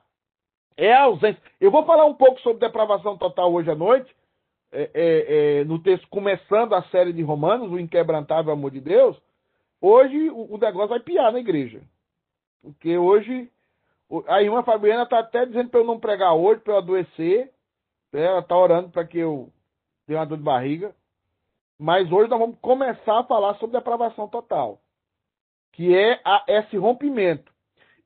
É 0.75 0.93
a 0.93 1.03
ausência. 1.03 1.41
Eu 1.59 1.69
vou 1.69 1.85
falar 1.85 2.05
um 2.05 2.13
pouco 2.13 2.39
sobre 2.41 2.65
depravação 2.65 3.17
total 3.17 3.53
hoje 3.53 3.69
à 3.69 3.75
noite, 3.75 4.13
é, 4.71 4.91
é, 4.93 5.59
é, 5.59 5.63
no 5.65 5.79
texto 5.79 6.07
começando 6.09 6.73
a 6.73 6.83
série 6.83 7.13
de 7.13 7.21
Romanos, 7.21 7.71
o 7.71 7.79
inquebrantável 7.79 8.51
amor 8.51 8.71
de 8.71 8.81
Deus. 8.81 9.17
Hoje 9.79 10.29
o, 10.29 10.55
o 10.55 10.57
negócio 10.57 10.89
vai 10.89 10.99
piar 10.99 11.31
na 11.31 11.39
igreja. 11.39 11.81
Porque 12.61 12.97
hoje 12.97 13.51
a 14.27 14.41
irmã 14.41 14.63
Fabiana 14.63 15.03
está 15.03 15.19
até 15.19 15.45
dizendo 15.45 15.69
para 15.69 15.79
eu 15.79 15.85
não 15.85 15.99
pregar 15.99 16.33
hoje, 16.33 16.61
para 16.61 16.73
eu 16.73 16.77
adoecer. 16.77 17.51
Ela 18.13 18.39
está 18.39 18.57
orando 18.57 18.89
para 18.89 19.05
que 19.05 19.17
eu 19.19 19.51
tenha 20.05 20.19
uma 20.19 20.25
dor 20.25 20.37
de 20.37 20.43
barriga. 20.43 20.95
Mas 21.79 22.11
hoje 22.11 22.29
nós 22.29 22.39
vamos 22.39 22.57
começar 22.59 23.19
a 23.19 23.23
falar 23.23 23.55
sobre 23.55 23.77
depravação 23.77 24.27
total, 24.27 24.79
que 25.73 25.95
é 25.95 26.19
a, 26.25 26.43
esse 26.47 26.75
rompimento. 26.77 27.51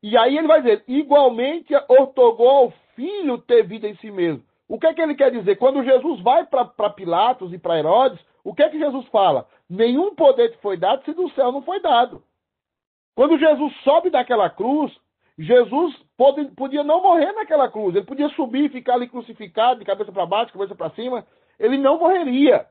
E 0.03 0.17
aí 0.17 0.37
ele 0.37 0.47
vai 0.47 0.61
dizer: 0.61 0.83
igualmente 0.87 1.73
ortogou 1.87 2.49
ao 2.49 2.73
filho 2.95 3.37
ter 3.37 3.63
vida 3.63 3.87
em 3.87 3.95
si 3.97 4.11
mesmo. 4.11 4.43
O 4.67 4.79
que 4.79 4.87
é 4.87 4.93
que 4.93 5.01
ele 5.01 5.15
quer 5.15 5.31
dizer? 5.31 5.57
Quando 5.57 5.83
Jesus 5.83 6.21
vai 6.21 6.45
para 6.45 6.89
Pilatos 6.89 7.53
e 7.53 7.57
para 7.57 7.77
Herodes, 7.77 8.19
o 8.43 8.53
que 8.53 8.63
é 8.63 8.69
que 8.69 8.79
Jesus 8.79 9.05
fala? 9.07 9.47
Nenhum 9.69 10.15
poder 10.15 10.51
te 10.51 10.57
foi 10.59 10.77
dado 10.77 11.03
se 11.03 11.13
do 11.13 11.29
céu 11.31 11.51
não 11.51 11.61
foi 11.61 11.81
dado. 11.81 12.23
Quando 13.15 13.37
Jesus 13.37 13.73
sobe 13.83 14.09
daquela 14.09 14.49
cruz, 14.49 14.91
Jesus 15.37 15.95
pode, 16.17 16.45
podia 16.55 16.83
não 16.83 17.01
morrer 17.01 17.31
naquela 17.33 17.69
cruz. 17.69 17.95
Ele 17.95 18.05
podia 18.05 18.29
subir 18.29 18.65
e 18.65 18.69
ficar 18.69 18.93
ali 18.93 19.07
crucificado, 19.07 19.79
de 19.79 19.85
cabeça 19.85 20.11
para 20.11 20.25
baixo, 20.25 20.53
cabeça 20.53 20.75
para 20.75 20.89
cima. 20.91 21.25
Ele 21.59 21.77
não 21.77 21.99
morreria. 21.99 22.65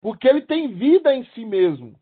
Porque 0.00 0.26
ele 0.28 0.42
tem 0.42 0.68
vida 0.68 1.14
em 1.14 1.24
si 1.26 1.44
mesmo. 1.44 1.94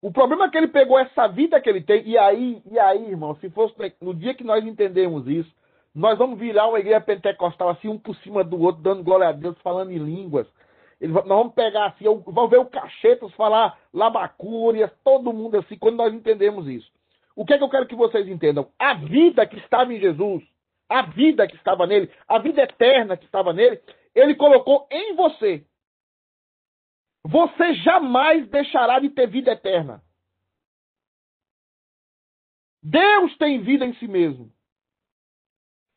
O 0.00 0.12
problema 0.12 0.44
é 0.44 0.50
que 0.50 0.56
ele 0.56 0.68
pegou 0.68 0.98
essa 0.98 1.26
vida 1.26 1.60
que 1.60 1.68
ele 1.68 1.80
tem. 1.80 2.06
E 2.06 2.16
aí, 2.16 2.62
e 2.70 2.78
aí, 2.78 3.10
irmão, 3.10 3.34
se 3.36 3.50
fosse 3.50 3.74
no 4.00 4.14
dia 4.14 4.34
que 4.34 4.44
nós 4.44 4.64
entendemos 4.64 5.26
isso, 5.26 5.52
nós 5.94 6.18
vamos 6.18 6.38
virar 6.38 6.68
uma 6.68 6.78
igreja 6.78 7.00
pentecostal 7.00 7.70
assim, 7.70 7.88
um 7.88 7.98
por 7.98 8.14
cima 8.16 8.44
do 8.44 8.60
outro, 8.60 8.82
dando 8.82 9.02
glória 9.02 9.28
a 9.28 9.32
Deus, 9.32 9.56
falando 9.62 9.90
em 9.90 9.98
línguas. 9.98 10.46
Ele, 11.00 11.12
nós 11.12 11.26
vamos 11.26 11.54
pegar 11.54 11.86
assim, 11.86 12.04
vamos 12.04 12.50
ver 12.50 12.58
o 12.58 12.66
Cachetas 12.66 13.32
falar 13.32 13.78
Labacúrias, 13.92 14.90
todo 15.02 15.32
mundo 15.32 15.56
assim, 15.56 15.76
quando 15.76 15.96
nós 15.96 16.12
entendemos 16.12 16.68
isso. 16.68 16.90
O 17.34 17.44
que 17.44 17.54
é 17.54 17.58
que 17.58 17.64
eu 17.64 17.68
quero 17.68 17.86
que 17.86 17.94
vocês 17.94 18.28
entendam? 18.28 18.68
A 18.78 18.94
vida 18.94 19.46
que 19.46 19.56
estava 19.56 19.92
em 19.92 19.98
Jesus, 19.98 20.42
a 20.88 21.02
vida 21.02 21.46
que 21.46 21.56
estava 21.56 21.86
nele, 21.86 22.10
a 22.28 22.38
vida 22.38 22.62
eterna 22.62 23.16
que 23.16 23.24
estava 23.24 23.52
nele, 23.52 23.80
ele 24.14 24.34
colocou 24.34 24.86
em 24.90 25.14
você. 25.14 25.64
Você 27.28 27.74
jamais 27.74 28.48
deixará 28.48 29.00
de 29.00 29.10
ter 29.10 29.26
vida 29.28 29.52
eterna. 29.52 30.02
Deus 32.82 33.36
tem 33.36 33.62
vida 33.62 33.84
em 33.84 33.94
si 33.94 34.06
mesmo 34.06 34.52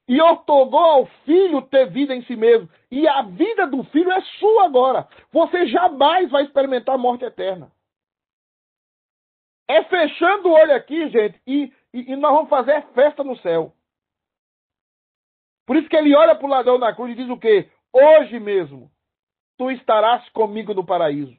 e 0.09 0.19
otorgou 0.19 0.79
ao 0.79 1.05
filho 1.23 1.61
ter 1.61 1.87
vida 1.91 2.15
em 2.15 2.23
si 2.23 2.35
mesmo. 2.35 2.67
E 2.89 3.07
a 3.07 3.21
vida 3.21 3.67
do 3.67 3.83
filho 3.83 4.11
é 4.11 4.19
sua 4.39 4.65
agora. 4.65 5.07
Você 5.31 5.67
jamais 5.67 6.31
vai 6.31 6.45
experimentar 6.45 6.95
a 6.95 6.97
morte 6.97 7.23
eterna. 7.23 7.71
É 9.67 9.83
fechando 9.83 10.49
o 10.49 10.53
olho 10.53 10.75
aqui, 10.75 11.09
gente, 11.09 11.39
e, 11.45 11.71
e, 11.93 12.11
e 12.11 12.15
nós 12.15 12.33
vamos 12.33 12.49
fazer 12.49 12.81
festa 12.93 13.23
no 13.23 13.37
céu. 13.37 13.71
Por 15.67 15.75
isso 15.75 15.87
que 15.87 15.95
ele 15.95 16.15
olha 16.15 16.33
para 16.33 16.47
o 16.47 16.49
ladrão 16.49 16.79
na 16.79 16.91
cruz 16.95 17.11
e 17.11 17.15
diz 17.15 17.29
o 17.29 17.37
quê? 17.37 17.69
Hoje 17.93 18.39
mesmo, 18.39 18.91
tu 19.59 19.69
estarás 19.69 20.27
comigo 20.29 20.73
no 20.73 20.85
paraíso. 20.85 21.37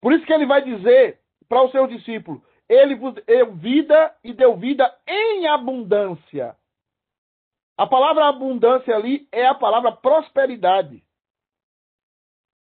Por 0.00 0.12
isso 0.14 0.24
que 0.24 0.32
ele 0.32 0.46
vai 0.46 0.62
dizer 0.62 1.20
para 1.46 1.62
os 1.62 1.70
seus 1.70 1.88
discípulos: 1.90 2.42
Ele 2.68 2.96
vos 2.96 3.14
deu 3.26 3.54
vida 3.54 4.16
e 4.24 4.32
deu 4.32 4.56
vida 4.56 4.92
em 5.06 5.46
abundância. 5.46 6.56
A 7.76 7.86
palavra 7.86 8.26
abundância 8.26 8.96
ali 8.96 9.28
é 9.30 9.46
a 9.46 9.54
palavra 9.54 9.92
prosperidade. 9.92 11.04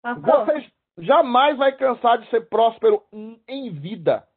Você 0.03 0.71
jamais 0.99 1.57
vai 1.57 1.75
cansar 1.75 2.19
de 2.19 2.29
ser 2.29 2.47
próspero 2.49 3.01
em 3.47 3.71
vida. 3.71 4.27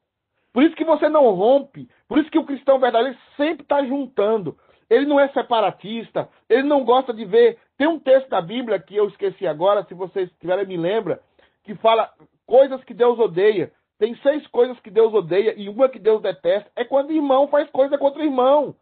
Por 0.53 0.63
isso 0.63 0.75
que 0.75 0.85
você 0.85 1.09
não 1.09 1.31
rompe. 1.35 1.89
Por 2.09 2.19
isso 2.19 2.31
que 2.31 2.39
o 2.39 2.47
cristão 2.47 2.79
verdadeiro 2.79 3.19
sempre 3.37 3.63
está 3.63 3.85
juntando. 3.85 4.57
Ele 4.89 5.07
não 5.07 5.21
é 5.21 5.29
separatista. 5.29 6.29
Ele 6.49 6.65
não 6.65 6.85
gosta 6.85 7.13
de 7.13 7.25
ver. 7.25 7.59
Tem 7.81 7.89
um 7.89 7.99
texto 7.99 8.29
da 8.29 8.43
Bíblia 8.43 8.79
que 8.79 8.95
eu 8.95 9.09
esqueci 9.09 9.47
agora, 9.47 9.83
se 9.85 9.95
vocês 9.95 10.31
tiverem, 10.39 10.67
me 10.67 10.77
lembra, 10.77 11.19
que 11.65 11.75
fala 11.77 12.13
coisas 12.47 12.85
que 12.85 12.93
Deus 12.93 13.19
odeia. 13.19 13.73
Tem 13.99 14.15
seis 14.17 14.47
coisas 14.49 14.79
que 14.81 14.91
Deus 14.91 15.15
odeia 15.15 15.55
e 15.57 15.67
uma 15.67 15.89
que 15.89 15.99
Deus 15.99 16.21
detesta. 16.21 16.71
É 16.77 16.85
quando 16.85 17.11
irmão 17.11 17.49
faz 17.49 17.71
coisa 17.71 17.97
contra 17.97 18.23
irmão. 18.23 18.75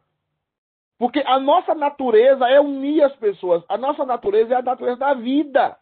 Porque 0.99 1.23
a 1.25 1.39
nossa 1.39 1.77
natureza 1.77 2.45
é 2.49 2.61
unir 2.61 3.05
as 3.05 3.15
pessoas. 3.15 3.63
A 3.69 3.79
nossa 3.79 4.05
natureza 4.05 4.55
é 4.55 4.57
a 4.57 4.63
natureza 4.63 4.97
da 4.97 5.15
vida. 5.15 5.77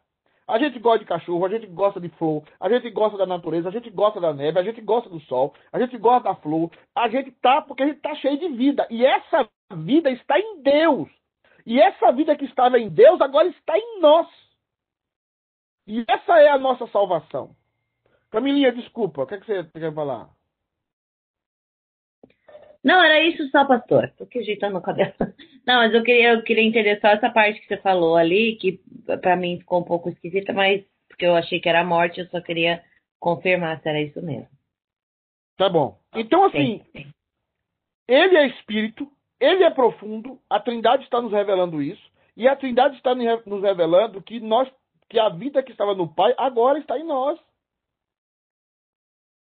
A 0.47 0.59
gente 0.59 0.79
gosta 0.79 0.99
de 0.99 1.07
cachorro, 1.07 1.47
a 1.47 1.49
gente 1.49 1.67
gosta 1.69 1.99
de 1.99 2.11
flor, 2.11 2.43
a 2.61 2.69
gente 2.69 2.91
gosta 2.91 3.17
da 3.17 3.25
natureza, 3.25 3.71
a 3.71 3.73
gente 3.73 3.89
gosta 3.89 4.21
da 4.21 4.35
neve, 4.35 4.59
a 4.59 4.63
gente 4.63 4.83
gosta 4.83 5.09
do 5.09 5.21
sol, 5.21 5.55
a 5.73 5.81
gente 5.81 5.97
gosta 5.97 6.29
da 6.29 6.35
flor. 6.35 6.71
A 6.95 7.09
gente 7.09 7.31
tá 7.31 7.63
porque 7.63 7.83
a 7.83 7.87
gente 7.87 8.01
tá 8.01 8.15
cheio 8.17 8.39
de 8.39 8.49
vida. 8.49 8.87
E 8.91 9.07
essa 9.07 9.49
vida 9.75 10.11
está 10.11 10.39
em 10.39 10.61
Deus. 10.61 11.09
E 11.67 11.81
essa 11.81 12.13
vida 12.13 12.37
que 12.37 12.45
estava 12.45 12.79
em 12.79 12.89
Deus 12.89 13.21
agora 13.21 13.49
está 13.49 13.77
em 13.77 14.01
nós. 14.01 14.29
E 15.87 16.05
essa 16.09 16.39
é 16.39 16.49
a 16.49 16.59
nossa 16.59 16.87
salvação. 16.87 17.57
Camilinha, 18.31 18.73
desculpa, 18.73 19.23
o 19.23 19.27
que, 19.27 19.35
é 19.35 19.41
que 19.41 19.47
você 19.47 19.65
quer 19.65 19.93
falar? 19.93 20.31
Não, 22.85 23.03
era 23.03 23.21
isso 23.21 23.49
só, 23.51 23.67
pastor. 23.67 24.13
Tô 24.17 24.25
aqui 24.25 24.39
ajeitando 24.39 24.79
o 24.79 24.83
cabelo. 24.83 25.13
Não, 25.67 25.81
mas 25.81 25.93
eu 25.93 26.05
queria, 26.05 26.35
eu 26.35 26.43
queria 26.45 26.63
entender 26.63 27.01
só 27.01 27.09
essa 27.09 27.29
parte 27.31 27.61
que 27.61 27.67
você 27.67 27.77
falou 27.79 28.15
ali, 28.15 28.57
que 28.57 28.81
para 29.21 29.35
mim 29.35 29.59
ficou 29.59 29.81
um 29.81 29.85
pouco 29.85 30.09
esquisita, 30.09 30.53
mas 30.53 30.85
porque 31.09 31.27
eu 31.27 31.35
achei 31.35 31.59
que 31.59 31.69
era 31.69 31.83
morte, 31.83 32.21
eu 32.21 32.27
só 32.29 32.41
queria 32.41 32.85
confirmar 33.19 33.81
se 33.81 33.89
era 33.89 34.01
isso 34.01 34.23
mesmo. 34.23 34.49
Tá 35.57 35.69
bom. 35.69 35.99
Então, 36.15 36.45
assim, 36.45 36.85
sim, 36.93 37.03
sim. 37.03 37.11
ele 38.07 38.37
é 38.37 38.47
espírito, 38.49 39.11
ele 39.41 39.65
é 39.65 39.71
profundo, 39.71 40.41
a 40.49 40.59
Trindade 40.61 41.05
está 41.05 41.21
nos 41.21 41.33
revelando 41.33 41.83
isso, 41.83 42.11
e 42.37 42.49
a 42.49 42.57
Trindade 42.57 42.97
está 42.97 43.15
nos 43.15 43.63
revelando 43.63 44.23
que 44.23 44.41
nós, 44.41 44.71
que 45.09 45.19
a 45.19 45.29
vida 45.29 45.63
que 45.63 45.73
estava 45.73 45.95
no 45.95 46.13
Pai 46.13 46.35
agora 46.37 46.79
está 46.79 46.99
em 46.99 47.05
nós. 47.05 47.39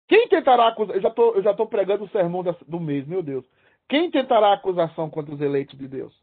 Quem 0.08 0.28
tentará 0.30 0.70
acusar. 0.70 0.96
Eu 0.96 1.02
já 1.02 1.10
tô, 1.10 1.34
eu 1.34 1.44
já 1.44 1.52
estou 1.52 1.68
pregando 1.68 2.06
o 2.06 2.10
sermão 2.10 2.44
do 2.44 2.80
mês, 2.80 3.06
meu 3.06 3.22
Deus. 3.22 3.46
Quem 3.90 4.10
tentará 4.10 4.54
acusação 4.54 5.10
contra 5.10 5.34
os 5.34 5.42
eleitos 5.42 5.78
de 5.78 5.88
Deus? 5.88 6.14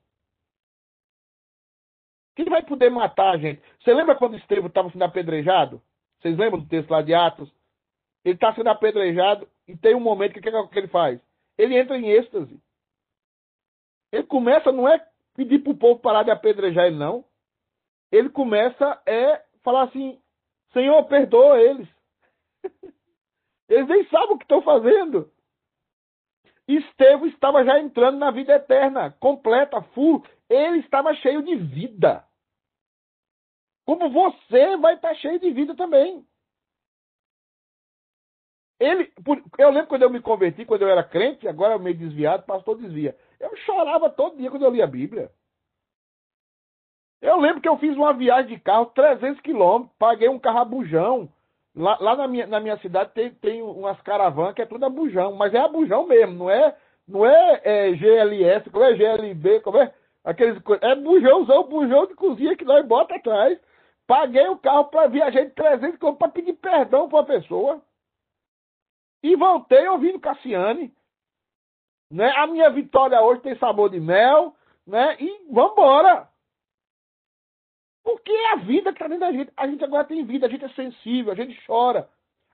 Quem 2.34 2.46
vai 2.46 2.62
poder 2.62 2.90
matar 2.90 3.34
a 3.34 3.38
gente? 3.38 3.62
Você 3.80 3.92
lembra 3.92 4.16
quando 4.16 4.36
Estevão 4.36 4.68
estava 4.68 4.90
sendo 4.90 5.04
apedrejado? 5.04 5.80
Vocês 6.20 6.36
lembram 6.36 6.60
do 6.60 6.68
texto 6.68 6.90
lá 6.90 7.02
de 7.02 7.14
Atos? 7.14 7.52
Ele 8.24 8.34
está 8.34 8.54
sendo 8.54 8.68
apedrejado 8.68 9.46
e 9.68 9.76
tem 9.76 9.94
um 9.94 10.00
momento 10.00 10.32
que 10.32 10.40
o 10.40 10.42
que, 10.42 10.68
que 10.72 10.78
ele 10.78 10.88
faz? 10.88 11.20
Ele 11.56 11.78
entra 11.78 11.96
em 11.96 12.08
êxtase. 12.08 12.58
Ele 14.14 14.22
começa, 14.22 14.70
não 14.70 14.88
é 14.88 15.04
pedir 15.34 15.58
para 15.58 15.72
o 15.72 15.76
povo 15.76 15.98
parar 15.98 16.22
de 16.22 16.30
apedrejar 16.30 16.86
ele, 16.86 16.96
não. 16.96 17.24
Ele 18.12 18.30
começa 18.30 19.02
é 19.04 19.42
falar 19.64 19.82
assim: 19.84 20.22
Senhor, 20.72 21.02
perdoa 21.06 21.60
eles. 21.60 21.88
Eles 23.66 23.88
nem 23.88 24.06
sabem 24.08 24.36
o 24.36 24.38
que 24.38 24.44
estão 24.44 24.62
fazendo. 24.62 25.32
Estevão 26.68 27.26
estava 27.26 27.64
já 27.64 27.80
entrando 27.80 28.18
na 28.18 28.30
vida 28.30 28.52
eterna, 28.52 29.10
completa, 29.18 29.80
full. 29.94 30.24
Ele 30.48 30.80
estava 30.80 31.14
cheio 31.14 31.42
de 31.42 31.56
vida. 31.56 32.24
Como 33.86 34.10
você 34.10 34.76
vai 34.76 34.94
estar 34.94 35.14
cheio 35.14 35.40
de 35.40 35.50
vida 35.50 35.74
também. 35.74 36.24
Ele, 38.78 39.10
eu 39.58 39.70
lembro 39.70 39.86
quando 39.86 40.02
eu 40.02 40.10
me 40.10 40.20
converti, 40.20 40.66
quando 40.66 40.82
eu 40.82 40.88
era 40.88 41.02
crente, 41.02 41.48
agora 41.48 41.74
eu 41.74 41.78
meio 41.78 41.96
desviado, 41.96 42.44
pastor 42.44 42.76
desvia. 42.76 43.16
Eu 43.40 43.56
chorava 43.58 44.10
todo 44.10 44.36
dia 44.36 44.50
quando 44.50 44.64
eu 44.64 44.70
lia 44.70 44.84
a 44.84 44.88
Bíblia. 44.88 45.30
Eu 47.20 47.38
lembro 47.38 47.60
que 47.60 47.68
eu 47.68 47.78
fiz 47.78 47.96
uma 47.96 48.12
viagem 48.12 48.56
de 48.56 48.60
carro, 48.60 48.86
300 48.86 49.40
quilômetros, 49.40 49.96
paguei 49.98 50.28
um 50.28 50.38
carro 50.38 50.58
a 50.58 50.64
bujão, 50.64 51.30
Lá, 51.76 51.98
lá 52.00 52.14
na, 52.14 52.28
minha, 52.28 52.46
na 52.46 52.60
minha 52.60 52.76
cidade 52.78 53.10
tem, 53.14 53.30
tem 53.34 53.60
umas 53.60 54.00
caravanas 54.02 54.54
que 54.54 54.62
é 54.62 54.66
tudo 54.66 54.86
abujão, 54.86 55.32
mas 55.32 55.52
é 55.52 55.58
abujão 55.58 56.06
mesmo, 56.06 56.34
não 56.34 56.50
é, 56.50 56.76
não 57.06 57.26
é, 57.26 57.60
é 57.64 57.92
GLS, 57.96 58.70
como 58.70 58.84
é 58.84 58.94
GLB, 58.94 59.60
como 59.60 59.78
é 59.78 59.92
aqueles 60.22 60.62
É 60.80 60.94
bujãozão, 60.94 61.64
bujão 61.64 62.06
de 62.06 62.14
cozinha 62.14 62.56
que 62.56 62.64
nós 62.64 62.86
bota 62.86 63.16
atrás. 63.16 63.58
Paguei 64.06 64.46
o 64.48 64.58
carro 64.58 64.84
para 64.84 65.08
viajar 65.08 65.44
de 65.44 65.50
300 65.50 65.98
km 65.98 66.12
para 66.14 66.28
pedir 66.28 66.52
perdão 66.54 67.08
para 67.08 67.20
a 67.20 67.24
pessoa. 67.24 67.82
E 69.22 69.34
voltei 69.34 69.88
ouvindo 69.88 70.20
Cassiane. 70.20 70.94
Né? 72.14 72.30
A 72.36 72.46
minha 72.46 72.70
vitória 72.70 73.20
hoje 73.20 73.40
tem 73.40 73.58
sabor 73.58 73.90
de 73.90 73.98
mel, 73.98 74.54
né? 74.86 75.16
E 75.18 75.52
vambora. 75.52 76.28
Porque 78.04 78.30
é 78.30 78.52
a 78.52 78.56
vida 78.56 78.92
que 78.92 79.02
está 79.02 79.08
dentro 79.08 79.26
da 79.26 79.32
gente. 79.32 79.52
A 79.56 79.66
gente 79.66 79.82
agora 79.82 80.04
tem 80.04 80.24
vida, 80.24 80.46
a 80.46 80.48
gente 80.48 80.64
é 80.64 80.68
sensível, 80.68 81.32
a 81.32 81.34
gente 81.34 81.60
chora. 81.66 82.08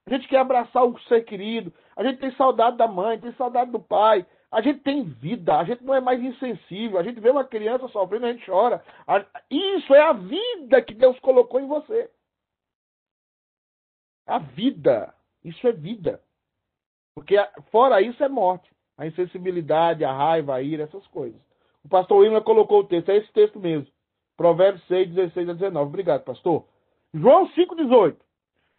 A 0.06 0.10
gente 0.14 0.26
quer 0.28 0.38
abraçar 0.38 0.82
o 0.86 0.98
ser 1.00 1.26
querido. 1.26 1.74
A 1.94 2.02
gente 2.02 2.20
tem 2.20 2.34
saudade 2.36 2.78
da 2.78 2.88
mãe, 2.88 3.20
tem 3.20 3.34
saudade 3.34 3.70
do 3.70 3.78
pai. 3.78 4.24
A 4.50 4.62
gente 4.62 4.80
tem 4.80 5.04
vida, 5.04 5.58
a 5.58 5.64
gente 5.64 5.84
não 5.84 5.94
é 5.94 6.00
mais 6.00 6.22
insensível. 6.22 6.98
A 6.98 7.02
gente 7.02 7.20
vê 7.20 7.28
uma 7.28 7.44
criança 7.44 7.86
sofrendo, 7.88 8.24
a 8.24 8.32
gente 8.32 8.46
chora. 8.46 8.82
Isso 9.50 9.94
é 9.94 10.00
a 10.00 10.14
vida 10.14 10.80
que 10.80 10.94
Deus 10.94 11.20
colocou 11.20 11.60
em 11.60 11.66
você. 11.66 12.10
A 14.26 14.38
vida. 14.38 15.14
Isso 15.44 15.68
é 15.68 15.72
vida. 15.72 16.22
Porque 17.14 17.36
fora 17.70 18.00
isso 18.00 18.24
é 18.24 18.28
morte. 18.28 18.70
A 19.00 19.06
insensibilidade, 19.06 20.04
a 20.04 20.12
raiva, 20.12 20.54
a 20.54 20.60
ira, 20.60 20.84
essas 20.84 21.06
coisas. 21.06 21.40
O 21.82 21.88
pastor 21.88 22.18
William 22.18 22.42
colocou 22.42 22.80
o 22.80 22.84
texto, 22.84 23.08
é 23.08 23.16
esse 23.16 23.32
texto 23.32 23.58
mesmo. 23.58 23.86
Provérbios 24.36 24.86
6, 24.88 25.14
16 25.14 25.48
a 25.48 25.52
19. 25.54 25.88
Obrigado, 25.88 26.22
pastor. 26.22 26.66
João 27.14 27.48
5, 27.48 27.76
18. 27.76 28.18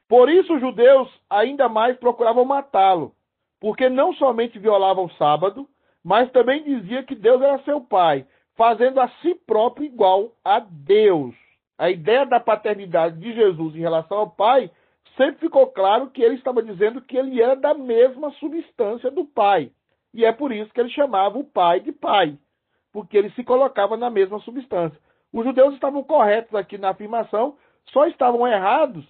Por 0.08 0.30
isso 0.30 0.54
os 0.54 0.62
judeus 0.62 1.10
ainda 1.28 1.68
mais 1.68 1.98
procuravam 1.98 2.46
matá-lo, 2.46 3.16
porque 3.60 3.90
não 3.90 4.14
somente 4.14 4.60
violavam 4.60 5.06
o 5.06 5.14
sábado, 5.14 5.68
mas 6.04 6.30
também 6.32 6.64
dizia 6.64 7.02
que 7.02 7.16
Deus 7.16 7.42
era 7.42 7.64
seu 7.64 7.82
pai, 7.82 8.24
fazendo 8.56 9.00
a 9.00 9.08
si 9.24 9.34
próprio 9.48 9.88
igual 9.88 10.34
a 10.46 10.60
Deus. 10.60 11.34
A 11.80 11.90
ideia 11.90 12.28
da 12.28 12.40
paternidade 12.40 13.20
de 13.20 13.34
Jesus 13.34 13.76
em 13.76 13.80
relação 13.80 14.20
ao 14.20 14.30
pai 14.30 14.70
sempre 15.18 15.40
ficou 15.40 15.66
claro 15.66 16.12
que 16.12 16.22
ele 16.22 16.36
estava 16.36 16.62
dizendo 16.62 17.02
que 17.02 17.18
ele 17.18 17.42
era 17.42 17.56
da 17.56 17.74
mesma 17.74 18.30
substância 18.34 19.10
do 19.10 19.26
pai. 19.26 19.72
E 20.14 20.26
é 20.26 20.32
por 20.32 20.52
isso 20.52 20.74
que 20.74 20.80
ele 20.80 20.90
chamava 20.90 21.38
o 21.38 21.44
pai 21.44 21.80
de 21.80 21.92
pai, 21.92 22.38
porque 22.92 23.18
ele 23.18 23.30
se 23.32 23.44
colocava 23.44 23.96
na 23.96 24.10
mesma 24.10 24.40
substância. 24.40 25.00
Os 25.32 25.46
judeus 25.46 25.74
estavam 25.74 26.04
corretos 26.04 26.54
aqui 26.54 26.78
na 26.78 26.90
afirmação, 26.90 27.58
só 27.86 28.06
estavam 28.08 28.48
errados 28.48 29.06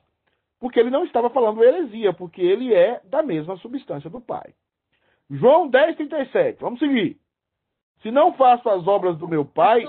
porque 0.61 0.79
ele 0.79 0.91
não 0.91 1.03
estava 1.03 1.27
falando 1.31 1.63
heresia, 1.63 2.13
porque 2.13 2.39
ele 2.39 2.71
é 2.71 3.01
da 3.05 3.23
mesma 3.23 3.57
substância 3.57 4.11
do 4.11 4.21
Pai. 4.21 4.53
João 5.27 5.67
10, 5.67 5.97
37. 5.97 6.61
Vamos 6.61 6.79
seguir. 6.79 7.17
Se 8.03 8.11
não 8.11 8.33
faço 8.33 8.69
as 8.69 8.85
obras 8.87 9.17
do 9.17 9.27
meu 9.27 9.43
Pai. 9.43 9.83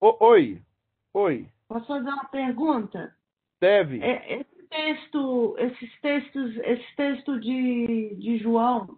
O, 0.00 0.24
oi. 0.26 0.62
Oi. 1.12 1.48
Posso 1.66 1.86
fazer 1.86 2.08
uma 2.08 2.26
pergunta? 2.26 3.12
Deve. 3.60 4.00
É, 4.00 4.40
esse 4.40 4.68
texto, 4.68 5.56
esses 5.58 6.00
textos, 6.00 6.56
esse 6.58 6.96
texto 6.96 7.40
de, 7.40 8.14
de 8.16 8.38
João 8.38 8.96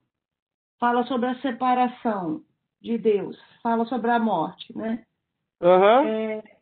fala 0.78 1.04
sobre 1.06 1.28
a 1.28 1.40
separação 1.40 2.42
de 2.80 2.96
Deus, 2.98 3.38
fala 3.62 3.84
sobre 3.86 4.10
a 4.10 4.18
morte, 4.18 4.76
né? 4.76 5.04
Uhum. 5.60 6.08
É, 6.08 6.58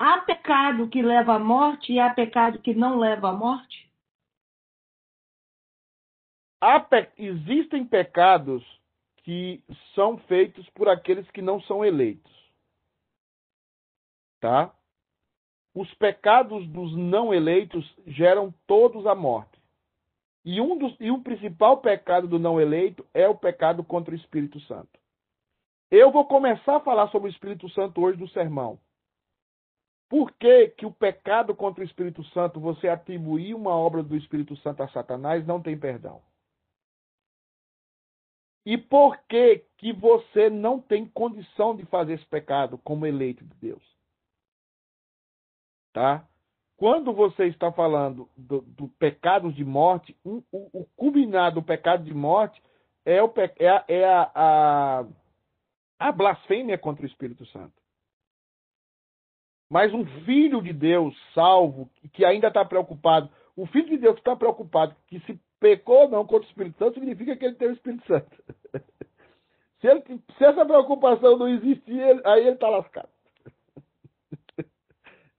Há 0.00 0.22
pecado 0.22 0.88
que 0.88 1.02
leva 1.02 1.34
à 1.34 1.38
morte 1.38 1.92
e 1.92 2.00
há 2.00 2.14
pecado 2.14 2.58
que 2.60 2.72
não 2.72 2.98
leva 2.98 3.28
à 3.28 3.32
morte? 3.34 3.92
Pe... 6.88 7.10
Existem 7.18 7.84
pecados 7.84 8.64
que 9.18 9.62
são 9.94 10.16
feitos 10.20 10.66
por 10.70 10.88
aqueles 10.88 11.30
que 11.32 11.42
não 11.42 11.60
são 11.60 11.84
eleitos. 11.84 12.32
Tá? 14.40 14.74
Os 15.74 15.92
pecados 15.96 16.66
dos 16.68 16.96
não 16.96 17.34
eleitos 17.34 17.84
geram 18.06 18.54
todos 18.66 19.06
a 19.06 19.14
morte. 19.14 19.59
E, 20.44 20.60
um 20.60 20.76
dos, 20.78 20.96
e 20.98 21.10
o 21.10 21.22
principal 21.22 21.78
pecado 21.78 22.26
do 22.26 22.38
não 22.38 22.60
eleito 22.60 23.06
é 23.12 23.28
o 23.28 23.36
pecado 23.36 23.84
contra 23.84 24.12
o 24.12 24.16
Espírito 24.16 24.58
Santo. 24.60 24.98
Eu 25.90 26.10
vou 26.10 26.24
começar 26.24 26.76
a 26.76 26.80
falar 26.80 27.08
sobre 27.08 27.28
o 27.28 27.32
Espírito 27.32 27.68
Santo 27.70 28.00
hoje 28.00 28.18
no 28.18 28.28
sermão. 28.28 28.78
Por 30.08 30.32
que, 30.32 30.68
que 30.68 30.86
o 30.86 30.92
pecado 30.92 31.54
contra 31.54 31.82
o 31.82 31.86
Espírito 31.86 32.24
Santo, 32.30 32.58
você 32.58 32.88
atribuir 32.88 33.54
uma 33.54 33.70
obra 33.70 34.02
do 34.02 34.16
Espírito 34.16 34.56
Santo 34.56 34.82
a 34.82 34.88
Satanás, 34.88 35.46
não 35.46 35.60
tem 35.60 35.78
perdão? 35.78 36.22
E 38.64 38.76
por 38.76 39.16
que, 39.28 39.64
que 39.78 39.92
você 39.92 40.50
não 40.50 40.80
tem 40.80 41.06
condição 41.06 41.76
de 41.76 41.84
fazer 41.86 42.14
esse 42.14 42.26
pecado 42.26 42.78
como 42.78 43.06
eleito 43.06 43.44
de 43.44 43.54
Deus? 43.56 43.82
Tá? 45.92 46.28
Quando 46.80 47.12
você 47.12 47.44
está 47.44 47.70
falando 47.70 48.26
do, 48.34 48.62
do 48.62 48.88
pecado 48.88 49.52
de 49.52 49.62
morte, 49.62 50.16
um, 50.24 50.42
o, 50.50 50.80
o 50.80 50.86
culminado 50.96 51.60
do 51.60 51.62
pecado 51.62 52.02
de 52.02 52.14
morte 52.14 52.58
é, 53.04 53.22
o, 53.22 53.30
é, 53.58 53.68
a, 53.68 53.84
é 53.86 54.04
a, 54.06 54.30
a, 54.34 55.04
a 55.98 56.10
blasfêmia 56.10 56.78
contra 56.78 57.02
o 57.02 57.06
Espírito 57.06 57.44
Santo. 57.48 57.74
Mas 59.70 59.92
um 59.92 60.06
filho 60.24 60.62
de 60.62 60.72
Deus 60.72 61.14
salvo, 61.34 61.90
que 62.14 62.24
ainda 62.24 62.48
está 62.48 62.64
preocupado, 62.64 63.28
o 63.54 63.66
filho 63.66 63.90
de 63.90 63.98
Deus 63.98 64.14
que 64.14 64.22
está 64.22 64.34
preocupado 64.34 64.96
que 65.06 65.20
se 65.26 65.38
pecou 65.60 66.04
ou 66.04 66.08
não 66.08 66.24
contra 66.24 66.46
o 66.46 66.50
Espírito 66.50 66.78
Santo, 66.78 66.94
significa 66.94 67.36
que 67.36 67.44
ele 67.44 67.56
tem 67.56 67.68
o 67.68 67.74
Espírito 67.74 68.06
Santo. 68.06 68.42
Se, 69.82 69.86
ele, 69.86 70.02
se 70.36 70.44
essa 70.44 70.64
preocupação 70.64 71.38
não 71.38 71.48
existir, 71.48 71.98
ele, 71.98 72.20
aí 72.24 72.42
ele 72.42 72.50
está 72.50 72.68
lascado. 72.68 73.08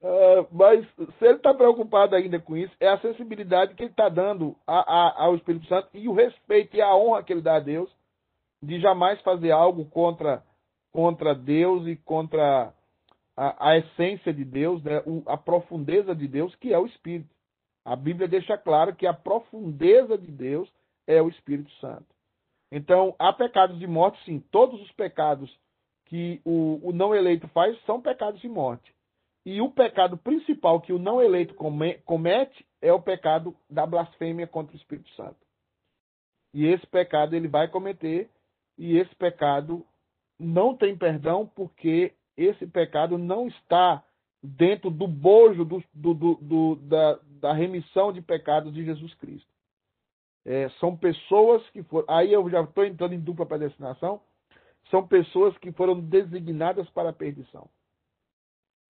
Uh, 0.01 0.47
mas 0.51 0.83
se 0.95 1.25
ele 1.25 1.35
está 1.35 1.53
preocupado 1.53 2.15
ainda 2.15 2.39
com 2.39 2.57
isso, 2.57 2.73
é 2.79 2.87
a 2.87 2.99
sensibilidade 2.99 3.75
que 3.75 3.83
ele 3.83 3.91
está 3.91 4.09
dando 4.09 4.55
a, 4.65 4.79
a, 4.79 5.25
ao 5.25 5.35
Espírito 5.35 5.67
Santo 5.67 5.89
e 5.93 6.09
o 6.09 6.13
respeito 6.13 6.75
e 6.75 6.81
a 6.81 6.95
honra 6.95 7.23
que 7.23 7.31
ele 7.31 7.41
dá 7.41 7.57
a 7.57 7.59
Deus 7.59 7.89
de 8.63 8.79
jamais 8.79 9.21
fazer 9.21 9.51
algo 9.51 9.85
contra, 9.85 10.43
contra 10.91 11.35
Deus 11.35 11.87
e 11.87 11.95
contra 11.95 12.73
a, 13.37 13.69
a 13.69 13.77
essência 13.77 14.33
de 14.33 14.43
Deus, 14.43 14.81
né? 14.83 15.03
o, 15.05 15.23
a 15.27 15.37
profundeza 15.37 16.15
de 16.15 16.27
Deus, 16.27 16.55
que 16.55 16.73
é 16.73 16.79
o 16.79 16.85
Espírito. 16.87 17.29
A 17.85 17.95
Bíblia 17.95 18.27
deixa 18.27 18.57
claro 18.57 18.95
que 18.95 19.05
a 19.05 19.13
profundeza 19.13 20.17
de 20.17 20.31
Deus 20.31 20.71
é 21.07 21.21
o 21.21 21.29
Espírito 21.29 21.71
Santo. 21.79 22.05
Então, 22.71 23.15
há 23.19 23.33
pecados 23.33 23.77
de 23.79 23.87
morte, 23.87 24.23
sim. 24.23 24.39
Todos 24.51 24.81
os 24.81 24.91
pecados 24.93 25.51
que 26.05 26.41
o, 26.45 26.79
o 26.89 26.91
não 26.91 27.13
eleito 27.13 27.47
faz 27.49 27.79
são 27.85 28.01
pecados 28.01 28.39
de 28.41 28.47
morte. 28.47 28.93
E 29.45 29.59
o 29.59 29.71
pecado 29.71 30.17
principal 30.17 30.79
que 30.79 30.93
o 30.93 30.99
não 30.99 31.21
eleito 31.21 31.55
comete 32.05 32.65
é 32.81 32.93
o 32.93 33.01
pecado 33.01 33.55
da 33.69 33.85
blasfêmia 33.85 34.45
contra 34.45 34.73
o 34.73 34.77
Espírito 34.77 35.09
Santo. 35.15 35.37
E 36.53 36.65
esse 36.67 36.85
pecado 36.87 37.35
ele 37.35 37.47
vai 37.47 37.67
cometer, 37.67 38.29
e 38.77 38.97
esse 38.97 39.15
pecado 39.15 39.85
não 40.39 40.75
tem 40.75 40.95
perdão, 40.95 41.47
porque 41.55 42.13
esse 42.37 42.67
pecado 42.67 43.17
não 43.17 43.47
está 43.47 44.03
dentro 44.43 44.89
do 44.89 45.07
bojo 45.07 45.65
do, 45.65 45.83
do, 45.93 46.13
do, 46.13 46.75
da, 46.75 47.19
da, 47.39 47.53
remissão 47.53 48.11
de 48.11 48.21
pecados 48.21 48.73
de 48.73 48.83
Jesus 48.83 49.13
Cristo. 49.15 49.49
É, 50.45 50.69
são 50.79 50.97
pessoas 50.97 51.67
que 51.69 51.83
foram. 51.83 52.05
Aí 52.09 52.33
eu 52.33 52.47
já 52.49 52.61
estou 52.61 52.83
entrando 52.83 53.13
em 53.13 53.19
dupla 53.19 53.45
predestinação. 53.45 54.21
São 54.89 55.07
pessoas 55.07 55.55
que 55.59 55.71
foram 55.71 55.99
designadas 55.99 56.89
para 56.89 57.09
a 57.09 57.13
perdição 57.13 57.69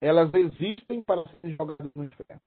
elas 0.01 0.33
existem 0.33 1.01
para 1.03 1.23
serem 1.29 1.55
jogadas 1.55 1.91
no 1.95 2.03
inferno. 2.03 2.41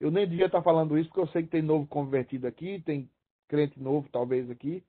Eu 0.00 0.10
nem 0.10 0.26
devia 0.26 0.46
estar 0.46 0.62
falando 0.62 0.96
isso, 0.96 1.08
porque 1.08 1.20
eu 1.20 1.28
sei 1.28 1.42
que 1.42 1.50
tem 1.50 1.62
novo 1.62 1.86
convertido 1.86 2.46
aqui, 2.46 2.80
tem 2.80 3.10
crente 3.48 3.78
novo 3.80 4.08
talvez 4.10 4.48
aqui, 4.48 4.82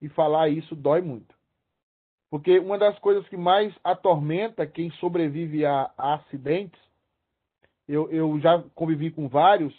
e 0.00 0.08
falar 0.08 0.48
isso 0.48 0.74
dói 0.74 1.02
muito. 1.02 1.34
Porque 2.30 2.58
uma 2.58 2.78
das 2.78 2.98
coisas 2.98 3.28
que 3.28 3.36
mais 3.36 3.74
atormenta 3.84 4.66
quem 4.66 4.90
sobrevive 4.92 5.64
a, 5.64 5.92
a 5.96 6.14
acidentes, 6.14 6.80
eu, 7.86 8.10
eu 8.10 8.38
já 8.40 8.62
convivi 8.74 9.10
com 9.10 9.28
vários, 9.28 9.74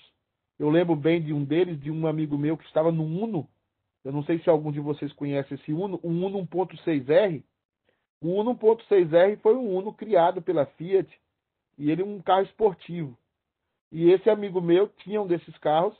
eu 0.59 0.69
lembro 0.69 0.95
bem 0.95 1.21
de 1.21 1.33
um 1.33 1.43
deles, 1.43 1.79
de 1.81 1.89
um 1.89 2.05
amigo 2.05 2.37
meu 2.37 2.57
que 2.57 2.65
estava 2.65 2.91
no 2.91 3.03
Uno, 3.03 3.47
eu 4.03 4.11
não 4.11 4.23
sei 4.23 4.39
se 4.39 4.49
algum 4.49 4.71
de 4.71 4.79
vocês 4.79 5.13
conhece 5.13 5.53
esse 5.53 5.71
Uno, 5.71 5.99
o 6.03 6.09
Uno 6.09 6.45
1.6R. 6.47 7.43
O 8.19 8.29
Uno 8.29 8.55
1.6R 8.55 9.37
foi 9.39 9.55
um 9.55 9.75
Uno 9.75 9.93
criado 9.93 10.41
pela 10.41 10.65
Fiat 10.65 11.07
e 11.81 11.89
ele 11.89 12.03
um 12.03 12.21
carro 12.21 12.43
esportivo. 12.43 13.17
E 13.91 14.11
esse 14.11 14.29
amigo 14.29 14.61
meu 14.61 14.87
tinha 14.87 15.19
um 15.19 15.25
desses 15.25 15.57
carros. 15.57 15.97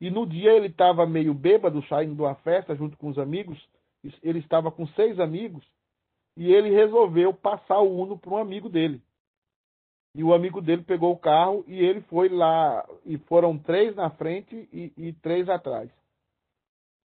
E 0.00 0.10
no 0.10 0.26
dia 0.26 0.50
ele 0.50 0.66
estava 0.66 1.06
meio 1.06 1.32
bêbado, 1.32 1.80
saindo 1.86 2.16
de 2.16 2.22
uma 2.22 2.34
festa 2.34 2.74
junto 2.74 2.96
com 2.96 3.06
os 3.06 3.16
amigos. 3.16 3.56
Ele 4.20 4.40
estava 4.40 4.72
com 4.72 4.84
seis 4.88 5.20
amigos. 5.20 5.64
E 6.36 6.52
ele 6.52 6.70
resolveu 6.70 7.32
passar 7.32 7.78
o 7.78 8.02
Uno 8.02 8.18
para 8.18 8.32
um 8.32 8.36
amigo 8.36 8.68
dele. 8.68 9.00
E 10.12 10.24
o 10.24 10.34
amigo 10.34 10.60
dele 10.60 10.82
pegou 10.82 11.12
o 11.12 11.18
carro 11.18 11.64
e 11.68 11.78
ele 11.78 12.00
foi 12.02 12.28
lá. 12.28 12.84
E 13.06 13.16
foram 13.18 13.56
três 13.56 13.94
na 13.94 14.10
frente 14.10 14.68
e, 14.72 14.92
e 14.96 15.12
três 15.12 15.48
atrás. 15.48 15.88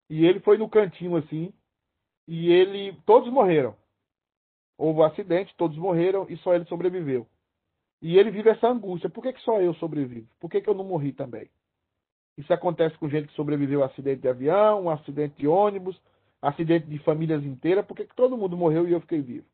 E 0.10 0.26
ele 0.26 0.40
foi 0.40 0.58
no 0.58 0.68
cantinho 0.68 1.16
assim. 1.18 1.54
E 2.28 2.52
ele. 2.52 3.00
Todos 3.06 3.32
morreram. 3.32 3.76
Houve 4.76 5.02
um 5.02 5.04
acidente, 5.04 5.56
todos 5.56 5.78
morreram 5.78 6.26
e 6.28 6.38
só 6.38 6.56
ele 6.56 6.66
sobreviveu. 6.66 7.28
E 8.02 8.18
ele 8.18 8.30
vive 8.30 8.50
essa 8.50 8.68
angústia. 8.68 9.10
Por 9.10 9.24
que, 9.24 9.34
que 9.34 9.42
só 9.42 9.60
eu 9.60 9.74
sobrevivo? 9.76 10.28
Por 10.40 10.50
que, 10.50 10.62
que 10.62 10.70
eu 10.70 10.74
não 10.74 10.84
morri 10.84 11.12
também? 11.12 11.50
Isso 12.38 12.54
acontece 12.54 12.98
com 12.98 13.10
gente 13.10 13.28
que 13.28 13.34
sobreviveu 13.34 13.82
a 13.82 13.88
acidente 13.88 14.22
de 14.22 14.30
avião, 14.30 14.84
um 14.84 14.90
acidente 14.90 15.36
de 15.38 15.48
ônibus, 15.48 16.00
acidente 16.42 16.86
de 16.86 17.00
famílias 17.00 17.44
inteiras. 17.44 17.86
Por 17.86 17.98
que, 17.98 18.06
que 18.06 18.16
todo 18.16 18.38
mundo 18.38 18.56
morreu 18.56 18.88
e 18.88 18.92
eu 18.92 19.02
fiquei 19.02 19.22
vivo? 19.22 19.46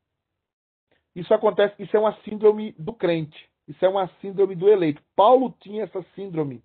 Isso 1.16 1.34
acontece, 1.34 1.82
isso 1.82 1.96
é 1.96 2.00
uma 2.00 2.14
síndrome 2.24 2.76
do 2.78 2.92
crente. 2.92 3.50
Isso 3.68 3.86
é 3.86 3.88
uma 3.88 4.08
síndrome 4.20 4.56
do 4.56 4.68
eleito. 4.68 5.02
Paulo 5.16 5.56
tinha 5.62 5.84
essa 5.84 6.04
síndrome. 6.16 6.62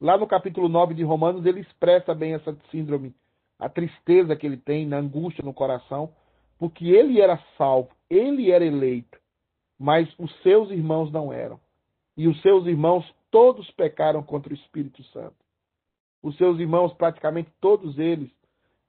Lá 0.00 0.18
no 0.18 0.26
capítulo 0.26 0.68
9 0.68 0.94
de 0.94 1.04
Romanos, 1.04 1.46
ele 1.46 1.60
expressa 1.60 2.14
bem 2.14 2.34
essa 2.34 2.56
síndrome, 2.70 3.14
a 3.58 3.68
tristeza 3.68 4.34
que 4.34 4.46
ele 4.46 4.56
tem, 4.56 4.86
na 4.86 4.96
angústia 4.96 5.44
no 5.44 5.52
coração, 5.52 6.12
porque 6.58 6.88
ele 6.88 7.20
era 7.20 7.38
salvo, 7.56 7.90
ele 8.08 8.50
era 8.50 8.64
eleito 8.64 9.19
mas 9.80 10.06
os 10.18 10.30
seus 10.42 10.70
irmãos 10.70 11.10
não 11.10 11.32
eram. 11.32 11.58
E 12.14 12.28
os 12.28 12.38
seus 12.42 12.66
irmãos 12.66 13.02
todos 13.30 13.70
pecaram 13.70 14.22
contra 14.22 14.52
o 14.52 14.56
Espírito 14.56 15.02
Santo. 15.04 15.34
Os 16.22 16.36
seus 16.36 16.60
irmãos, 16.60 16.92
praticamente 16.92 17.50
todos 17.62 17.98
eles, 17.98 18.30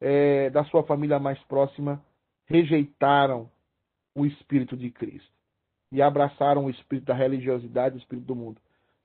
é, 0.01 0.49
da 0.49 0.65
sua 0.65 0.83
família 0.83 1.17
mais 1.17 1.39
próxima, 1.43 2.03
rejeitaram 2.45 3.49
o 4.13 4.25
Espírito 4.25 4.75
de 4.75 4.91
Cristo 4.91 5.31
e 5.93 6.01
abraçaram 6.01 6.65
o 6.65 6.69
Espírito 6.69 7.05
da 7.05 7.13
religiosidade, 7.13 7.95
o 7.95 7.99
Espírito 7.99 8.27
do 8.27 8.35
mundo. 8.35 8.57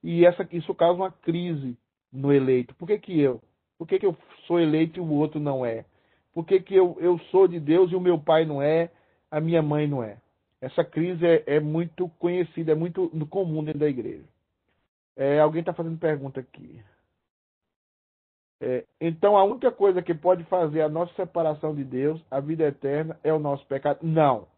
E 0.03 0.27
essa, 0.27 0.45
isso 0.51 0.75
causa 0.75 1.01
uma 1.01 1.13
crise 1.13 1.79
no 2.13 2.33
eleito. 2.33 2.75
Por 2.75 2.89
que, 2.89 2.99
que 2.99 3.21
eu? 3.21 3.41
Por 3.79 3.87
que, 3.87 4.01
que 4.01 4.07
eu 4.07 4.17
sou 4.49 4.59
eleito 4.59 4.99
e 4.99 5.01
o 5.01 5.13
outro 5.13 5.39
não 5.39 5.65
é? 5.65 5.85
Por 6.35 6.45
que, 6.45 6.59
que 6.59 6.75
eu, 6.75 6.97
eu 6.99 7.17
sou 7.31 7.47
de 7.47 7.61
Deus 7.61 7.93
e 7.93 7.95
o 7.95 8.01
meu 8.01 8.19
pai 8.19 8.45
não 8.45 8.61
é, 8.61 8.91
a 9.31 9.41
minha 9.41 9.63
mãe 9.63 9.87
não 9.87 10.03
é? 10.03 10.19
Essa 10.67 10.85
crise 10.85 11.25
é, 11.25 11.45
é 11.47 11.61
muito 11.61 12.09
conhecida, 12.19 12.73
é 12.73 12.75
muito 12.75 13.09
comum 13.31 13.63
dentro 13.63 13.79
da 13.79 13.89
igreja. 13.89 14.25
É, 15.17 15.39
alguém 15.39 15.61
está 15.61 15.73
fazendo 15.73 15.97
pergunta 15.97 16.41
aqui. 16.41 16.83
É, 18.61 18.85
então, 19.01 19.37
a 19.37 19.45
única 19.45 19.71
coisa 19.71 20.03
que 20.03 20.13
pode 20.13 20.43
fazer 20.45 20.83
a 20.83 20.89
nossa 20.89 21.15
separação 21.15 21.73
de 21.73 21.85
Deus, 21.85 22.21
a 22.29 22.41
vida 22.41 22.65
eterna, 22.65 23.17
é 23.23 23.33
o 23.33 23.39
nosso 23.39 23.65
pecado? 23.67 24.01
Não. 24.03 24.49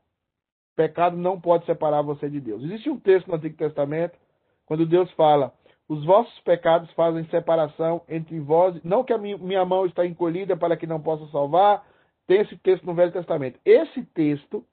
Pecado 0.75 1.15
não 1.15 1.39
pode 1.39 1.67
separar 1.67 2.01
você 2.01 2.31
de 2.31 2.41
Deus. 2.41 2.63
Existe 2.63 2.89
um 2.89 2.99
texto 2.99 3.27
no 3.27 3.35
Antigo 3.35 3.59
Testamento, 3.59 4.17
quando 4.65 4.87
Deus 4.87 5.11
fala: 5.13 5.53
Os 5.87 6.07
vossos 6.07 6.41
pecados 6.41 6.91
fazem 6.93 7.27
separação 7.27 8.01
entre 8.09 8.41
vós, 8.41 8.83
não 8.83 9.05
que 9.05 9.13
a 9.13 9.19
minha 9.19 9.65
mão 9.67 9.85
está 9.85 10.07
encolhida 10.07 10.57
para 10.57 10.75
que 10.75 10.87
não 10.87 11.03
possa 11.03 11.27
salvar. 11.27 11.87
Tem 12.27 12.41
esse 12.41 12.57
texto 12.57 12.87
no 12.87 12.95
Velho 12.95 13.13
Testamento. 13.13 13.61
Esse 13.63 14.03
texto 14.07 14.65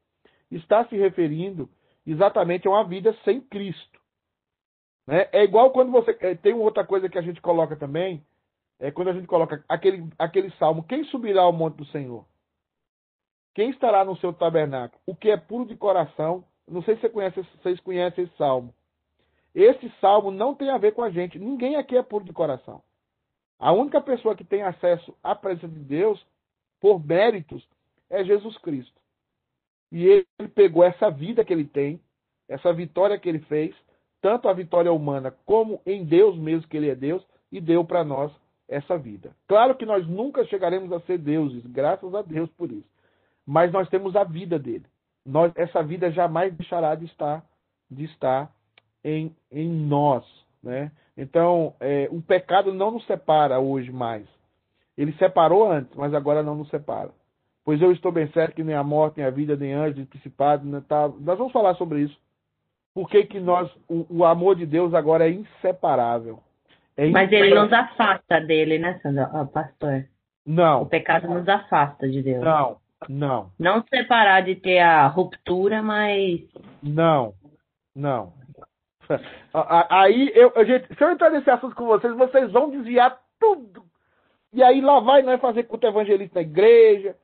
está 0.52 0.86
se 0.88 0.96
referindo 0.96 1.70
exatamente 2.06 2.68
a 2.68 2.72
uma 2.72 2.84
vida 2.84 3.16
sem 3.24 3.42
Cristo. 3.42 4.00
Né? 5.08 5.28
É 5.32 5.44
igual 5.44 5.72
quando 5.72 5.92
você. 5.92 6.18
É, 6.22 6.36
tem 6.36 6.54
outra 6.54 6.86
coisa 6.86 7.10
que 7.10 7.18
a 7.18 7.22
gente 7.22 7.42
coloca 7.42 7.76
também, 7.76 8.26
é 8.80 8.92
quando 8.92 9.10
a 9.10 9.14
gente 9.14 9.28
coloca 9.28 9.64
aquele, 9.68 10.10
aquele 10.18 10.52
salmo: 10.52 10.84
Quem 10.84 11.04
subirá 11.06 11.42
ao 11.42 11.54
monte 11.54 11.78
do 11.78 11.86
Senhor? 11.86 12.26
Quem 13.54 13.70
estará 13.70 14.04
no 14.04 14.18
seu 14.18 14.34
tabernáculo? 14.34 15.02
O 15.06 15.16
que 15.16 15.30
é 15.30 15.38
puro 15.38 15.66
de 15.66 15.78
coração. 15.78 16.44
Não 16.68 16.82
sei 16.82 16.96
se 16.96 17.02
você 17.02 17.10
conhece, 17.10 17.42
vocês 17.62 17.80
conhecem 17.80 18.24
esse 18.24 18.36
salmo. 18.38 18.74
Esse 19.54 19.90
salmo 20.02 20.32
não 20.32 20.56
tem 20.56 20.70
a 20.70 20.78
ver 20.78 20.94
com 20.94 21.04
a 21.04 21.10
gente. 21.10 21.40
Ninguém 21.40 21.76
aqui 21.76 21.96
é 21.96 22.04
puro 22.04 22.26
de 22.26 22.34
coração. 22.34 22.82
A 23.58 23.72
única 23.72 24.02
pessoa 24.02 24.36
que 24.36 24.44
tem 24.44 24.64
acesso 24.64 25.16
à 25.24 25.34
presença 25.34 25.70
de 25.70 25.80
Deus, 25.80 26.26
por 26.82 27.02
méritos, 27.02 27.66
é 28.10 28.24
Jesus 28.24 28.58
Cristo. 28.58 29.00
E 29.92 30.06
ele 30.06 30.50
pegou 30.54 30.84
essa 30.84 31.10
vida 31.10 31.44
que 31.44 31.54
ele 31.54 31.66
tem, 31.66 32.00
essa 32.48 32.74
vitória 32.74 33.18
que 33.18 33.30
ele 33.30 33.40
fez, 33.40 33.76
tanto 34.22 34.48
a 34.48 34.54
vitória 34.54 34.92
humana 34.92 35.36
como 35.46 35.82
em 35.86 36.04
Deus 36.04 36.38
mesmo, 36.38 36.68
que 36.68 36.78
ele 36.78 36.90
é 36.90 36.96
Deus, 36.96 37.26
e 37.52 37.62
deu 37.62 37.86
para 37.86 38.04
nós 38.04 38.32
essa 38.68 38.98
vida. 38.98 39.36
Claro 39.48 39.76
que 39.76 39.86
nós 39.86 40.08
nunca 40.08 40.44
chegaremos 40.46 40.92
a 40.92 41.00
ser 41.02 41.18
deuses, 41.18 41.66
graças 41.66 42.14
a 42.14 42.22
Deus 42.22 42.50
por 42.52 42.72
isso. 42.72 42.90
Mas 43.46 43.72
nós 43.72 43.88
temos 43.90 44.16
a 44.16 44.24
vida 44.24 44.58
dele. 44.58 44.86
Nós, 45.26 45.52
essa 45.56 45.84
vida 45.84 46.12
jamais 46.12 46.54
deixará 46.54 46.96
de 46.96 47.06
estar, 47.06 47.46
de 47.90 48.06
estar 48.06 48.52
em, 49.04 49.36
em 49.52 49.70
nós. 49.70 50.26
Né? 50.62 50.92
Então, 51.16 51.76
é, 51.80 52.08
o 52.12 52.22
pecado 52.22 52.74
não 52.74 52.92
nos 52.92 53.06
separa 53.06 53.60
hoje 53.60 53.92
mais. 53.92 54.28
Ele 54.98 55.14
separou 55.14 55.72
antes, 55.72 55.96
mas 55.96 56.14
agora 56.14 56.42
não 56.42 56.56
nos 56.56 56.70
separa. 56.70 57.12
Pois 57.66 57.82
eu 57.82 57.92
estou 57.92 58.12
bem 58.12 58.28
certo 58.28 58.56
que 58.56 58.64
nem 58.64 58.76
a 58.76 58.84
morte, 58.84 59.18
nem 59.18 59.26
a 59.26 59.32
vida, 59.32 59.56
nem 59.56 59.74
anjos, 59.74 59.98
nem 59.98 60.06
principado, 60.06 60.64
nem 60.64 60.80
tá... 60.82 61.10
Nós 61.20 61.38
vamos 61.38 61.52
falar 61.52 61.74
sobre 61.76 62.02
isso. 62.02 62.16
Por 62.94 63.10
que, 63.10 63.26
que 63.26 63.40
nós, 63.40 63.70
o, 63.90 64.06
o, 64.10 64.24
amor 64.24 64.56
de 64.56 64.66
Deus 64.66 64.94
agora 64.94 65.28
é 65.28 65.32
inseparável. 65.32 66.40
É 66.96 67.10
Mas 67.10 67.30
ele 67.32 67.54
nos 67.54 67.74
afasta 67.74 68.40
dele, 68.40 68.78
né, 68.78 69.00
Sandra? 69.02 69.28
Pastor? 69.52 70.06
Não. 70.46 70.84
O 70.84 70.86
pecado 70.86 71.28
nos 71.28 71.50
afasta 71.50 72.08
de 72.08 72.22
Deus. 72.22 72.42
Não, 72.42 72.78
não. 73.10 73.52
Não 73.60 73.84
separar 73.88 74.42
de 74.42 74.56
ter 74.56 74.80
a 74.80 75.08
ruptura, 75.08 75.82
mas. 75.82 76.42
Não, 76.82 77.34
não. 77.94 78.32
Aí, 79.90 80.32
eu, 80.34 80.54
gente, 80.66 80.88
se 80.96 81.04
eu 81.04 81.12
entrar 81.12 81.32
nesse 81.32 81.50
assunto 81.50 81.76
com 81.76 81.86
vocês, 81.86 82.16
vocês 82.16 82.52
vão 82.52 82.70
desviar 82.70 83.20
tudo. 83.40 83.84
E 84.54 84.64
aí 84.64 84.80
lá 84.80 85.02
vai 85.02 85.22
nós 85.22 85.42
fazer 85.42 85.64
culto 85.64 85.86
evangelista 85.86 86.36
na 86.36 86.42
igreja, 86.42 87.16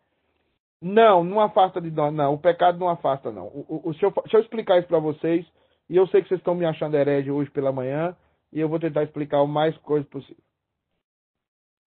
Não, 0.82 1.24
não 1.24 1.40
afasta 1.40 1.80
de 1.80 1.92
nós, 1.92 2.12
não. 2.14 2.34
O 2.34 2.40
pecado 2.40 2.80
não 2.80 2.90
afasta, 2.90 3.32
não. 3.32 3.48
O, 3.48 3.66
o, 3.68 3.90
o, 3.90 3.92
deixa, 3.92 4.06
eu, 4.08 4.12
deixa 4.12 4.38
eu 4.38 4.42
explicar 4.42 4.80
isso 4.80 4.88
para 4.88 4.98
vocês. 4.98 5.46
E 5.88 5.96
eu 5.96 6.08
sei 6.08 6.22
que 6.22 6.30
vocês 6.30 6.40
estão 6.40 6.56
me 6.56 6.66
achando 6.66 6.96
herege 6.96 7.30
hoje 7.30 7.52
pela 7.52 7.72
manhã. 7.72 8.16
E 8.52 8.60
eu 8.60 8.68
vou 8.68 8.80
tentar 8.80 9.04
explicar 9.04 9.42
o 9.42 9.48
mais 9.48 9.78
coisa 9.78 10.06
possível. 10.08 10.44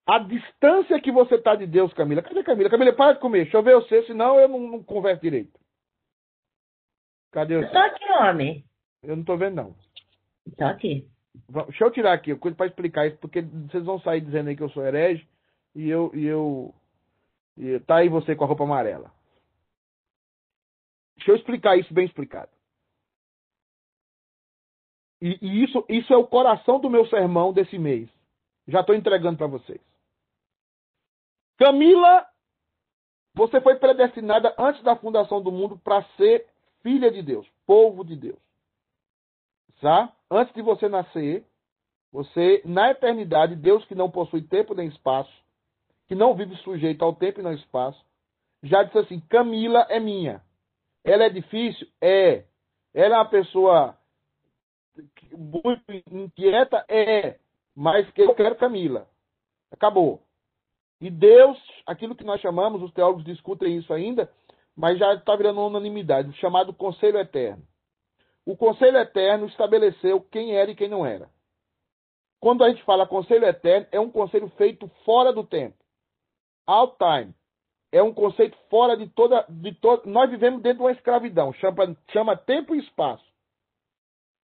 A 0.07 0.19
distância 0.19 1.01
que 1.01 1.11
você 1.11 1.37
está 1.37 1.57
de 1.57 1.67
Deus, 1.67 1.93
Camila. 1.95 2.23
Cadê 2.23 2.45
Camila? 2.45 2.71
Camila, 2.71 2.93
para 2.93 3.15
de 3.15 3.21
comer. 3.21 3.45
Deixa 3.45 3.57
eu 3.57 3.63
ver 3.63 3.75
você, 3.75 4.03
senão 4.05 4.39
eu 4.39 4.49
não, 4.49 4.61
não 4.61 4.83
converso 4.83 5.23
direito. 5.23 5.59
Cadê 7.33 7.57
você? 7.57 7.67
Eu 7.67 7.73
tô 7.73 7.79
aqui, 7.79 8.05
homem. 8.21 8.65
Eu 9.03 9.17
não 9.17 9.25
tô 9.25 9.37
vendo, 9.37 9.57
não. 9.57 9.75
Tô 10.57 10.65
aqui. 10.65 11.09
Deixa 11.49 11.85
eu 11.85 11.91
tirar 11.91 12.13
aqui, 12.13 12.35
coisa 12.37 12.57
para 12.57 12.67
explicar 12.67 13.07
isso, 13.09 13.17
porque 13.19 13.41
vocês 13.41 13.85
vão 13.85 13.99
sair 14.01 14.21
dizendo 14.21 14.49
aí 14.51 14.57
que 14.57 14.63
eu 14.63 14.71
sou 14.71 14.85
herege 14.85 15.27
e 15.75 15.89
eu. 15.89 16.13
E 16.15 16.25
eu 16.25 16.73
e 17.57 17.79
tá 17.81 17.97
aí 17.97 18.09
você 18.09 18.35
com 18.35 18.45
a 18.45 18.47
roupa 18.47 18.65
amarela. 18.65 19.13
Deixa 21.17 21.31
eu 21.31 21.37
explicar 21.37 21.79
isso 21.79 21.93
bem 21.95 22.07
explicado. 22.07 22.51
E, 25.21 25.39
e 25.41 25.65
isso, 25.65 25.85
isso 25.89 26.13
é 26.13 26.17
o 26.17 26.27
coração 26.27 26.81
do 26.81 26.91
meu 26.91 27.07
sermão 27.07 27.53
desse 27.53 27.79
mês. 27.79 28.11
Já 28.67 28.81
estou 28.81 28.95
entregando 28.95 29.39
para 29.39 29.47
vocês. 29.47 29.81
Camila, 31.57 32.27
você 33.35 33.61
foi 33.61 33.77
predestinada 33.77 34.55
antes 34.59 34.83
da 34.83 34.97
fundação 34.97 35.43
do 35.43 35.53
mundo 35.53 35.79
para 35.79 36.03
ser 36.17 36.47
filha 36.83 37.11
de 37.11 37.23
Deus, 37.23 37.49
povo 37.67 38.05
de 38.05 38.17
Deus. 38.17 38.39
Tá? 39.81 40.15
Antes 40.31 40.55
de 40.55 40.63
você 40.63 40.89
nascer, 40.89 41.47
você, 42.11 42.63
na 42.65 42.91
eternidade, 42.91 43.57
Deus 43.57 43.85
que 43.85 43.95
não 43.95 44.11
possui 44.11 44.41
tempo 44.41 44.75
nem 44.75 44.89
espaço, 44.89 45.33
que 46.07 46.15
não 46.15 46.35
vive 46.35 46.57
sujeito 46.57 47.05
ao 47.05 47.15
tempo 47.15 47.41
e 47.41 47.47
ao 47.47 47.55
espaço, 47.55 48.05
já 48.63 48.83
disse 48.83 48.99
assim: 48.99 49.21
Camila 49.29 49.87
é 49.89 50.01
minha. 50.01 50.43
Ela 51.05 51.25
é 51.25 51.29
difícil? 51.29 51.87
É. 52.01 52.45
Ela 52.93 53.17
é 53.17 53.19
uma 53.19 53.29
pessoa 53.29 53.99
muito 55.33 55.83
inquieta? 56.11 56.85
É. 56.89 57.39
Mas 57.75 58.09
que 58.13 58.23
eu 58.23 58.35
quero 58.35 58.57
Camila. 58.57 59.07
Acabou. 59.71 60.23
E 61.01 61.11
Deus, 61.11 61.59
aquilo 61.87 62.15
que 62.15 62.25
nós 62.25 62.41
chamamos, 62.41 62.83
os 62.83 62.93
teólogos 62.93 63.25
discutem 63.25 63.77
isso 63.77 63.93
ainda, 63.93 64.31
mas 64.77 64.99
já 64.99 65.13
está 65.15 65.37
virando 65.37 65.61
unanimidade, 65.61 66.33
chamado 66.39 66.73
Conselho 66.73 67.19
Eterno. 67.19 67.63
O 68.47 68.57
Conselho 68.57 68.99
Eterno 68.99 69.47
estabeleceu 69.47 70.21
quem 70.21 70.57
era 70.57 70.71
e 70.71 70.75
quem 70.75 70.89
não 70.89 71.05
era. 71.05 71.29
Quando 72.41 72.63
a 72.63 72.69
gente 72.69 72.83
fala 72.85 73.07
Conselho 73.07 73.45
Eterno, 73.45 73.87
é 73.91 73.99
um 73.99 74.11
conselho 74.11 74.49
feito 74.57 74.87
fora 75.05 75.33
do 75.33 75.45
tempo. 75.45 75.77
Out 76.67 76.97
time. 76.99 77.35
É 77.93 78.03
um 78.03 78.13
conceito 78.13 78.57
fora 78.69 78.97
de 78.97 79.09
toda. 79.09 79.45
De 79.49 79.73
to... 79.75 80.03
Nós 80.07 80.31
vivemos 80.31 80.63
dentro 80.63 80.79
de 80.79 80.85
uma 80.85 80.93
escravidão, 80.93 81.53
chama, 81.55 81.97
chama 82.11 82.37
tempo 82.37 82.75
e 82.75 82.81
espaço. 82.81 83.25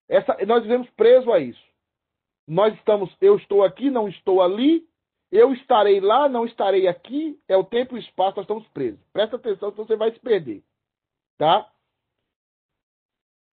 Essa, 0.07 0.37
nós 0.45 0.63
vivemos 0.63 0.89
presos 0.91 1.27
a 1.29 1.39
isso. 1.39 1.63
Nós 2.47 2.73
estamos, 2.75 3.15
eu 3.21 3.37
estou 3.37 3.63
aqui, 3.63 3.91
não 3.91 4.07
estou 4.07 4.41
ali, 4.41 4.87
eu 5.31 5.53
estarei 5.53 5.99
lá, 5.99 6.27
não 6.27 6.45
estarei 6.45 6.87
aqui, 6.87 7.39
é 7.47 7.55
o 7.55 7.63
tempo 7.63 7.95
e 7.95 7.99
o 7.99 8.01
espaço, 8.01 8.37
nós 8.37 8.43
estamos 8.43 8.67
presos. 8.69 8.99
Presta 9.13 9.35
atenção, 9.35 9.71
senão 9.71 9.85
você 9.85 9.95
vai 9.95 10.11
se 10.11 10.19
perder. 10.19 10.63
Tá? 11.37 11.71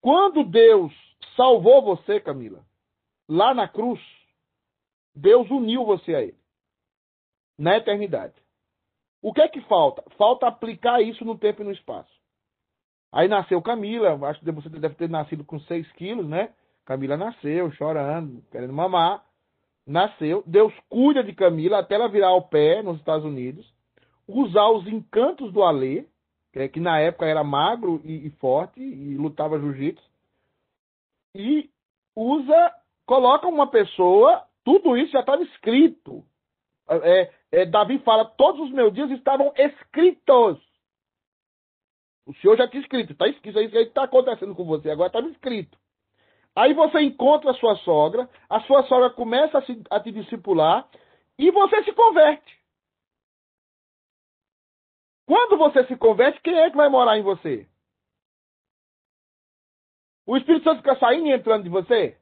Quando 0.00 0.44
Deus 0.44 0.92
salvou 1.36 1.82
você, 1.82 2.20
Camila, 2.20 2.64
lá 3.28 3.52
na 3.52 3.68
cruz, 3.68 4.00
Deus 5.14 5.50
uniu 5.50 5.84
você 5.84 6.14
a 6.14 6.22
Ele. 6.22 6.38
Na 7.58 7.76
eternidade. 7.76 8.34
O 9.26 9.32
que 9.32 9.40
é 9.40 9.48
que 9.48 9.60
falta? 9.62 10.04
Falta 10.16 10.46
aplicar 10.46 11.02
isso 11.02 11.24
no 11.24 11.36
tempo 11.36 11.60
e 11.60 11.64
no 11.64 11.72
espaço. 11.72 12.12
Aí 13.12 13.26
nasceu 13.26 13.60
Camila, 13.60 14.16
acho 14.28 14.38
que 14.38 14.52
você 14.52 14.68
deve 14.68 14.94
ter 14.94 15.10
nascido 15.10 15.42
com 15.42 15.58
6 15.58 15.90
quilos, 15.94 16.28
né? 16.28 16.54
Camila 16.84 17.16
nasceu, 17.16 17.68
chorando, 17.72 18.40
querendo 18.52 18.72
mamar. 18.72 19.24
Nasceu. 19.84 20.44
Deus 20.46 20.72
cuida 20.88 21.24
de 21.24 21.34
Camila 21.34 21.80
até 21.80 21.96
ela 21.96 22.06
virar 22.08 22.28
ao 22.28 22.42
pé 22.42 22.84
nos 22.84 22.98
Estados 22.98 23.26
Unidos. 23.26 23.68
Usar 24.28 24.68
os 24.70 24.86
encantos 24.86 25.52
do 25.52 25.64
Alê, 25.64 26.06
que, 26.52 26.68
que 26.68 26.78
na 26.78 27.00
época 27.00 27.26
era 27.26 27.42
magro 27.42 28.00
e, 28.04 28.28
e 28.28 28.30
forte 28.38 28.80
e 28.80 29.16
lutava 29.16 29.58
jiu-jitsu. 29.58 30.08
E 31.34 31.68
usa, 32.14 32.72
coloca 33.04 33.48
uma 33.48 33.68
pessoa, 33.68 34.44
tudo 34.62 34.96
isso 34.96 35.10
já 35.10 35.18
estava 35.18 35.42
escrito. 35.42 36.24
É, 36.88 37.32
é, 37.56 37.64
Davi 37.64 37.98
fala: 38.00 38.26
todos 38.26 38.60
os 38.60 38.70
meus 38.70 38.92
dias 38.92 39.10
estavam 39.10 39.50
escritos. 39.56 40.62
O 42.26 42.34
Senhor 42.34 42.56
já 42.56 42.68
tinha 42.68 42.82
escrito, 42.82 43.12
está 43.12 43.26
escrito, 43.28 43.58
isso 43.58 43.78
aí 43.78 43.84
está 43.84 44.02
acontecendo 44.02 44.54
com 44.54 44.64
você, 44.64 44.90
agora 44.90 45.06
estava 45.06 45.28
escrito. 45.28 45.78
Aí 46.54 46.74
você 46.74 47.00
encontra 47.00 47.50
a 47.50 47.54
sua 47.54 47.76
sogra, 47.76 48.28
a 48.50 48.60
sua 48.62 48.82
sogra 48.88 49.10
começa 49.10 49.58
a, 49.58 49.62
se, 49.62 49.82
a 49.90 50.00
te 50.00 50.12
discipular 50.12 50.86
e 51.38 51.50
você 51.50 51.82
se 51.84 51.92
converte. 51.92 52.60
Quando 55.24 55.56
você 55.56 55.86
se 55.86 55.96
converte, 55.96 56.40
quem 56.42 56.58
é 56.58 56.70
que 56.70 56.76
vai 56.76 56.88
morar 56.88 57.16
em 57.16 57.22
você? 57.22 57.66
O 60.26 60.36
Espírito 60.36 60.64
Santo 60.64 60.78
fica 60.78 60.98
saindo 60.98 61.28
e 61.28 61.32
entrando 61.32 61.62
de 61.62 61.70
você? 61.70 62.18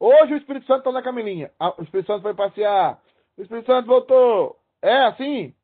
Hoje 0.00 0.34
o 0.34 0.36
Espírito 0.38 0.66
Santo 0.66 0.78
está 0.78 0.92
na 0.92 1.02
Camilinha. 1.02 1.52
Ah, 1.60 1.74
o 1.78 1.82
Espírito 1.82 2.06
Santo 2.06 2.22
foi 2.22 2.34
passear. 2.34 3.00
O 3.36 3.42
Espírito 3.42 3.66
Santo 3.66 3.86
voltou. 3.86 4.58
É 4.80 5.04
assim? 5.04 5.54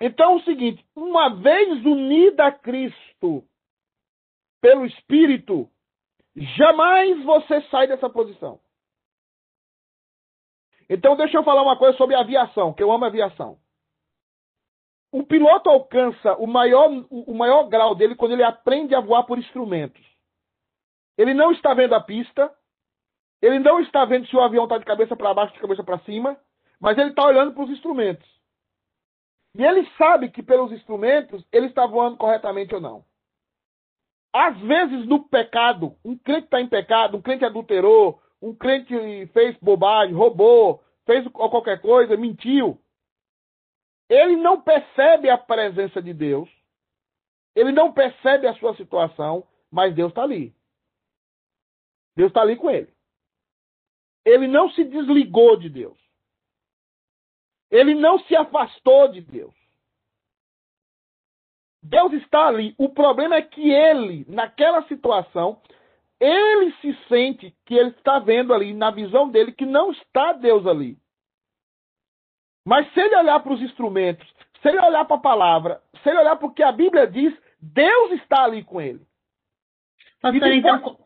Então 0.00 0.32
é 0.32 0.36
o 0.36 0.44
seguinte: 0.44 0.84
uma 0.94 1.34
vez 1.34 1.84
unida 1.84 2.46
a 2.46 2.52
Cristo 2.52 3.44
pelo 4.60 4.86
Espírito, 4.86 5.70
Jamais 6.36 7.22
você 7.24 7.62
sai 7.70 7.86
dessa 7.86 8.10
posição. 8.10 8.60
Então, 10.88 11.16
deixa 11.16 11.38
eu 11.38 11.44
falar 11.44 11.62
uma 11.62 11.78
coisa 11.78 11.96
sobre 11.96 12.16
aviação, 12.16 12.74
que 12.74 12.82
eu 12.82 12.90
amo 12.90 13.04
aviação. 13.04 13.58
O 15.12 15.24
piloto 15.24 15.70
alcança 15.70 16.34
o 16.36 16.46
maior, 16.46 16.90
o 17.08 17.34
maior 17.34 17.68
grau 17.68 17.94
dele 17.94 18.16
quando 18.16 18.32
ele 18.32 18.42
aprende 18.42 18.94
a 18.94 19.00
voar 19.00 19.24
por 19.24 19.38
instrumentos. 19.38 20.04
Ele 21.16 21.32
não 21.32 21.52
está 21.52 21.72
vendo 21.72 21.94
a 21.94 22.00
pista, 22.00 22.52
ele 23.44 23.58
não 23.58 23.78
está 23.80 24.06
vendo 24.06 24.26
se 24.26 24.34
o 24.34 24.40
avião 24.40 24.64
está 24.64 24.78
de 24.78 24.86
cabeça 24.86 25.14
para 25.14 25.34
baixo, 25.34 25.52
de 25.52 25.60
cabeça 25.60 25.84
para 25.84 25.98
cima, 26.00 26.34
mas 26.80 26.96
ele 26.96 27.10
está 27.10 27.26
olhando 27.26 27.52
para 27.52 27.64
os 27.64 27.70
instrumentos. 27.70 28.26
E 29.54 29.62
ele 29.62 29.86
sabe 29.98 30.30
que 30.30 30.42
pelos 30.42 30.72
instrumentos 30.72 31.44
ele 31.52 31.66
está 31.66 31.86
voando 31.86 32.16
corretamente 32.16 32.74
ou 32.74 32.80
não. 32.80 33.04
Às 34.32 34.58
vezes, 34.60 35.06
no 35.06 35.28
pecado, 35.28 35.94
um 36.02 36.16
crente 36.16 36.46
está 36.46 36.58
em 36.58 36.68
pecado, 36.68 37.18
um 37.18 37.22
crente 37.22 37.44
adulterou, 37.44 38.18
um 38.40 38.54
crente 38.54 38.94
fez 39.34 39.54
bobagem, 39.58 40.14
roubou, 40.14 40.82
fez 41.04 41.28
qualquer 41.28 41.82
coisa, 41.82 42.16
mentiu. 42.16 42.80
Ele 44.08 44.36
não 44.36 44.60
percebe 44.60 45.28
a 45.28 45.36
presença 45.36 46.00
de 46.00 46.14
Deus, 46.14 46.48
ele 47.54 47.72
não 47.72 47.92
percebe 47.92 48.46
a 48.46 48.54
sua 48.54 48.74
situação, 48.76 49.46
mas 49.70 49.94
Deus 49.94 50.08
está 50.10 50.22
ali. 50.22 50.54
Deus 52.16 52.28
está 52.28 52.40
ali 52.40 52.56
com 52.56 52.70
ele. 52.70 52.93
Ele 54.24 54.46
não 54.46 54.70
se 54.70 54.84
desligou 54.84 55.56
de 55.56 55.68
Deus. 55.68 55.98
Ele 57.70 57.94
não 57.94 58.18
se 58.20 58.34
afastou 58.36 59.08
de 59.08 59.20
Deus. 59.20 59.54
Deus 61.82 62.12
está 62.14 62.46
ali. 62.46 62.74
O 62.78 62.88
problema 62.88 63.36
é 63.36 63.42
que 63.42 63.70
ele, 63.70 64.24
naquela 64.28 64.82
situação, 64.88 65.60
ele 66.18 66.72
se 66.80 66.94
sente 67.08 67.54
que 67.66 67.74
ele 67.74 67.90
está 67.90 68.18
vendo 68.18 68.54
ali, 68.54 68.72
na 68.72 68.90
visão 68.90 69.28
dele, 69.28 69.52
que 69.52 69.66
não 69.66 69.90
está 69.92 70.32
Deus 70.32 70.66
ali. 70.66 70.96
Mas 72.64 72.90
se 72.94 73.00
ele 73.00 73.16
olhar 73.16 73.40
para 73.40 73.52
os 73.52 73.60
instrumentos, 73.60 74.26
se 74.62 74.68
ele 74.68 74.80
olhar 74.80 75.04
para 75.04 75.16
a 75.16 75.20
palavra, 75.20 75.82
se 76.02 76.08
ele 76.08 76.20
olhar 76.20 76.36
para 76.36 76.46
o 76.46 76.54
que 76.54 76.62
a 76.62 76.72
Bíblia 76.72 77.06
diz, 77.06 77.36
Deus 77.60 78.12
está 78.12 78.44
ali 78.44 78.64
com 78.64 78.80
ele. 78.80 79.06
Pastor, 80.22 80.40
depois... 80.40 80.56
então, 80.56 81.03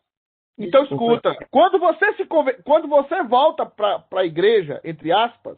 então 0.59 0.83
escuta, 0.83 1.35
quando 1.49 1.79
você 1.79 2.13
se 2.13 2.25
quando 2.25 2.87
você 2.87 3.23
volta 3.23 3.65
para 3.65 4.03
a 4.13 4.25
igreja, 4.25 4.81
entre 4.83 5.11
aspas, 5.11 5.57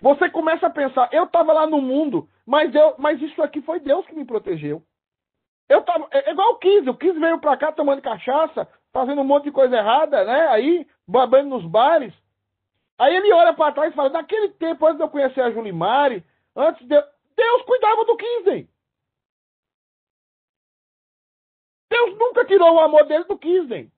você 0.00 0.30
começa 0.30 0.66
a 0.66 0.70
pensar, 0.70 1.08
eu 1.12 1.24
estava 1.24 1.52
lá 1.52 1.66
no 1.66 1.80
mundo, 1.82 2.28
mas, 2.46 2.74
eu, 2.74 2.94
mas 2.98 3.20
isso 3.20 3.42
aqui 3.42 3.60
foi 3.60 3.80
Deus 3.80 4.06
que 4.06 4.14
me 4.14 4.24
protegeu. 4.24 4.82
Eu 5.68 5.82
tava, 5.82 6.08
é, 6.10 6.30
é 6.30 6.32
igual 6.32 6.52
o 6.52 6.58
15. 6.58 6.90
O 6.90 6.96
15 6.96 7.20
veio 7.20 7.38
pra 7.38 7.56
cá 7.56 7.70
tomando 7.70 8.02
cachaça, 8.02 8.66
fazendo 8.92 9.20
um 9.20 9.24
monte 9.24 9.44
de 9.44 9.52
coisa 9.52 9.76
errada, 9.76 10.24
né? 10.24 10.48
Aí, 10.48 10.86
babando 11.06 11.50
nos 11.50 11.64
bares. 11.64 12.12
Aí 12.98 13.14
ele 13.14 13.32
olha 13.32 13.52
para 13.52 13.72
trás 13.72 13.92
e 13.92 13.96
fala: 13.96 14.08
naquele 14.08 14.48
tempo, 14.50 14.84
antes 14.84 14.96
de 14.96 15.04
eu 15.04 15.08
conhecer 15.08 15.42
a 15.42 15.50
Julimari, 15.50 16.24
antes 16.56 16.86
de. 16.86 17.00
Deus 17.36 17.62
cuidava 17.62 18.04
do 18.04 18.16
15. 18.16 18.68
Deus 21.90 22.18
nunca 22.18 22.44
tirou 22.44 22.74
o 22.74 22.80
amor 22.80 23.06
dele 23.06 23.24
do 23.24 23.38
Kisney. 23.38 23.90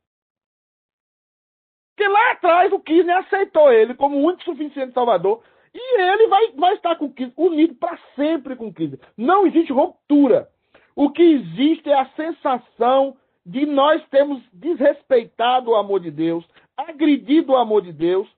Porque 1.95 2.09
lá 2.09 2.33
atrás 2.33 2.73
o 2.73 2.81
Kisney 2.81 3.15
aceitou 3.15 3.71
ele 3.71 3.95
como 3.95 4.17
o 4.17 4.25
único 4.25 4.43
suficiente 4.45 4.95
Salvador. 4.95 5.43
E 5.75 6.01
ele 6.01 6.27
vai, 6.27 6.53
vai 6.53 6.75
estar 6.75 6.97
com 6.97 7.11
Cristo, 7.11 7.35
unido 7.37 7.75
para 7.75 7.99
sempre 8.17 8.57
com 8.57 8.73
Cristo. 8.73 8.99
Não 9.17 9.47
existe 9.47 9.73
ruptura. 9.73 10.49
O 10.95 11.11
que 11.11 11.23
existe 11.23 11.89
é 11.89 11.99
a 11.99 12.11
sensação 12.11 13.17
de 13.45 13.67
nós 13.67 14.03
termos 14.09 14.43
desrespeitado 14.53 15.71
o 15.71 15.75
amor 15.75 16.01
de 16.01 16.11
Deus, 16.11 16.45
agredido 16.77 17.53
o 17.53 17.57
amor 17.57 17.83
de 17.83 17.93
Deus. 17.93 18.29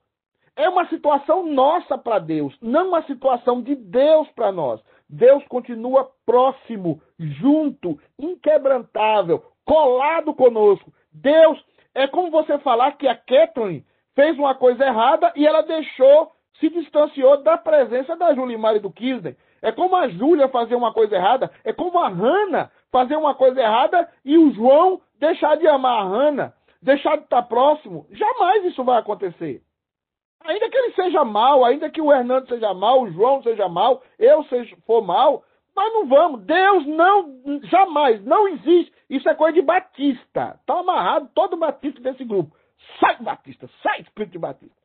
É 0.56 0.68
uma 0.68 0.88
situação 0.88 1.44
nossa 1.44 1.98
para 1.98 2.20
Deus, 2.20 2.56
não 2.62 2.88
uma 2.88 3.02
situação 3.02 3.60
de 3.60 3.74
Deus 3.74 4.28
para 4.36 4.52
nós. 4.52 4.80
Deus 5.08 5.44
continua 5.48 6.10
próximo, 6.24 7.02
junto, 7.18 7.98
inquebrantável, 8.18 9.44
colado 9.64 10.32
conosco. 10.32 10.92
Deus 11.12 11.60
é 11.94 12.06
como 12.06 12.30
você 12.30 12.58
falar 12.58 12.92
que 12.92 13.06
a 13.06 13.14
Kathleen 13.14 13.84
fez 14.14 14.38
uma 14.38 14.54
coisa 14.54 14.84
errada 14.84 15.32
e 15.36 15.46
ela 15.46 15.62
deixou, 15.62 16.32
se 16.58 16.68
distanciou 16.68 17.42
da 17.42 17.56
presença 17.56 18.16
da 18.16 18.34
Julimar 18.34 18.76
e 18.76 18.80
do 18.80 18.90
Kisner. 18.90 19.36
É 19.62 19.72
como 19.72 19.96
a 19.96 20.08
Júlia 20.08 20.48
fazer 20.48 20.74
uma 20.74 20.92
coisa 20.92 21.14
errada, 21.14 21.50
é 21.64 21.72
como 21.72 21.98
a 21.98 22.08
Hanna 22.08 22.70
fazer 22.92 23.16
uma 23.16 23.34
coisa 23.34 23.60
errada 23.60 24.08
e 24.24 24.36
o 24.36 24.52
João 24.52 25.00
deixar 25.18 25.56
de 25.56 25.66
amar 25.66 26.00
a 26.00 26.04
Hanna, 26.04 26.54
deixar 26.82 27.16
de 27.16 27.24
estar 27.24 27.42
próximo. 27.42 28.06
Jamais 28.10 28.64
isso 28.64 28.84
vai 28.84 28.98
acontecer. 28.98 29.62
Ainda 30.44 30.68
que 30.68 30.76
ele 30.76 30.92
seja 30.92 31.24
mal, 31.24 31.64
ainda 31.64 31.88
que 31.88 32.02
o 32.02 32.12
Hernando 32.12 32.46
seja 32.48 32.74
mal, 32.74 33.02
o 33.02 33.10
João 33.10 33.42
seja 33.42 33.66
mal, 33.66 34.02
eu 34.18 34.44
seja, 34.44 34.76
for 34.86 35.02
mal, 35.02 35.42
mas 35.74 35.92
não 35.92 36.06
vamos. 36.06 36.42
Deus 36.42 36.86
não, 36.86 37.40
jamais, 37.64 38.22
não 38.24 38.46
existe. 38.48 38.92
Isso 39.08 39.28
é 39.28 39.34
coisa 39.34 39.54
de 39.54 39.62
Batista. 39.62 40.56
Está 40.60 40.80
amarrado 40.80 41.30
todo 41.34 41.56
Batista 41.56 42.00
desse 42.00 42.24
grupo. 42.24 42.56
Sai, 42.98 43.16
Batista, 43.22 43.68
sai, 43.82 44.00
Espírito 44.00 44.32
de 44.32 44.38
Batista. 44.38 44.76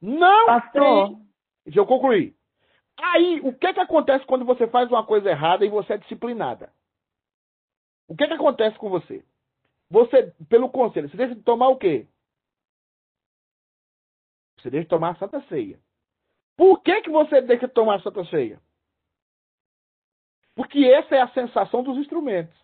Não 0.00 0.46
Pastor. 0.46 1.08
tem. 1.08 1.28
Deixa 1.64 1.80
eu 1.80 1.86
concluir. 1.86 2.34
Aí, 2.96 3.40
o 3.40 3.52
que, 3.52 3.72
que 3.72 3.80
acontece 3.80 4.24
quando 4.26 4.44
você 4.44 4.66
faz 4.66 4.90
uma 4.90 5.04
coisa 5.04 5.30
errada 5.30 5.64
e 5.64 5.68
você 5.68 5.94
é 5.94 5.98
disciplinada? 5.98 6.72
O 8.08 8.16
que, 8.16 8.26
que 8.26 8.32
acontece 8.32 8.76
com 8.78 8.88
você? 8.88 9.24
Você, 9.90 10.32
pelo 10.48 10.68
conselho, 10.68 11.08
você 11.08 11.16
deixa 11.16 11.34
de 11.34 11.42
tomar 11.42 11.68
o 11.68 11.76
quê? 11.76 12.06
Você 14.58 14.70
deixa 14.70 14.84
de 14.84 14.90
tomar 14.90 15.10
a 15.10 15.14
Santa 15.16 15.40
Ceia. 15.42 15.78
Por 16.56 16.82
que, 16.82 17.02
que 17.02 17.10
você 17.10 17.40
deixa 17.40 17.68
de 17.68 17.74
tomar 17.74 17.96
a 17.96 18.00
Santa 18.00 18.24
Ceia? 18.24 18.60
Porque 20.56 20.84
essa 20.86 21.14
é 21.14 21.20
a 21.20 21.28
sensação 21.28 21.84
dos 21.84 21.96
instrumentos. 21.98 22.58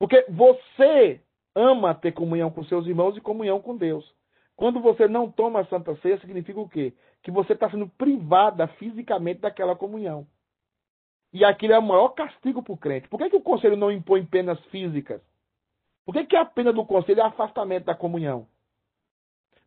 Porque 0.00 0.24
você 0.30 1.20
ama 1.54 1.94
ter 1.94 2.12
comunhão 2.12 2.50
com 2.50 2.64
seus 2.64 2.86
irmãos 2.86 3.16
e 3.18 3.20
comunhão 3.20 3.60
com 3.60 3.76
Deus. 3.76 4.10
Quando 4.56 4.80
você 4.80 5.06
não 5.06 5.30
toma 5.30 5.60
a 5.60 5.66
Santa 5.66 5.94
Ceia, 5.96 6.18
significa 6.18 6.58
o 6.58 6.68
quê? 6.68 6.94
Que 7.22 7.30
você 7.30 7.52
está 7.52 7.70
sendo 7.70 7.86
privada 7.86 8.66
fisicamente 8.66 9.40
daquela 9.40 9.76
comunhão. 9.76 10.26
E 11.32 11.44
aquilo 11.44 11.74
é 11.74 11.78
o 11.78 11.82
maior 11.82 12.08
castigo 12.10 12.62
para 12.62 12.72
o 12.72 12.78
crente. 12.78 13.08
Por 13.08 13.18
que, 13.18 13.30
que 13.30 13.36
o 13.36 13.42
conselho 13.42 13.76
não 13.76 13.92
impõe 13.92 14.24
penas 14.24 14.58
físicas? 14.66 15.22
Por 16.04 16.12
que, 16.12 16.26
que 16.26 16.36
a 16.36 16.44
pena 16.44 16.72
do 16.72 16.84
conselho 16.84 17.20
é 17.20 17.24
afastamento 17.24 17.84
da 17.84 17.94
comunhão? 17.94 18.48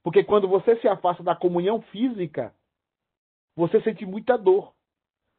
Porque 0.03 0.23
quando 0.23 0.47
você 0.47 0.75
se 0.81 0.87
afasta 0.87 1.23
da 1.23 1.35
comunhão 1.35 1.81
física, 1.83 2.53
você 3.55 3.81
sente 3.81 4.05
muita 4.05 4.37
dor. 4.37 4.73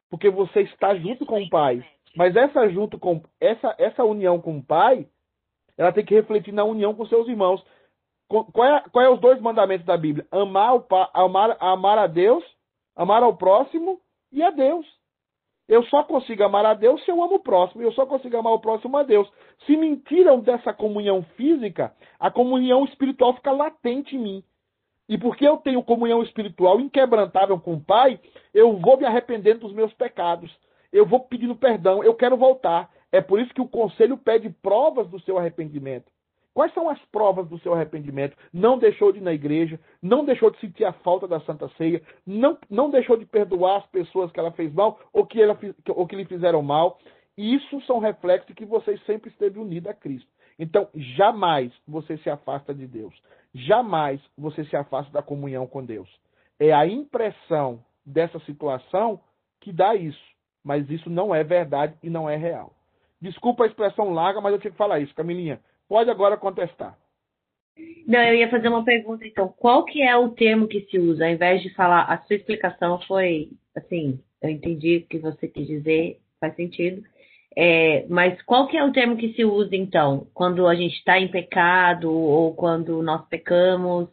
Porque 0.09 0.31
você 0.31 0.63
está 0.63 0.95
junto 0.95 1.27
com 1.27 1.43
o 1.43 1.49
Pai. 1.51 1.85
Mas 2.17 2.37
essa 2.37 2.69
junto 2.69 2.99
com 2.99 3.23
essa, 3.41 3.75
essa 3.79 4.05
união 4.05 4.41
com 4.41 4.59
o 4.59 4.63
Pai, 4.63 5.07
ela 5.77 5.93
tem 5.93 6.05
que 6.05 6.15
refletir 6.15 6.53
na 6.53 6.65
união 6.65 6.95
com 6.95 7.07
seus 7.07 7.29
irmãos. 7.29 7.65
Qual 8.29 8.65
é, 8.65 8.83
qual 8.91 9.05
é 9.05 9.11
os 9.11 9.21
dois 9.21 9.41
mandamentos 9.41 9.87
da 9.87 9.97
Bíblia? 9.97 10.27
Amar, 10.31 10.77
o, 10.77 10.87
amar, 11.13 11.57
amar 11.61 11.99
a 11.99 12.07
Deus, 12.07 12.45
amar 12.97 13.23
ao 13.23 13.37
próximo 13.37 14.01
e 14.33 14.43
a 14.43 14.51
Deus. 14.51 14.87
Eu 15.67 15.83
só 15.85 16.03
consigo 16.03 16.43
amar 16.43 16.67
a 16.67 16.75
Deus 16.75 17.03
se 17.05 17.11
eu 17.11 17.23
amo 17.23 17.37
o 17.37 17.43
próximo. 17.43 17.83
Eu 17.83 17.93
só 17.93 18.05
consigo 18.05 18.37
amar 18.37 18.53
o 18.53 18.61
próximo 18.61 18.97
a 18.97 19.03
Deus. 19.03 19.31
Se 19.67 19.77
me 19.77 19.97
tiram 19.97 20.41
dessa 20.41 20.75
comunhão 20.75 21.23
física, 21.37 21.95
a 22.19 22.31
comunhão 22.31 22.85
espiritual 22.85 23.35
fica 23.35 23.51
latente 23.51 24.15
em 24.15 24.19
mim. 24.19 24.45
E 25.09 25.19
porque 25.19 25.47
eu 25.47 25.57
tenho 25.59 25.83
comunhão 25.83 26.23
espiritual 26.23 26.81
inquebrantável 26.81 27.59
com 27.59 27.75
o 27.75 27.85
Pai, 27.85 28.21
eu 28.53 28.77
vou 28.79 28.97
me 28.97 29.05
arrependendo 29.05 29.61
dos 29.61 29.73
meus 29.73 29.93
pecados. 29.95 30.55
Eu 30.95 31.05
vou 31.05 31.19
pedindo 31.19 31.57
perdão. 31.57 32.05
Eu 32.05 32.15
quero 32.15 32.37
voltar. 32.37 32.89
É 33.11 33.21
por 33.21 33.41
isso 33.41 33.53
que 33.53 33.61
o 33.61 33.69
conselho 33.69 34.17
pede 34.17 34.49
provas 34.49 35.09
do 35.09 35.19
seu 35.21 35.37
arrependimento. 35.37 36.07
Quais 36.55 36.73
são 36.73 36.89
as 36.89 37.01
provas 37.07 37.49
do 37.49 37.59
seu 37.59 37.75
arrependimento? 37.75 38.37
Não 38.53 38.79
deixou 38.79 39.11
de 39.11 39.19
ir 39.19 39.23
na 39.23 39.33
igreja, 39.33 39.79
não 40.01 40.25
deixou 40.25 40.53
de 40.53 40.61
sentir 40.61 40.85
a 40.85 40.93
falta 40.93 41.27
da 41.27 41.41
Santa 41.41 41.69
Ceia, 41.77 42.01
não, 42.25 42.57
não 42.71 42.91
deixou 42.91 43.17
de 43.17 43.27
perdoar 43.27 43.79
as 43.79 43.87
pessoas 43.89 44.31
que 44.31 44.39
ela 44.39 44.53
fez 44.53 44.73
mal 44.73 45.01
ou 45.13 45.27
que, 45.27 45.43
ela, 45.43 45.59
ou 45.89 46.07
que 46.07 46.15
lhe 46.15 46.25
fizeram 46.27 46.63
mal. 46.63 46.97
Isso 47.37 47.81
são 47.81 47.99
reflexos 47.99 48.47
de 48.47 48.55
que 48.55 48.65
você 48.65 48.97
sempre 48.99 49.31
esteve 49.31 49.59
unido 49.59 49.89
a 49.89 49.95
Cristo. 49.95 50.31
Então, 50.57 50.89
jamais 50.95 51.73
você 51.89 52.17
se 52.19 52.31
afasta 52.31 52.73
de 52.73 52.87
Deus. 52.87 53.21
Jamais 53.53 54.21
você 54.39 54.65
se 54.67 54.77
afasta 54.77 55.11
da 55.13 55.23
comunhão 55.23 55.67
com 55.67 55.85
Deus. 55.85 56.09
É 56.61 56.73
a 56.73 56.87
impressão 56.87 57.81
dessa 58.07 58.39
situação 58.41 59.21
que 59.61 59.73
dá 59.73 59.97
isso. 59.97 60.34
Mas 60.65 60.89
isso 60.91 61.11
não 61.11 61.35
é 61.35 61.45
verdade 61.45 61.95
e 62.03 62.09
não 62.09 62.29
é 62.29 62.37
real. 62.37 62.73
Desculpa 63.21 63.65
a 63.65 63.67
expressão 63.67 64.11
larga, 64.11 64.41
mas 64.41 64.53
eu 64.53 64.59
tinha 64.59 64.71
que 64.71 64.77
falar 64.77 65.01
isso. 65.01 65.15
Camilinha, 65.15 65.61
pode 65.89 66.11
agora 66.11 66.37
contestar. 66.37 66.97
Não, 68.07 68.23
eu 68.23 68.35
ia 68.35 68.51
fazer 68.51 68.69
uma 68.69 68.85
pergunta, 68.85 69.27
então. 69.27 69.49
Qual 69.49 69.85
que 69.85 70.03
é 70.03 70.17
o 70.17 70.31
termo 70.31 70.69
que 70.69 70.83
se 70.83 70.99
usa? 70.99 71.25
Ao 71.25 71.31
invés 71.31 71.63
de 71.63 71.75
falar, 71.75 72.03
a 72.03 72.19
sua 72.23 72.37
explicação 72.37 73.01
foi, 73.03 73.51
assim, 73.75 74.21
eu 74.43 74.51
entendi 74.51 74.99
o 74.99 75.09
que 75.09 75.19
você 75.19 75.49
quis 75.49 75.67
dizer, 75.67 76.21
faz 76.41 76.55
sentido. 76.55 77.03
É, 77.57 78.05
mas 78.09 78.41
qual 78.43 78.67
que 78.67 78.77
é 78.77 78.85
o 78.85 78.93
termo 78.93 79.17
que 79.17 79.33
se 79.35 79.45
usa, 79.45 79.75
então? 79.75 80.27
Quando 80.35 80.67
a 80.67 80.75
gente 80.75 80.97
está 80.97 81.19
em 81.19 81.29
pecado 81.29 82.13
ou 82.13 82.55
quando 82.55 83.03
nós 83.03 83.27
pecamos? 83.29 84.09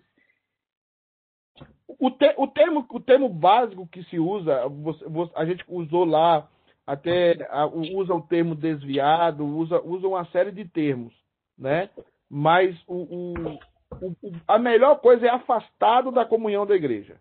O, 2.02 2.10
te, 2.10 2.34
o, 2.36 2.48
termo, 2.48 2.84
o 2.90 3.00
termo 3.00 3.30
básico 3.30 3.86
que 3.86 4.04
se 4.06 4.18
usa, 4.18 4.68
você, 4.68 5.06
você, 5.08 5.32
a 5.36 5.46
gente 5.46 5.64
usou 5.68 6.04
lá, 6.04 6.50
até 6.86 7.38
usa 7.94 8.16
o 8.16 8.22
termo 8.22 8.56
desviado, 8.56 9.46
usa, 9.46 9.80
usa 9.82 10.08
uma 10.08 10.26
série 10.32 10.52
de 10.52 10.66
termos, 10.66 11.14
né? 11.56 11.92
Mas 12.28 12.76
o, 12.88 12.96
o, 13.36 13.60
a 14.48 14.58
melhor 14.58 15.00
coisa 15.00 15.28
é 15.28 15.30
afastado 15.30 16.12
da 16.12 16.26
comunhão 16.26 16.66
da 16.66 16.76
igreja. 16.76 17.18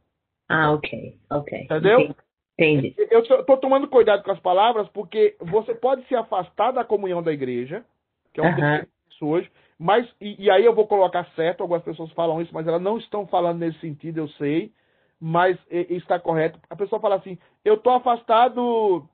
Ah, 0.49 0.72
ok, 0.72 1.18
ok. 1.31 1.61
Entendeu? 1.64 2.14
Entendi. 2.59 2.95
Eu 3.11 3.20
estou 3.20 3.59
tomando 3.59 3.87
cuidado 3.87 4.22
com 4.22 4.31
as 4.31 4.41
palavras 4.41 4.89
porque 4.89 5.37
você 5.41 5.74
pode 5.74 6.07
se 6.07 6.16
afastar 6.16 6.72
da 6.72 6.85
comunhão 6.85 7.22
da 7.22 7.33
igreja, 7.33 7.85
que 8.33 8.41
é 8.41 8.43
um 8.43 8.47
Aham. 8.47 8.78
termo 8.78 8.89
que 9.11 9.24
hoje, 9.26 9.51
mas, 9.83 10.07
e, 10.20 10.45
e 10.45 10.51
aí 10.51 10.62
eu 10.62 10.74
vou 10.74 10.87
colocar 10.87 11.24
certo, 11.35 11.62
algumas 11.62 11.83
pessoas 11.83 12.12
falam 12.12 12.39
isso, 12.43 12.53
mas 12.53 12.68
elas 12.68 12.83
não 12.83 12.99
estão 12.99 13.26
falando 13.26 13.61
nesse 13.61 13.81
sentido, 13.81 14.18
eu 14.18 14.28
sei, 14.28 14.74
mas 15.18 15.59
e- 15.70 15.95
está 15.97 16.20
correto. 16.20 16.61
A 16.68 16.76
pessoa 16.76 17.01
fala 17.01 17.14
assim, 17.14 17.39
eu 17.64 17.76
estou 17.76 17.95
afastado 17.95 19.09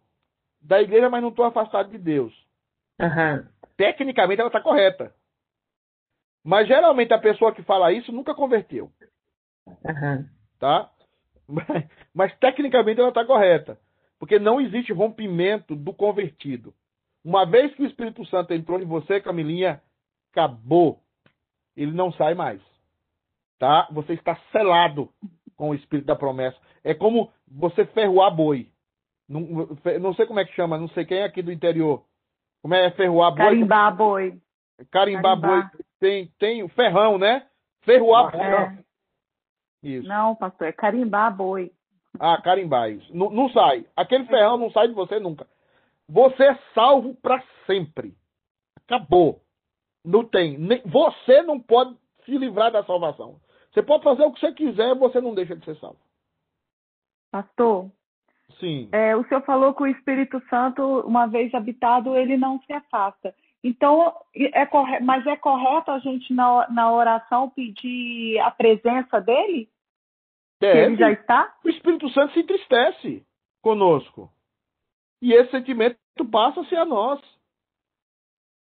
da 0.61 0.83
igreja, 0.83 1.09
mas 1.09 1.23
não 1.23 1.29
estou 1.29 1.45
afastado 1.45 1.89
de 1.89 1.99
Deus. 1.99 2.35
Aham. 3.01 3.49
Tecnicamente 3.77 4.41
ela 4.41 4.49
está 4.49 4.61
correta. 4.61 5.15
Mas 6.45 6.67
geralmente 6.67 7.15
a 7.15 7.19
pessoa 7.19 7.55
que 7.55 7.63
fala 7.63 7.93
isso 7.93 8.11
nunca 8.11 8.35
converteu, 8.35 8.91
Aham. 9.89 10.29
tá? 10.59 10.91
Mas, 11.49 11.87
mas 12.13 12.37
tecnicamente 12.41 12.99
ela 12.99 13.11
está 13.11 13.25
correta. 13.25 13.79
Porque 14.19 14.37
não 14.37 14.61
existe 14.61 14.93
rompimento 14.93 15.77
do 15.77 15.95
convertido. 15.95 16.75
Uma 17.25 17.47
vez 17.47 17.73
que 17.77 17.83
o 17.85 17.87
Espírito 17.87 18.25
Santo 18.27 18.53
entrou 18.53 18.81
em 18.81 18.85
você, 18.85 19.21
Camilinha, 19.21 19.81
acabou. 20.37 21.01
Ele 21.75 21.93
não 21.93 22.13
sai 22.13 22.35
mais. 22.35 22.61
Tá? 23.59 23.89
Você 23.91 24.13
está 24.13 24.37
selado 24.53 25.09
com 25.57 25.71
o 25.71 25.75
Espírito 25.75 26.07
da 26.07 26.17
promessa. 26.17 26.57
É 26.85 26.95
como 26.95 27.33
você 27.49 27.87
ferroar 27.87 28.35
boi. 28.35 28.69
Não, 29.29 29.41
não 30.01 30.15
sei 30.15 30.27
como 30.27 30.39
é 30.39 30.45
que 30.45 30.55
chama, 30.55 30.79
não 30.79 30.89
sei 30.89 31.05
quem 31.05 31.19
é 31.19 31.25
aqui 31.25 31.43
do 31.43 31.51
interior. 31.51 32.05
Como 32.63 32.75
é 32.75 32.91
ferroar 32.93 33.31
boi? 33.31 33.45
Carimbar 33.45 33.97
boi. 33.97 34.41
Carimbar 34.91 35.41
boi. 35.41 35.51
Carimbar. 35.51 35.73
Tem, 35.99 36.27
tem 36.39 36.63
o 36.63 36.69
ferrão, 36.69 37.19
né? 37.19 37.47
Ferroar 37.83 38.31
boi. 38.31 38.41
É. 38.41 38.79
Isso. 39.83 40.09
Não, 40.09 40.35
pastor, 40.35 40.69
é 40.69 40.73
carimbar 40.73 41.35
boi. 41.35 41.73
Ah, 42.19 42.41
carimbar 42.41 42.91
isso. 42.91 43.15
Não, 43.15 43.31
não 43.31 43.49
sai. 43.51 43.87
Aquele 43.97 44.27
ferrão 44.27 44.57
não 44.57 44.71
sai 44.71 44.89
de 44.89 44.95
você 44.95 45.19
nunca. 45.19 45.47
Você 46.09 46.45
é 46.45 46.59
salvo 46.75 47.15
para 47.17 47.43
sempre. 47.67 48.15
Acabou. 48.85 49.43
Não 50.07 50.25
tem. 50.25 50.57
Nem- 50.57 50.83
você 50.87 51.43
não 51.43 51.61
pode 51.61 51.97
se 52.25 52.39
livrar 52.39 52.71
da 52.71 52.85
salvação. 52.85 53.41
Você 53.73 53.83
pode 53.83 54.05
fazer 54.05 54.23
o 54.23 54.33
que 54.33 54.41
você 54.41 54.53
quiser, 54.53 54.95
você 54.95 55.21
não 55.21 55.35
deixa 55.35 55.57
de 55.57 55.65
ser 55.65 55.77
salvo. 55.77 55.99
Pastor, 57.31 57.91
Sim. 58.59 58.89
é, 58.93 59.15
o 59.17 59.27
senhor 59.29 59.43
falou 59.43 59.75
que 59.75 59.83
o 59.83 59.87
Espírito 59.87 60.41
Santo, 60.49 61.01
uma 61.01 61.27
vez 61.27 61.53
habitado, 61.53 62.17
ele 62.17 62.37
não 62.37 62.61
se 62.63 62.73
afasta. 62.73 63.35
Então, 63.63 64.15
é 64.35 64.65
corre... 64.65 65.01
mas 65.01 65.27
é 65.27 65.37
correto 65.37 65.91
a 65.91 65.99
gente 65.99 66.33
na, 66.33 66.71
na 66.71 66.93
oração 66.93 67.51
pedir 67.51 68.39
a 68.39 68.51
presença 68.51 69.21
dele? 69.21 69.69
Ele 70.61 70.97
já 70.97 71.11
está? 71.11 71.55
O 71.65 71.69
Espírito 71.69 72.09
Santo 72.11 72.33
se 72.33 72.41
entristece 72.41 73.27
conosco. 73.61 74.31
E 75.21 75.33
esse 75.33 75.51
sentimento 75.51 75.99
passa 76.31 76.61
a 76.61 76.65
ser 76.67 76.77
a 76.77 76.85
nós. 76.85 77.21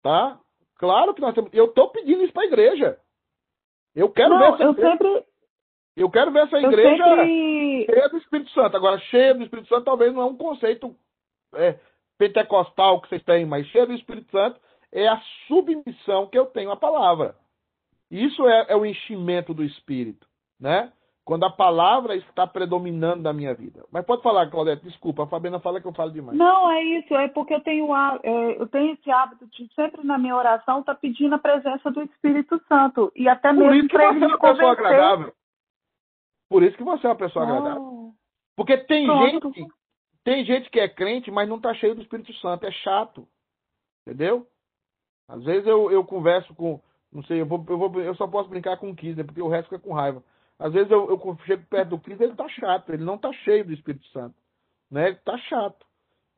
Tá? 0.03 0.39
Claro 0.79 1.15
que 1.15 1.21
nós 1.21 1.35
temos. 1.35 1.51
Eu 1.53 1.67
estou 1.67 1.91
pedindo 1.91 2.23
isso 2.23 2.33
para 2.33 2.43
a 2.43 2.47
igreja. 2.47 2.99
Eu 3.95 4.11
quero 4.11 4.35
ver 4.39 4.41
Não, 4.41 4.55
essa 4.55 4.63
eu 4.65 4.71
igreja. 4.73 4.91
sempre. 4.91 5.25
Eu 5.97 6.11
quero 6.11 6.31
ver 6.31 6.41
essa 6.41 6.59
igreja 6.59 7.05
sempre. 7.05 7.87
cheia 7.87 8.09
do 8.11 8.19
Espírito 8.19 8.51
Santo. 8.51 8.77
Agora, 8.77 8.99
cheia 8.99 9.35
do 9.35 9.43
Espírito 9.43 9.69
Santo 9.69 9.85
talvez 9.85 10.13
não 10.13 10.23
é 10.23 10.25
um 10.27 10.37
conceito 10.37 10.95
é, 11.55 11.79
pentecostal 12.19 13.01
que 13.01 13.09
vocês 13.09 13.23
têm, 13.23 13.47
mas 13.47 13.67
cheia 13.69 13.87
do 13.87 13.95
Espírito 13.95 14.31
Santo 14.31 14.61
é 14.93 15.09
a 15.09 15.21
submissão 15.49 16.27
que 16.27 16.39
eu 16.39 16.47
tenho 16.47 16.71
à 16.71 16.77
palavra. 16.77 17.35
Isso 18.11 18.47
é, 18.47 18.67
é 18.69 18.77
o 18.77 18.85
enchimento 18.85 19.55
do 19.55 19.65
Espírito, 19.65 20.27
né? 20.61 20.93
Quando 21.27 21.45
a 21.45 21.51
palavra 21.51 22.15
está 22.15 22.47
predominando 22.47 23.21
na 23.25 23.33
minha 23.33 23.53
vida. 23.53 23.85
Mas 23.91 24.07
pode 24.07 24.23
falar, 24.23 24.49
Claudete, 24.49 24.85
desculpa, 24.85 25.25
a 25.25 25.27
Fabiana 25.27 25.59
fala 25.59 25.81
que 25.81 25.87
eu 25.89 25.93
falo 25.93 26.13
demais. 26.13 26.39
Não, 26.39 26.71
é 26.71 26.81
isso, 26.85 27.13
é 27.17 27.27
porque 27.27 27.53
eu 27.53 27.61
tenho, 27.61 27.93
é, 28.23 28.61
eu 28.61 28.69
tenho 28.69 28.95
esse 28.95 29.11
hábito 29.11 29.45
de 29.49 29.69
sempre 29.75 30.07
na 30.07 30.17
minha 30.19 30.37
oração 30.37 30.79
estar 30.81 30.95
pedindo 30.95 31.35
a 31.35 31.39
presença 31.39 31.91
do 31.91 32.01
Espírito 32.05 32.63
Santo. 32.69 33.11
E 33.17 33.29
até 33.29 33.49
Por 33.49 33.59
mesmo 33.59 33.75
isso 33.75 33.89
que 33.89 33.97
para 33.97 34.05
você 34.07 34.15
ele 34.17 34.25
é 34.25 34.29
me 34.29 34.33
uma 34.35 34.39
pessoa 34.39 34.77
convencer. 34.77 34.87
agradável. 34.87 35.33
Por 36.49 36.63
isso 36.63 36.77
que 36.77 36.85
você 36.85 37.07
é 37.07 37.11
uma 37.11 37.17
pessoa 37.17 37.45
Ah. 37.45 37.49
agradável. 37.49 38.13
Porque 38.57 38.77
tem 38.79 39.07
Pronto. 39.07 39.53
gente, 39.53 39.69
tem 40.23 40.45
gente 40.45 40.71
que 40.71 40.79
é 40.79 40.89
crente, 40.89 41.29
mas 41.33 41.49
não 41.49 41.57
está 41.57 41.75
cheio 41.75 41.97
do 41.97 42.03
Espírito 42.03 42.33
Santo. 42.35 42.65
É 42.65 42.71
chato. 42.71 43.27
Entendeu? 44.07 44.47
Às 45.29 45.43
vezes 45.43 45.67
eu, 45.67 45.91
eu 45.91 46.05
converso 46.05 46.55
com. 46.55 46.81
Não 47.13 47.25
sei, 47.25 47.41
eu, 47.41 47.47
vou, 47.47 47.65
eu, 47.69 47.77
vou, 47.79 48.01
eu 48.01 48.15
só 48.15 48.29
posso 48.29 48.49
brincar 48.49 48.77
com 48.77 48.91
o 48.91 48.95
Kiss, 48.95 49.17
né, 49.17 49.25
porque 49.25 49.43
o 49.43 49.49
resto 49.49 49.69
fica 49.71 49.81
com 49.81 49.93
raiva. 49.93 50.23
Às 50.59 50.73
vezes 50.73 50.91
eu, 50.91 51.09
eu 51.11 51.39
chego 51.45 51.65
perto 51.67 51.91
do 51.91 51.99
Kiss 51.99 52.23
ele 52.23 52.35
tá 52.35 52.49
chato, 52.49 52.93
ele 52.93 53.05
não 53.05 53.19
tá 53.19 53.33
cheio 53.33 53.65
do 53.65 53.73
Espírito 53.73 54.07
Santo. 54.09 54.35
Né? 54.91 55.09
Ele 55.09 55.17
tá 55.17 55.37
chato. 55.39 55.85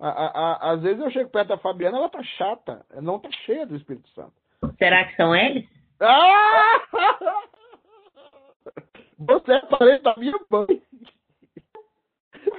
A, 0.01 0.09
a, 0.09 0.27
a- 0.27 0.73
às 0.73 0.83
vezes 0.83 1.01
eu 1.03 1.11
chego 1.11 1.31
perto 1.31 1.49
da 1.49 1.59
Fabiana, 1.59 1.99
ela 1.99 2.09
tá 2.09 2.23
chata, 2.23 2.85
ela 2.91 3.03
não 3.03 3.19
tá 3.19 3.31
cheia 3.45 3.67
do 3.67 3.77
Espírito 3.77 4.09
Santo. 4.11 4.33
Será 4.79 5.05
que 5.07 5.17
são 5.17 5.35
eles? 5.35 5.69
Ah! 6.01 6.81
Você 9.19 9.53
é 9.53 9.61
parente 9.67 10.03
da 10.05 10.17
minha 10.17 10.39
mãe. 10.51 10.83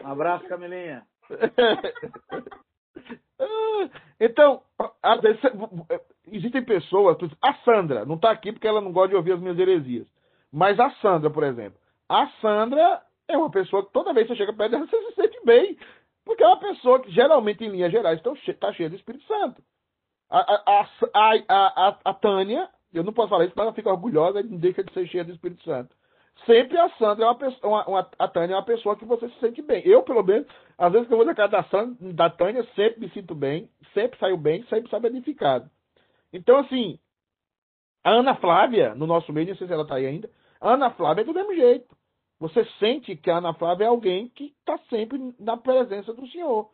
Um 0.04 0.08
abraço, 0.08 0.48
Camilinha. 0.48 1.06
Então, 4.20 4.62
às 5.02 5.22
vezes, 5.22 5.42
existem 6.28 6.62
pessoas, 6.64 7.18
a 7.42 7.54
Sandra, 7.64 8.04
não 8.06 8.16
está 8.16 8.32
aqui 8.32 8.52
porque 8.52 8.68
ela 8.68 8.82
não 8.82 8.92
gosta 8.92 9.10
de 9.10 9.16
ouvir 9.16 9.32
as 9.32 9.40
minhas 9.40 9.58
heresias. 9.58 10.06
Mas 10.52 10.80
a 10.80 10.90
Sandra, 11.02 11.30
por 11.30 11.44
exemplo, 11.44 11.80
a 12.08 12.28
Sandra 12.42 13.02
é 13.28 13.38
uma 13.38 13.52
pessoa 13.52 13.86
que 13.86 13.94
toda 13.94 14.14
vez 14.14 14.28
que 14.28 14.34
você 14.34 14.38
chega 14.40 14.54
perto 14.54 14.72
dela, 14.72 14.88
você 14.88 15.02
se 15.10 15.16
sente 15.16 15.40
bem. 15.46 15.78
Porque 16.26 16.44
é 16.44 16.48
uma 16.48 16.60
pessoa 16.60 17.00
que, 17.00 17.12
geralmente, 17.12 17.64
em 17.64 17.70
linhas 17.70 17.92
gerais, 17.92 18.22
está 18.48 18.72
cheia 18.74 18.90
do 18.90 18.96
Espírito 18.96 19.26
Santo. 19.26 19.62
A, 20.30 20.40
a, 20.40 20.86
a, 21.50 22.00
a, 22.06 22.14
Tânia, 22.14 22.70
eu 22.94 23.04
não 23.04 23.12
posso 23.12 23.30
falar 23.30 23.46
isso, 23.46 23.54
mas 23.56 23.66
ela 23.66 23.74
fica 23.74 23.90
orgulhosa 23.90 24.42
e 24.42 24.44
não 24.44 24.58
deixa 24.58 24.84
de 24.84 24.94
ser 24.94 25.08
cheia 25.08 25.24
do 25.24 25.32
Espírito 25.32 25.64
Santo. 25.64 25.96
Sempre 26.46 26.78
a 26.78 26.90
Sandra 26.92 27.26
é 27.26 27.28
uma 27.28 27.36
pessoa, 27.36 27.68
uma, 27.68 27.88
uma- 27.88 28.12
a 28.18 28.28
Tânia 28.28 28.54
é 28.54 28.58
uma 28.58 28.66
pessoa 28.66 28.96
que 28.96 29.06
você 29.06 29.28
se 29.28 29.40
sente 29.40 29.62
bem. 29.62 29.82
Eu, 29.86 30.04
pelo 30.04 30.24
menos, 30.24 30.48
às 30.78 30.92
vezes 30.92 31.08
que 31.08 31.14
eu 31.14 31.18
vou 31.18 31.26
na 31.26 31.34
casa 31.36 31.52
da, 31.52 31.64
Sandra, 31.64 32.14
da 32.14 32.30
Tânia, 32.30 32.64
sempre 32.76 33.02
me 33.02 33.10
sinto 33.10 33.34
bem, 33.34 33.70
sempre 33.94 34.20
saio 34.20 34.38
bem, 34.38 34.64
sempre 34.66 34.90
saio 34.90 35.06
edificado. 35.08 35.70
Então, 36.32 36.58
assim, 36.60 37.00
a 38.04 38.12
Ana 38.12 38.36
Flávia, 38.36 38.96
no 38.96 39.06
nosso 39.08 39.32
meio, 39.34 39.48
não 39.50 39.56
sei 39.56 39.68
se 39.68 39.74
ela 39.74 39.84
está 39.84 39.96
aí 39.96 40.06
ainda, 40.06 40.30
a 40.62 40.74
Ana 40.74 40.90
Flávia 40.92 41.22
é 41.22 41.26
do 41.26 41.34
mesmo 41.34 41.54
jeito. 41.56 41.96
Você 42.40 42.64
sente 42.80 43.16
que 43.18 43.30
a 43.30 43.38
Ana 43.38 43.54
Flávia 43.54 43.86
é 43.86 43.88
alguém 43.88 44.30
que 44.30 44.54
está 44.60 44.78
sempre 44.90 45.34
na 45.40 45.58
presença 45.58 46.14
do 46.14 46.26
Senhor. 46.28 46.70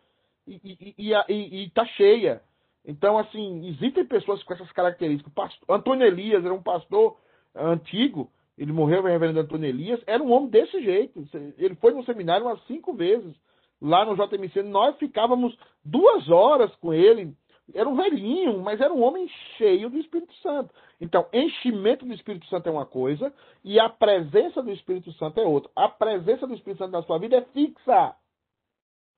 E, 0.48 0.62
e, 0.64 0.96
e, 1.08 1.14
a- 1.16 1.26
e, 1.28 1.64
e 1.64 1.70
tá 1.72 1.86
cheia. 1.86 2.42
Então, 2.86 3.18
assim, 3.18 3.68
existem 3.68 4.06
pessoas 4.06 4.44
com 4.44 4.54
essas 4.54 4.72
características. 4.72 5.34
Pastor, 5.34 5.76
Antônio 5.76 6.06
Elias 6.06 6.46
era 6.46 6.54
um 6.54 6.62
pastor 6.62 7.18
antigo, 7.56 8.30
ele 8.58 8.72
morreu, 8.72 9.02
o 9.02 9.06
reverendo 9.06 9.40
Antônio 9.40 9.68
Elias, 9.68 10.00
era 10.06 10.22
um 10.22 10.32
homem 10.32 10.50
desse 10.50 10.80
jeito. 10.84 11.28
Ele 11.58 11.74
foi 11.76 11.94
no 11.94 12.06
seminário 12.06 12.46
umas 12.46 12.64
cinco 12.68 12.94
vezes, 12.94 13.36
lá 13.82 14.06
no 14.06 14.16
JMC. 14.16 14.62
Nós 14.62 14.96
ficávamos 14.98 15.58
duas 15.84 16.30
horas 16.30 16.74
com 16.76 16.94
ele. 16.94 17.34
Era 17.74 17.90
um 17.90 17.96
velhinho, 17.96 18.60
mas 18.60 18.80
era 18.80 18.94
um 18.94 19.02
homem 19.02 19.28
cheio 19.58 19.90
do 19.90 19.98
Espírito 19.98 20.34
Santo. 20.36 20.74
Então, 21.02 21.28
enchimento 21.34 22.06
do 22.06 22.14
Espírito 22.14 22.46
Santo 22.48 22.70
é 22.70 22.72
uma 22.72 22.86
coisa 22.86 23.34
e 23.64 23.80
a 23.80 23.90
presença 23.90 24.62
do 24.62 24.72
Espírito 24.72 25.12
Santo 25.14 25.40
é 25.40 25.44
outra. 25.44 25.72
A 25.76 25.90
presença 25.90 26.46
do 26.46 26.54
Espírito 26.54 26.80
Santo 26.80 26.92
na 26.92 27.02
sua 27.04 27.18
vida 27.18 27.38
é 27.38 27.42
fixa. 27.46 28.16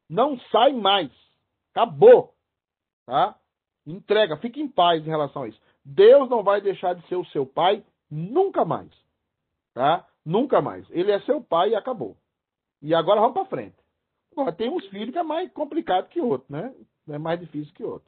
Não 0.10 0.40
sai 0.52 0.72
mais. 0.72 1.12
Acabou. 1.74 2.34
Tá? 3.06 3.36
Entrega, 3.86 4.38
fique 4.38 4.62
em 4.62 4.68
paz 4.68 5.06
em 5.06 5.10
relação 5.10 5.44
a 5.44 5.48
isso. 5.50 5.62
Deus 5.84 6.30
não 6.30 6.44
vai 6.44 6.62
deixar 6.62 6.94
de 6.94 7.06
ser 7.08 7.16
o 7.16 7.26
seu 7.26 7.46
pai 7.46 7.84
nunca 8.10 8.64
mais. 8.64 8.92
Tá? 9.74 10.08
Nunca 10.26 10.62
mais. 10.62 10.90
Ele 10.92 11.12
é 11.12 11.20
seu 11.22 11.42
pai 11.42 11.72
e 11.72 11.76
acabou. 11.76 12.16
E 12.82 12.96
agora 12.96 13.20
vamos 13.20 13.34
para 13.34 13.46
frente. 13.46 13.76
Agora, 14.32 14.52
tem 14.52 14.70
uns 14.70 14.86
filhos 14.88 15.12
que 15.12 15.18
é 15.18 15.24
mais 15.24 15.52
complicado 15.52 16.10
que 16.10 16.22
outro, 16.22 16.46
né? 16.50 16.74
É 17.10 17.18
mais 17.18 17.40
difícil 17.40 17.74
que 17.74 17.84
outro. 17.84 18.08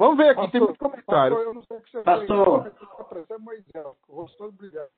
Vamos 0.00 0.16
ver 0.16 0.30
aqui, 0.30 0.50
tem 0.50 0.62
muito 0.62 0.78
comentário. 0.78 1.36
Pastor, 1.36 1.42
eu 1.42 1.52
não 1.52 1.62
sei 1.62 1.76
o 1.76 1.80
que 1.82 1.90
você 1.90 2.02
Pastor. 2.02 2.72
fez. 3.12 3.38
Moisés, 3.38 3.86
o 4.08 4.14
rosto 4.14 4.38
todo 4.38 4.52
brilhante. 4.52 4.90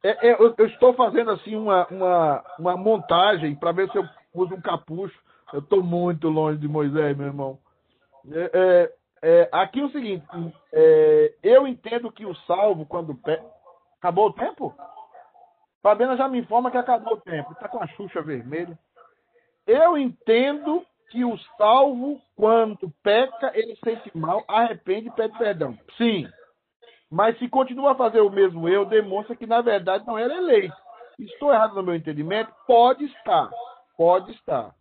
É, 0.00 0.28
é, 0.28 0.32
eu, 0.34 0.54
eu 0.56 0.66
estou 0.66 0.92
fazendo 0.92 1.30
assim 1.30 1.56
uma, 1.56 1.86
uma, 1.88 2.44
uma 2.58 2.76
montagem 2.76 3.56
para 3.56 3.72
ver 3.72 3.90
se 3.90 3.96
eu 3.96 4.04
uso 4.34 4.54
um 4.54 4.60
capucho. 4.60 5.18
Eu 5.52 5.60
estou 5.60 5.82
muito 5.82 6.28
longe 6.28 6.58
de 6.58 6.68
Moisés, 6.68 7.16
meu 7.16 7.26
irmão. 7.26 7.58
É, 8.30 8.50
é, 8.52 8.92
é, 9.22 9.48
aqui 9.50 9.80
é 9.80 9.84
o 9.84 9.90
seguinte: 9.90 10.24
é, 10.72 11.34
eu 11.42 11.66
entendo 11.66 12.12
que 12.12 12.24
o 12.24 12.34
salvo, 12.46 12.86
quando. 12.86 13.14
Pe... 13.14 13.42
Acabou 13.98 14.28
o 14.28 14.32
tempo? 14.34 14.72
Fabiana 15.82 16.16
já 16.16 16.28
me 16.28 16.38
informa 16.38 16.70
que 16.70 16.76
acabou 16.76 17.14
o 17.14 17.20
tempo. 17.22 17.52
Está 17.52 17.66
com 17.66 17.82
a 17.82 17.88
Xuxa 17.88 18.22
vermelha. 18.22 18.78
Eu 19.66 19.98
entendo 19.98 20.84
que 21.10 21.24
o 21.24 21.36
salvo, 21.56 22.20
quando 22.36 22.92
peca, 23.02 23.52
ele 23.54 23.76
sente 23.84 24.16
mal, 24.16 24.44
arrepende 24.48 25.08
e 25.08 25.12
pede 25.12 25.36
perdão. 25.38 25.78
Sim. 25.96 26.28
Mas 27.10 27.38
se 27.38 27.48
continua 27.48 27.92
a 27.92 27.96
fazer 27.96 28.20
o 28.20 28.30
mesmo 28.30 28.68
eu, 28.68 28.84
demonstra 28.84 29.36
que 29.36 29.46
na 29.46 29.60
verdade 29.60 30.06
não 30.06 30.18
era 30.18 30.34
eleito. 30.34 30.76
Estou 31.18 31.52
errado 31.52 31.74
no 31.74 31.82
meu 31.82 31.94
entendimento? 31.94 32.52
Pode 32.66 33.04
estar. 33.04 33.50
Pode 33.96 34.32
estar. 34.32 34.74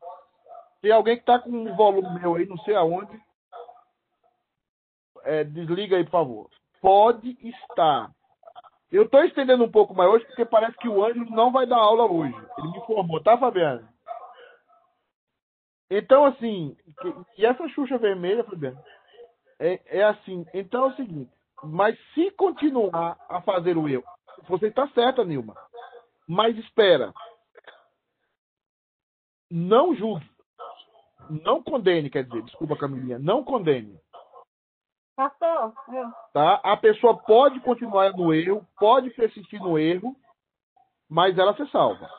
Tem 0.81 0.91
alguém 0.91 1.15
que 1.15 1.21
está 1.21 1.39
com 1.39 1.49
um 1.49 1.75
volume 1.75 2.19
meu 2.19 2.35
aí, 2.35 2.45
não 2.45 2.57
sei 2.59 2.75
aonde. 2.75 3.17
É, 5.23 5.43
desliga 5.43 5.95
aí, 5.95 6.03
por 6.03 6.11
favor. 6.11 6.49
Pode 6.81 7.37
estar. 7.41 8.11
Eu 8.91 9.03
estou 9.03 9.23
estendendo 9.23 9.63
um 9.63 9.71
pouco 9.71 9.93
mais 9.93 10.09
hoje, 10.11 10.25
porque 10.25 10.45
parece 10.45 10.77
que 10.77 10.89
o 10.89 11.03
Ângelo 11.03 11.29
não 11.29 11.51
vai 11.51 11.65
dar 11.65 11.77
aula 11.77 12.05
hoje. 12.05 12.35
Ele 12.57 12.67
me 12.67 12.77
informou, 12.77 13.21
tá, 13.21 13.37
Fabiano? 13.37 13.87
Então, 15.95 16.25
assim, 16.25 16.75
e 17.37 17.45
essa 17.45 17.69
Xuxa 17.69 17.99
vermelha, 17.99 18.43
Fabiano, 18.43 18.81
é, 19.59 19.99
é 19.99 20.03
assim. 20.03 20.43
Então 20.51 20.85
é 20.85 20.87
o 20.87 20.95
seguinte, 20.95 21.31
mas 21.63 21.95
se 22.15 22.31
continuar 22.31 23.15
a 23.29 23.39
fazer 23.41 23.77
o 23.77 23.87
eu, 23.87 24.03
você 24.47 24.69
está 24.69 24.87
certa, 24.89 25.23
Nilma. 25.23 25.55
Mas 26.27 26.57
espera. 26.57 27.13
Não 29.51 29.93
julgue. 29.93 30.27
Não 31.29 31.61
condene, 31.61 32.09
quer 32.09 32.23
dizer, 32.23 32.41
desculpa, 32.41 32.75
Camilinha, 32.75 33.19
não 33.19 33.43
condene. 33.43 33.95
Pastor, 35.15 35.73
eu. 35.89 36.11
Tá? 36.33 36.59
A 36.63 36.75
pessoa 36.75 37.17
pode 37.17 37.59
continuar 37.59 38.13
no 38.13 38.33
erro, 38.33 38.65
pode 38.79 39.11
persistir 39.11 39.61
no 39.61 39.77
erro, 39.77 40.15
mas 41.07 41.37
ela 41.37 41.55
se 41.55 41.69
salva. 41.69 42.09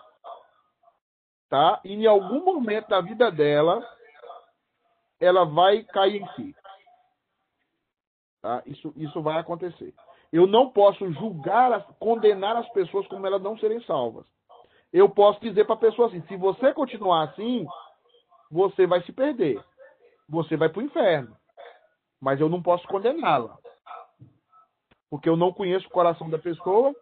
Tá? 1.55 1.81
E 1.85 1.93
em 1.93 2.05
algum 2.05 2.45
momento 2.45 2.89
da 2.89 3.01
vida 3.01 3.31
dela, 3.31 3.81
ela 5.21 5.45
vai 5.45 5.85
cair 5.85 6.21
em 6.21 6.29
si. 6.35 6.57
Tá? 8.43 8.61
Isso, 8.67 8.93
isso 8.97 9.23
vai 9.23 9.39
acontecer. 9.39 9.95
Eu 10.33 10.49
não 10.49 10.73
posso 10.73 11.09
julgar, 11.13 11.87
condenar 12.01 12.57
as 12.57 12.69
pessoas 12.71 13.07
como 13.07 13.25
elas 13.25 13.41
não 13.41 13.57
serem 13.57 13.81
salvas. 13.85 14.27
Eu 14.93 15.09
posso 15.09 15.39
dizer 15.43 15.65
para 15.65 15.77
a 15.77 15.79
pessoa 15.79 16.09
assim: 16.09 16.23
se 16.23 16.37
você 16.37 16.75
continuar 16.75 17.23
assim, 17.29 17.65
você 18.51 18.85
vai 18.85 19.01
se 19.05 19.13
perder. 19.13 19.65
Você 20.29 20.57
vai 20.57 20.69
para 20.69 20.81
o 20.81 20.85
inferno. 20.85 21.37
Mas 22.21 22.41
eu 22.41 22.49
não 22.49 22.61
posso 22.61 22.85
condená-la. 22.89 23.57
Porque 25.09 25.29
eu 25.29 25.37
não 25.37 25.53
conheço 25.53 25.87
o 25.87 25.93
coração 25.93 26.29
da 26.29 26.39
pessoa 26.41 26.93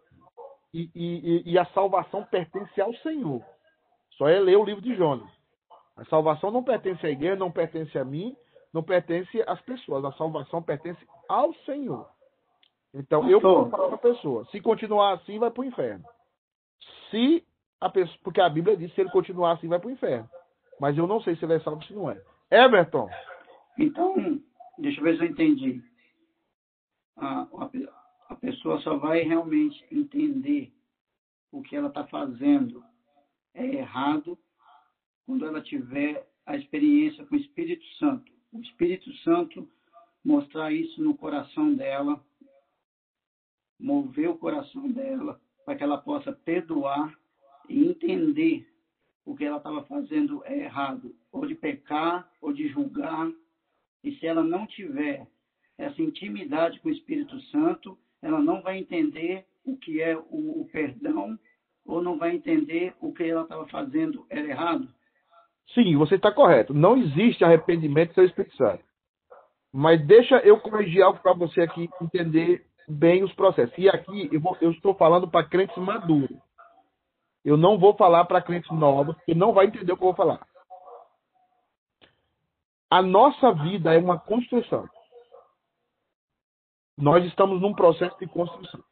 e- 0.71 0.91
e- 0.93 1.53
e 1.53 1.57
a 1.57 1.65
salvação 1.73 2.23
pertence 2.25 2.79
ao 2.79 2.93
Senhor. 2.97 3.43
Só 4.17 4.27
é 4.27 4.39
ler 4.39 4.57
o 4.57 4.63
livro 4.63 4.81
de 4.81 4.95
Jonas. 4.95 5.29
A 5.95 6.05
salvação 6.05 6.51
não 6.51 6.63
pertence 6.63 7.05
à 7.05 7.09
igreja, 7.09 7.35
não 7.35 7.51
pertence 7.51 7.97
a 7.97 8.03
mim, 8.03 8.35
não 8.73 8.83
pertence 8.83 9.43
às 9.47 9.61
pessoas. 9.61 10.03
A 10.05 10.11
salvação 10.13 10.61
pertence 10.61 11.05
ao 11.29 11.53
Senhor. 11.65 12.07
Então, 12.93 13.27
eu 13.29 13.41
posso 13.41 13.69
falar 13.69 13.87
para 13.87 13.95
a 13.95 14.13
pessoa: 14.13 14.45
se 14.45 14.59
continuar 14.59 15.13
assim, 15.13 15.39
vai 15.39 15.51
para 15.51 15.61
o 15.61 15.65
inferno. 15.65 16.05
Se 17.09 17.45
a 17.79 17.89
pessoa, 17.89 18.17
porque 18.23 18.41
a 18.41 18.49
Bíblia 18.49 18.77
diz 18.77 18.89
que 18.89 18.95
se 18.95 19.01
ele 19.01 19.11
continuar 19.11 19.53
assim 19.53 19.67
vai 19.67 19.79
para 19.79 19.87
o 19.87 19.91
inferno. 19.91 20.29
Mas 20.79 20.97
eu 20.97 21.05
não 21.05 21.21
sei 21.21 21.35
se 21.35 21.45
ele 21.45 21.53
é 21.53 21.59
salvo 21.59 21.79
ou 21.79 21.87
se 21.87 21.93
não 21.93 22.09
é. 22.09 22.21
Everton. 22.49 23.09
Então, 23.77 24.39
deixa 24.77 24.99
eu 24.99 25.03
ver 25.03 25.17
se 25.17 25.23
eu 25.23 25.29
entendi. 25.29 25.81
A, 27.17 27.41
a, 27.41 27.69
a 28.29 28.35
pessoa 28.35 28.79
só 28.79 28.97
vai 28.97 29.21
realmente 29.21 29.83
entender 29.91 30.71
o 31.51 31.61
que 31.61 31.75
ela 31.75 31.87
está 31.87 32.05
fazendo 32.07 32.83
é 33.53 33.65
errado 33.65 34.37
quando 35.25 35.45
ela 35.45 35.61
tiver 35.61 36.27
a 36.45 36.57
experiência 36.57 37.25
com 37.25 37.35
o 37.35 37.39
Espírito 37.39 37.85
Santo. 37.97 38.31
O 38.51 38.59
Espírito 38.59 39.11
Santo 39.17 39.67
mostrar 40.23 40.71
isso 40.71 41.01
no 41.01 41.15
coração 41.15 41.73
dela, 41.73 42.23
mover 43.79 44.29
o 44.29 44.37
coração 44.37 44.89
dela, 44.91 45.39
para 45.65 45.75
que 45.75 45.83
ela 45.83 45.97
possa 45.97 46.31
perdoar 46.31 47.17
e 47.69 47.85
entender 47.85 48.67
o 49.25 49.35
que 49.35 49.45
ela 49.45 49.57
estava 49.57 49.83
fazendo 49.85 50.43
é 50.45 50.59
errado, 50.59 51.15
ou 51.31 51.45
de 51.45 51.55
pecar, 51.55 52.29
ou 52.41 52.51
de 52.51 52.67
julgar. 52.67 53.31
E 54.03 54.15
se 54.17 54.27
ela 54.27 54.43
não 54.43 54.67
tiver 54.67 55.27
essa 55.77 56.01
intimidade 56.01 56.79
com 56.81 56.89
o 56.89 56.91
Espírito 56.91 57.39
Santo, 57.43 57.97
ela 58.21 58.41
não 58.41 58.61
vai 58.61 58.77
entender 58.77 59.45
o 59.63 59.77
que 59.77 60.01
é 60.01 60.17
o, 60.17 60.67
perdão, 60.71 61.39
ou 61.85 62.01
não 62.01 62.17
vai 62.17 62.35
entender 62.35 62.95
o 63.01 63.13
que 63.13 63.23
ela 63.23 63.43
estava 63.43 63.67
fazendo 63.67 64.25
era 64.29 64.47
errado. 64.47 64.87
Sim, 65.73 65.95
você 65.97 66.15
está 66.15 66.31
correto. 66.31 66.73
Não 66.73 66.97
existe 66.97 67.43
arrependimento 67.43 68.13
sem 68.13 68.23
o 68.23 68.27
Espírito 68.27 68.55
Santo. 68.55 68.83
Mas 69.71 70.05
deixa 70.05 70.37
eu 70.39 70.59
corrigir 70.59 71.01
algo 71.01 71.19
para 71.19 71.33
você 71.33 71.61
aqui 71.61 71.89
entender 72.01 72.65
bem 72.87 73.23
os 73.23 73.33
processos. 73.33 73.75
E 73.77 73.89
aqui 73.89 74.29
eu, 74.31 74.39
vou, 74.39 74.57
eu 74.61 74.71
estou 74.71 74.93
falando 74.93 75.27
para 75.27 75.47
crentes 75.47 75.75
maduros. 75.77 76.37
Eu 77.43 77.57
não 77.57 77.77
vou 77.77 77.95
falar 77.95 78.25
para 78.25 78.41
crentes 78.41 78.71
novos, 78.71 79.15
porque 79.15 79.33
não 79.33 79.51
vai 79.51 79.65
entender 79.65 79.91
o 79.91 79.97
que 79.97 80.03
eu 80.03 80.07
vou 80.07 80.15
falar. 80.15 80.45
A 82.89 83.01
nossa 83.01 83.51
vida 83.51 83.93
é 83.93 83.97
uma 83.97 84.19
construção. 84.19 84.87
Nós 86.95 87.25
estamos 87.25 87.59
num 87.59 87.73
processo 87.73 88.17
de 88.19 88.27
construção. 88.27 88.83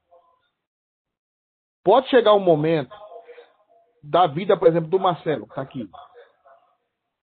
Pode 1.84 2.10
chegar 2.10 2.34
um 2.34 2.40
momento 2.40 2.96
da 4.04 4.28
vida, 4.28 4.58
por 4.58 4.68
exemplo, 4.68 4.90
do 4.90 5.00
Marcelo, 5.00 5.46
que 5.46 5.52
está 5.52 5.62
aqui. 5.62 5.90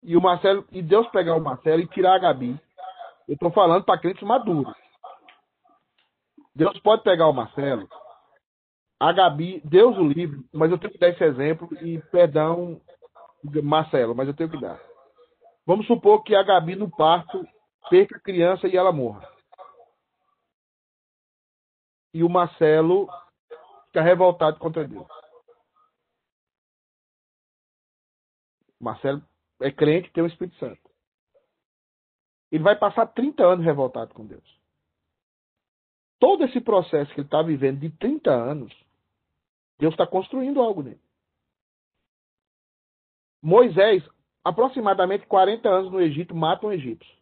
E 0.02 0.16
o 0.16 0.20
Marcelo, 0.20 0.66
e 0.70 0.82
Deus 0.82 1.08
pegar 1.08 1.34
o 1.34 1.40
Marcelo 1.40 1.82
e 1.82 1.88
tirar 1.88 2.14
a 2.14 2.18
Gabi. 2.18 2.58
Eu 3.26 3.34
estou 3.34 3.50
falando 3.50 3.84
para 3.84 3.98
crentes 4.00 4.22
maduros. 4.22 4.74
Deus 6.54 6.78
pode 6.80 7.02
pegar 7.02 7.28
o 7.28 7.32
Marcelo, 7.32 7.88
a 8.98 9.12
Gabi, 9.12 9.60
Deus 9.64 9.96
o 9.96 10.02
livre, 10.02 10.40
mas 10.52 10.70
eu 10.70 10.78
tenho 10.78 10.92
que 10.92 10.98
dar 10.98 11.10
esse 11.10 11.22
exemplo 11.22 11.68
e 11.80 12.00
perdão, 12.10 12.80
Marcelo, 13.62 14.14
mas 14.14 14.26
eu 14.26 14.34
tenho 14.34 14.50
que 14.50 14.60
dar. 14.60 14.80
Vamos 15.64 15.86
supor 15.86 16.24
que 16.24 16.34
a 16.34 16.42
Gabi 16.42 16.74
no 16.74 16.90
parto 16.90 17.46
perca 17.88 18.16
a 18.16 18.20
criança 18.20 18.66
e 18.66 18.76
ela 18.76 18.90
morra. 18.90 19.28
E 22.12 22.24
o 22.24 22.28
Marcelo 22.28 23.08
fica 23.88 24.02
revoltado 24.02 24.58
contra 24.58 24.86
Deus. 24.86 25.06
Marcelo 28.80 29.22
é 29.60 29.72
crente, 29.72 30.10
tem 30.12 30.22
o 30.22 30.26
Espírito 30.26 30.56
Santo. 30.58 30.80
Ele 32.50 32.62
vai 32.62 32.78
passar 32.78 33.06
30 33.06 33.44
anos 33.44 33.64
revoltado 33.64 34.14
com 34.14 34.24
Deus. 34.24 34.58
Todo 36.18 36.44
esse 36.44 36.60
processo 36.60 37.12
que 37.12 37.20
ele 37.20 37.26
está 37.26 37.42
vivendo 37.42 37.80
de 37.80 37.90
30 37.90 38.30
anos, 38.30 38.72
Deus 39.78 39.92
está 39.94 40.06
construindo 40.06 40.60
algo 40.60 40.82
nele. 40.82 41.00
Moisés, 43.42 44.02
aproximadamente 44.42 45.26
40 45.26 45.68
anos 45.68 45.92
no 45.92 46.00
Egito, 46.00 46.34
mata 46.34 46.66
um 46.66 46.72
egípcio. 46.72 47.16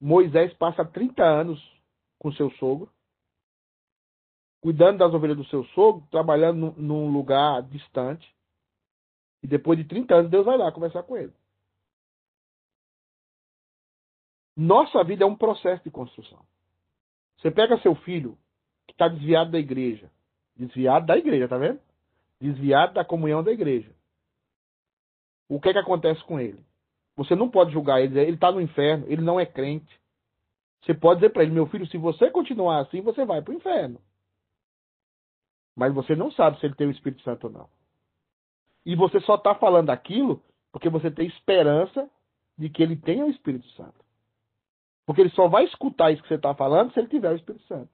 Moisés 0.00 0.52
passa 0.54 0.84
30 0.84 1.22
anos 1.22 1.60
com 2.18 2.32
seu 2.32 2.50
sogro, 2.52 2.90
cuidando 4.66 4.98
das 4.98 5.14
ovelhas 5.14 5.36
do 5.36 5.44
seu 5.44 5.62
sogro, 5.66 6.04
trabalhando 6.10 6.74
num 6.76 7.08
lugar 7.08 7.62
distante. 7.62 8.28
E 9.40 9.46
depois 9.46 9.78
de 9.78 9.84
30 9.84 10.12
anos, 10.12 10.28
Deus 10.28 10.44
vai 10.44 10.58
lá 10.58 10.72
conversar 10.72 11.04
com 11.04 11.16
ele. 11.16 11.32
Nossa 14.56 15.04
vida 15.04 15.22
é 15.22 15.26
um 15.26 15.36
processo 15.36 15.84
de 15.84 15.90
construção. 15.92 16.44
Você 17.38 17.48
pega 17.48 17.80
seu 17.80 17.94
filho, 17.94 18.36
que 18.88 18.92
está 18.92 19.06
desviado 19.06 19.52
da 19.52 19.58
igreja, 19.60 20.10
desviado 20.56 21.06
da 21.06 21.16
igreja, 21.16 21.46
tá 21.46 21.58
vendo? 21.58 21.78
Desviado 22.40 22.94
da 22.94 23.04
comunhão 23.04 23.44
da 23.44 23.52
igreja. 23.52 23.94
O 25.48 25.60
que 25.60 25.68
é 25.68 25.74
que 25.74 25.78
acontece 25.78 26.24
com 26.24 26.40
ele? 26.40 26.66
Você 27.14 27.36
não 27.36 27.48
pode 27.48 27.70
julgar 27.70 28.02
ele, 28.02 28.18
ele 28.18 28.34
está 28.34 28.50
no 28.50 28.60
inferno, 28.60 29.06
ele 29.06 29.22
não 29.22 29.38
é 29.38 29.46
crente. 29.46 30.00
Você 30.82 30.92
pode 30.92 31.20
dizer 31.20 31.32
para 31.32 31.44
ele, 31.44 31.52
meu 31.52 31.68
filho, 31.68 31.86
se 31.86 31.96
você 31.96 32.32
continuar 32.32 32.80
assim, 32.80 33.00
você 33.00 33.24
vai 33.24 33.40
para 33.40 33.54
o 33.54 33.56
inferno. 33.56 34.00
Mas 35.76 35.94
você 35.94 36.16
não 36.16 36.32
sabe 36.32 36.58
se 36.58 36.66
ele 36.66 36.74
tem 36.74 36.86
o 36.86 36.90
Espírito 36.90 37.22
Santo 37.22 37.48
ou 37.48 37.52
não. 37.52 37.68
E 38.84 38.96
você 38.96 39.20
só 39.20 39.34
está 39.34 39.54
falando 39.54 39.90
aquilo 39.90 40.42
porque 40.72 40.88
você 40.88 41.10
tem 41.10 41.26
esperança 41.26 42.08
de 42.56 42.70
que 42.70 42.82
ele 42.82 42.96
tenha 42.96 43.24
o 43.24 43.30
Espírito 43.30 43.68
Santo. 43.70 44.04
Porque 45.04 45.20
ele 45.20 45.30
só 45.30 45.48
vai 45.48 45.64
escutar 45.64 46.10
isso 46.10 46.22
que 46.22 46.28
você 46.28 46.34
está 46.34 46.54
falando 46.54 46.92
se 46.92 46.98
ele 46.98 47.08
tiver 47.08 47.32
o 47.32 47.36
Espírito 47.36 47.64
Santo. 47.66 47.90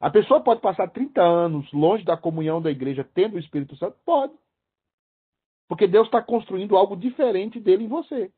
A 0.00 0.10
pessoa 0.10 0.40
pode 0.42 0.60
passar 0.60 0.88
30 0.88 1.20
anos 1.20 1.70
longe 1.72 2.04
da 2.04 2.16
comunhão 2.16 2.62
da 2.62 2.70
igreja 2.70 3.08
tendo 3.14 3.34
o 3.34 3.38
Espírito 3.38 3.76
Santo? 3.76 3.96
Pode. 4.04 4.32
Porque 5.68 5.86
Deus 5.86 6.06
está 6.06 6.22
construindo 6.22 6.76
algo 6.76 6.96
diferente 6.96 7.60
dele 7.60 7.84
em 7.84 7.88
você. 7.88 8.32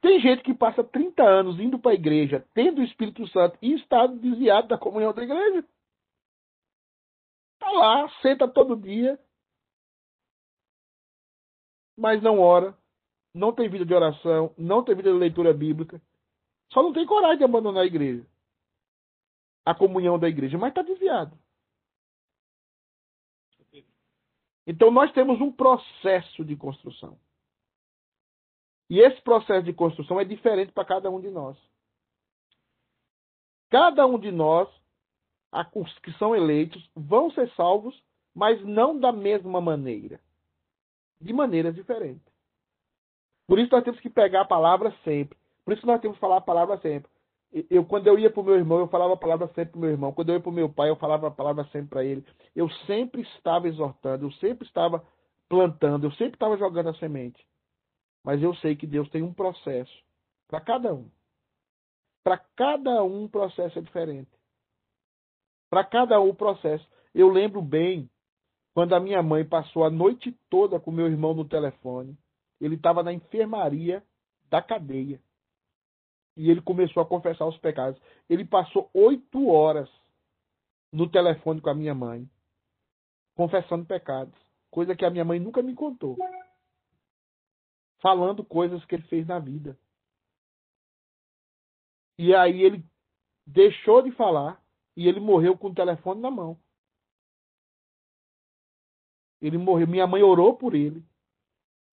Tem 0.00 0.20
gente 0.20 0.42
que 0.42 0.54
passa 0.54 0.84
30 0.84 1.22
anos 1.22 1.58
indo 1.58 1.78
para 1.78 1.92
a 1.92 1.94
igreja, 1.94 2.44
tendo 2.54 2.80
o 2.80 2.84
Espírito 2.84 3.26
Santo 3.28 3.58
e 3.62 3.72
está 3.74 4.06
desviado 4.06 4.68
da 4.68 4.78
comunhão 4.78 5.12
da 5.12 5.22
igreja. 5.22 5.64
Está 7.68 7.78
lá, 7.78 8.08
senta 8.22 8.48
todo 8.48 8.80
dia, 8.80 9.20
mas 11.94 12.22
não 12.22 12.40
ora, 12.40 12.74
não 13.34 13.52
tem 13.52 13.68
vida 13.68 13.84
de 13.84 13.92
oração, 13.92 14.54
não 14.56 14.82
tem 14.82 14.96
vida 14.96 15.12
de 15.12 15.18
leitura 15.18 15.52
bíblica, 15.52 16.00
só 16.72 16.82
não 16.82 16.94
tem 16.94 17.04
coragem 17.04 17.38
de 17.38 17.44
abandonar 17.44 17.82
a 17.82 17.86
igreja, 17.86 18.26
a 19.66 19.74
comunhão 19.74 20.18
da 20.18 20.28
igreja, 20.28 20.56
mas 20.56 20.70
está 20.70 20.80
desviado. 20.80 21.38
Então 24.66 24.90
nós 24.90 25.12
temos 25.12 25.38
um 25.38 25.52
processo 25.52 26.42
de 26.46 26.56
construção. 26.56 27.18
E 28.88 28.98
esse 28.98 29.20
processo 29.20 29.64
de 29.64 29.74
construção 29.74 30.18
é 30.18 30.24
diferente 30.24 30.72
para 30.72 30.86
cada 30.86 31.10
um 31.10 31.20
de 31.20 31.30
nós. 31.30 31.58
Cada 33.68 34.06
um 34.06 34.18
de 34.18 34.30
nós, 34.30 34.68
os 35.74 35.98
que 36.00 36.12
são 36.12 36.34
eleitos, 36.34 36.90
vão 36.94 37.30
ser 37.30 37.50
salvos, 37.50 38.00
mas 38.34 38.62
não 38.64 38.98
da 38.98 39.12
mesma 39.12 39.60
maneira 39.60 40.20
de 41.20 41.32
maneiras 41.32 41.74
diferentes. 41.74 42.22
Por 43.46 43.58
isso 43.58 43.72
nós 43.72 43.82
temos 43.82 43.98
que 44.00 44.10
pegar 44.10 44.42
a 44.42 44.46
palavra 44.46 44.94
sempre. 45.04 45.36
Por 45.64 45.72
isso 45.72 45.86
nós 45.86 46.00
temos 46.00 46.16
que 46.16 46.20
falar 46.20 46.36
a 46.36 46.42
palavra 46.42 46.78
sempre. 46.78 47.10
Eu, 47.70 47.84
quando 47.84 48.06
eu 48.06 48.18
ia 48.18 48.30
para 48.30 48.42
o 48.42 48.44
meu 48.44 48.56
irmão, 48.56 48.78
eu 48.78 48.88
falava 48.88 49.14
a 49.14 49.16
palavra 49.16 49.46
sempre 49.48 49.72
para 49.72 49.78
o 49.78 49.80
meu 49.80 49.90
irmão. 49.90 50.12
Quando 50.12 50.28
eu 50.28 50.34
ia 50.34 50.40
para 50.40 50.50
o 50.50 50.52
meu 50.52 50.68
pai, 50.68 50.90
eu 50.90 50.96
falava 50.96 51.28
a 51.28 51.30
palavra 51.30 51.64
sempre 51.72 51.88
para 51.88 52.04
ele. 52.04 52.24
Eu 52.54 52.68
sempre 52.86 53.22
estava 53.22 53.66
exortando, 53.66 54.26
eu 54.26 54.32
sempre 54.32 54.66
estava 54.66 55.02
plantando, 55.48 56.06
eu 56.06 56.10
sempre 56.12 56.34
estava 56.34 56.58
jogando 56.58 56.90
a 56.90 56.94
semente. 56.94 57.42
Mas 58.22 58.42
eu 58.42 58.54
sei 58.56 58.76
que 58.76 58.86
Deus 58.86 59.08
tem 59.08 59.22
um 59.22 59.32
processo 59.32 59.92
para 60.46 60.60
cada 60.60 60.92
um. 60.92 61.08
Para 62.22 62.36
cada 62.54 63.02
um, 63.02 63.24
o 63.24 63.28
processo 63.30 63.78
é 63.78 63.82
diferente. 63.82 64.30
Para 65.70 65.84
cada 65.84 66.20
um, 66.20 66.30
o 66.30 66.34
processo. 66.34 66.86
Eu 67.14 67.28
lembro 67.28 67.60
bem 67.60 68.08
quando 68.78 68.94
a 68.94 69.00
minha 69.00 69.22
mãe 69.22 69.44
passou 69.44 69.84
a 69.84 69.90
noite 69.90 70.32
toda 70.48 70.78
com 70.78 70.92
meu 70.92 71.06
irmão 71.06 71.34
no 71.34 71.44
telefone, 71.44 72.16
ele 72.60 72.76
estava 72.76 73.02
na 73.02 73.12
enfermaria 73.12 74.04
da 74.48 74.62
cadeia. 74.62 75.20
E 76.36 76.48
ele 76.48 76.62
começou 76.62 77.02
a 77.02 77.06
confessar 77.06 77.46
os 77.46 77.58
pecados. 77.58 78.00
Ele 78.30 78.44
passou 78.44 78.88
oito 78.94 79.48
horas 79.48 79.90
no 80.92 81.10
telefone 81.10 81.60
com 81.60 81.70
a 81.70 81.74
minha 81.74 81.92
mãe, 81.92 82.30
confessando 83.34 83.84
pecados. 83.84 84.34
Coisa 84.70 84.94
que 84.94 85.04
a 85.04 85.10
minha 85.10 85.24
mãe 85.24 85.40
nunca 85.40 85.60
me 85.60 85.74
contou. 85.74 86.16
Falando 88.00 88.44
coisas 88.44 88.84
que 88.84 88.94
ele 88.94 89.08
fez 89.08 89.26
na 89.26 89.40
vida. 89.40 89.76
E 92.16 92.32
aí 92.32 92.62
ele 92.62 92.84
deixou 93.44 94.02
de 94.02 94.12
falar 94.12 94.62
e 94.98 95.06
ele 95.06 95.20
morreu 95.20 95.56
com 95.56 95.68
o 95.68 95.74
telefone 95.74 96.20
na 96.20 96.28
mão. 96.28 96.58
Ele 99.40 99.56
morreu. 99.56 99.86
Minha 99.86 100.08
mãe 100.08 100.24
orou 100.24 100.56
por 100.56 100.74
ele. 100.74 101.06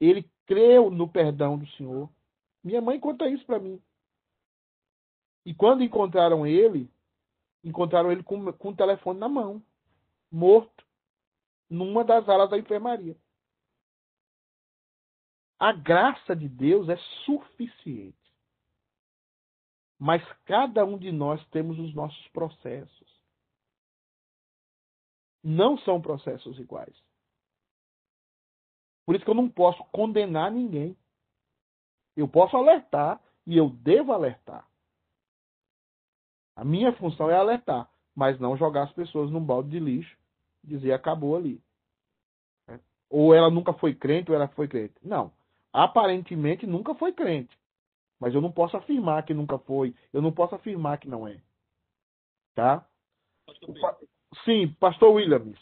Ele 0.02 0.27
creu 0.48 0.90
no 0.90 1.07
perdão 1.07 1.56
do 1.56 1.68
Senhor. 1.73 2.10
Minha 2.64 2.82
mãe 2.82 2.99
conta 2.99 3.30
isso 3.30 3.45
para 3.45 3.60
mim. 3.60 3.80
E 5.45 5.53
quando 5.53 5.84
encontraram 5.84 6.48
ele, 6.48 6.90
encontraram 7.64 8.11
ele 8.11 8.23
com, 8.23 8.52
com 8.53 8.69
o 8.69 8.76
telefone 8.76 9.19
na 9.19 9.30
mão, 9.30 9.61
morto. 10.32 10.84
numa 11.69 12.03
das 12.03 12.27
alas 12.27 12.49
da 12.49 12.57
enfermaria. 12.57 13.15
A 15.60 15.72
graça 15.72 16.36
de 16.36 16.49
Deus 16.49 16.90
é 16.90 16.98
suficiente. 17.23 18.24
Mas 19.99 20.22
cada 20.45 20.85
um 20.85 20.97
de 20.97 21.11
nós 21.11 21.45
temos 21.49 21.80
os 21.80 21.93
nossos 21.93 22.27
processos. 22.30 23.22
Não 25.43 25.77
são 25.80 26.01
processos 26.01 26.59
iguais. 26.59 26.95
Por 29.05 29.15
isso 29.15 29.23
que 29.23 29.30
eu 29.30 29.35
não 29.35 29.49
posso 29.49 29.84
condenar 29.85 30.51
ninguém. 30.51 30.97
Eu 32.15 32.27
posso 32.27 32.57
alertar 32.57 33.22
e 33.45 33.55
eu 33.55 33.69
devo 33.69 34.11
alertar. 34.11 34.67
A 36.55 36.63
minha 36.63 36.93
função 36.93 37.30
é 37.30 37.35
alertar, 37.35 37.89
mas 38.15 38.39
não 38.39 38.57
jogar 38.57 38.84
as 38.84 38.93
pessoas 38.93 39.30
num 39.30 39.43
balde 39.43 39.69
de 39.69 39.80
lixo 39.80 40.17
e 40.63 40.67
dizer 40.67 40.93
acabou 40.93 41.35
ali. 41.35 41.61
Ou 43.09 43.35
ela 43.35 43.49
nunca 43.49 43.73
foi 43.73 43.93
crente 43.93 44.31
ou 44.31 44.35
ela 44.35 44.47
foi 44.47 44.67
crente. 44.67 44.95
Não. 45.03 45.31
Aparentemente 45.72 46.65
nunca 46.65 46.95
foi 46.95 47.13
crente. 47.13 47.55
Mas 48.19 48.33
eu 48.33 48.41
não 48.41 48.51
posso 48.51 48.77
afirmar 48.77 49.25
que 49.25 49.33
nunca 49.33 49.57
foi. 49.59 49.93
Eu 50.13 50.21
não 50.21 50.31
posso 50.31 50.55
afirmar 50.55 50.99
que 50.99 51.07
não 51.07 51.27
é. 51.27 51.41
Tá? 52.53 52.87
Sim, 54.43 54.73
pastor 54.79 55.13
Williams. 55.13 55.59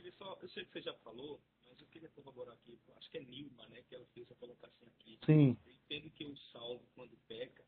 eu 0.00 0.48
sei 0.48 0.64
que 0.64 0.72
você 0.72 0.82
já 0.82 0.94
falou, 0.94 1.40
mas 1.66 1.80
eu 1.80 1.86
queria 1.88 2.08
corroborar 2.10 2.54
aqui. 2.54 2.78
Acho 2.96 3.10
que 3.10 3.18
é 3.18 3.22
Nilma, 3.22 3.66
né? 3.68 3.82
Que 3.88 3.94
ela 3.94 4.06
fez 4.14 4.30
a 4.30 4.34
colocação 4.36 4.88
aqui. 4.88 5.18
Sim. 5.24 5.56
Eu 5.66 5.72
entendo 5.72 6.10
que 6.10 6.24
o 6.24 6.36
salvo, 6.52 6.84
quando 6.94 7.16
peca, 7.28 7.64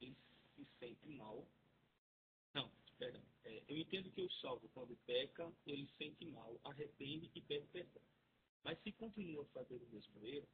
ele 0.00 0.16
se 0.54 0.64
sente 0.78 1.08
mal. 1.08 1.46
Não, 2.54 2.70
perdão. 2.98 3.22
É, 3.44 3.62
eu 3.68 3.76
entendo 3.76 4.10
que 4.10 4.22
o 4.22 4.30
salvo, 4.30 4.68
quando 4.74 4.96
peca, 5.06 5.50
ele 5.66 5.86
sente 5.98 6.24
mal, 6.26 6.58
arrepende 6.64 7.30
e 7.34 7.40
pede 7.42 7.66
perdão. 7.68 8.02
Mas 8.64 8.78
se 8.82 8.92
continua 8.92 9.44
fazendo 9.46 9.84
o 9.84 9.88
mesmo 9.88 10.26
erro, 10.26 10.48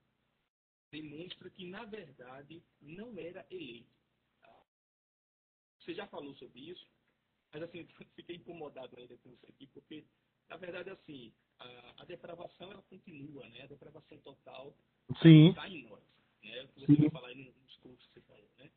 demonstra 0.91 1.51
que, 1.51 1.67
na 1.67 1.85
verdade, 1.85 2.63
não 2.81 3.19
era 3.19 3.47
eleito. 3.51 3.95
Você 5.81 5.95
já 5.95 6.07
falou 6.09 6.35
sobre 6.35 6.61
isso, 6.61 6.87
mas 7.53 7.63
assim, 7.63 7.87
fiquei 8.17 8.37
incomodado 8.37 8.99
ainda 8.99 9.17
com 9.19 9.31
isso 9.31 9.47
aqui, 9.47 9.67
porque, 9.69 10.05
na 10.49 10.57
verdade, 10.57 10.91
assim, 10.91 11.33
a, 11.59 12.03
a 12.03 12.05
depravação 12.05 12.73
ela 12.73 12.83
continua, 12.83 13.49
né? 13.49 13.63
A 13.63 13.67
depravação 13.67 14.19
total 14.19 14.77
está 15.11 15.69
em 15.69 15.85
nós. 15.85 16.03
Né? 16.43 16.69
Você 16.75 16.87
Sim. 16.87 16.97
vai 16.97 17.11
falar 17.11 17.29
aí 17.29 17.37
nos 17.37 17.77
cursos 17.77 18.07
que 18.09 18.15
você 18.15 18.21
falou, 18.23 18.51
né? 18.59 18.71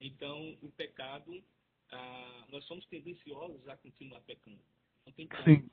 Então, 0.00 0.58
o 0.62 0.70
pecado, 0.72 1.44
ah, 1.90 2.46
nós 2.50 2.64
somos 2.66 2.86
tendenciosos 2.86 3.66
a 3.68 3.76
continuar 3.76 4.20
pecando. 4.22 4.62
Não 5.06 5.12
tem 5.12 5.26
como. 5.28 5.44
Sim. 5.44 5.70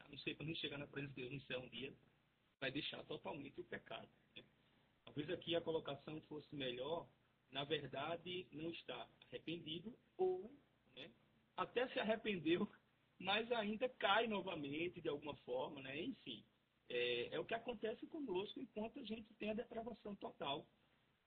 A 0.00 0.08
não 0.08 0.18
ser 0.18 0.34
quando 0.34 0.48
a 0.48 0.52
gente 0.52 0.60
chegar 0.60 0.78
na 0.78 0.86
presença 0.86 1.14
de 1.14 1.22
Deus 1.22 1.32
no 1.32 1.40
céu 1.42 1.60
um 1.60 1.68
dia, 1.68 1.92
vai 2.60 2.70
deixar 2.70 3.02
totalmente 3.04 3.60
o 3.60 3.64
pecado. 3.64 4.08
né? 4.36 4.44
Talvez 5.14 5.30
aqui 5.30 5.54
a 5.54 5.60
colocação 5.60 6.20
fosse 6.22 6.54
melhor, 6.56 7.06
na 7.52 7.62
verdade, 7.62 8.48
não 8.50 8.68
está 8.70 9.08
arrependido 9.28 9.96
ou 10.16 10.52
né, 10.96 11.08
até 11.56 11.86
se 11.88 12.00
arrependeu, 12.00 12.68
mas 13.16 13.50
ainda 13.52 13.88
cai 13.88 14.26
novamente 14.26 15.00
de 15.00 15.08
alguma 15.08 15.36
forma, 15.38 15.80
né? 15.82 16.02
enfim. 16.02 16.44
É, 16.88 17.28
é 17.36 17.38
o 17.38 17.44
que 17.44 17.54
acontece 17.54 18.04
conosco 18.08 18.58
enquanto 18.60 18.98
a 18.98 19.04
gente 19.04 19.32
tem 19.34 19.50
a 19.50 19.54
depravação 19.54 20.16
total. 20.16 20.66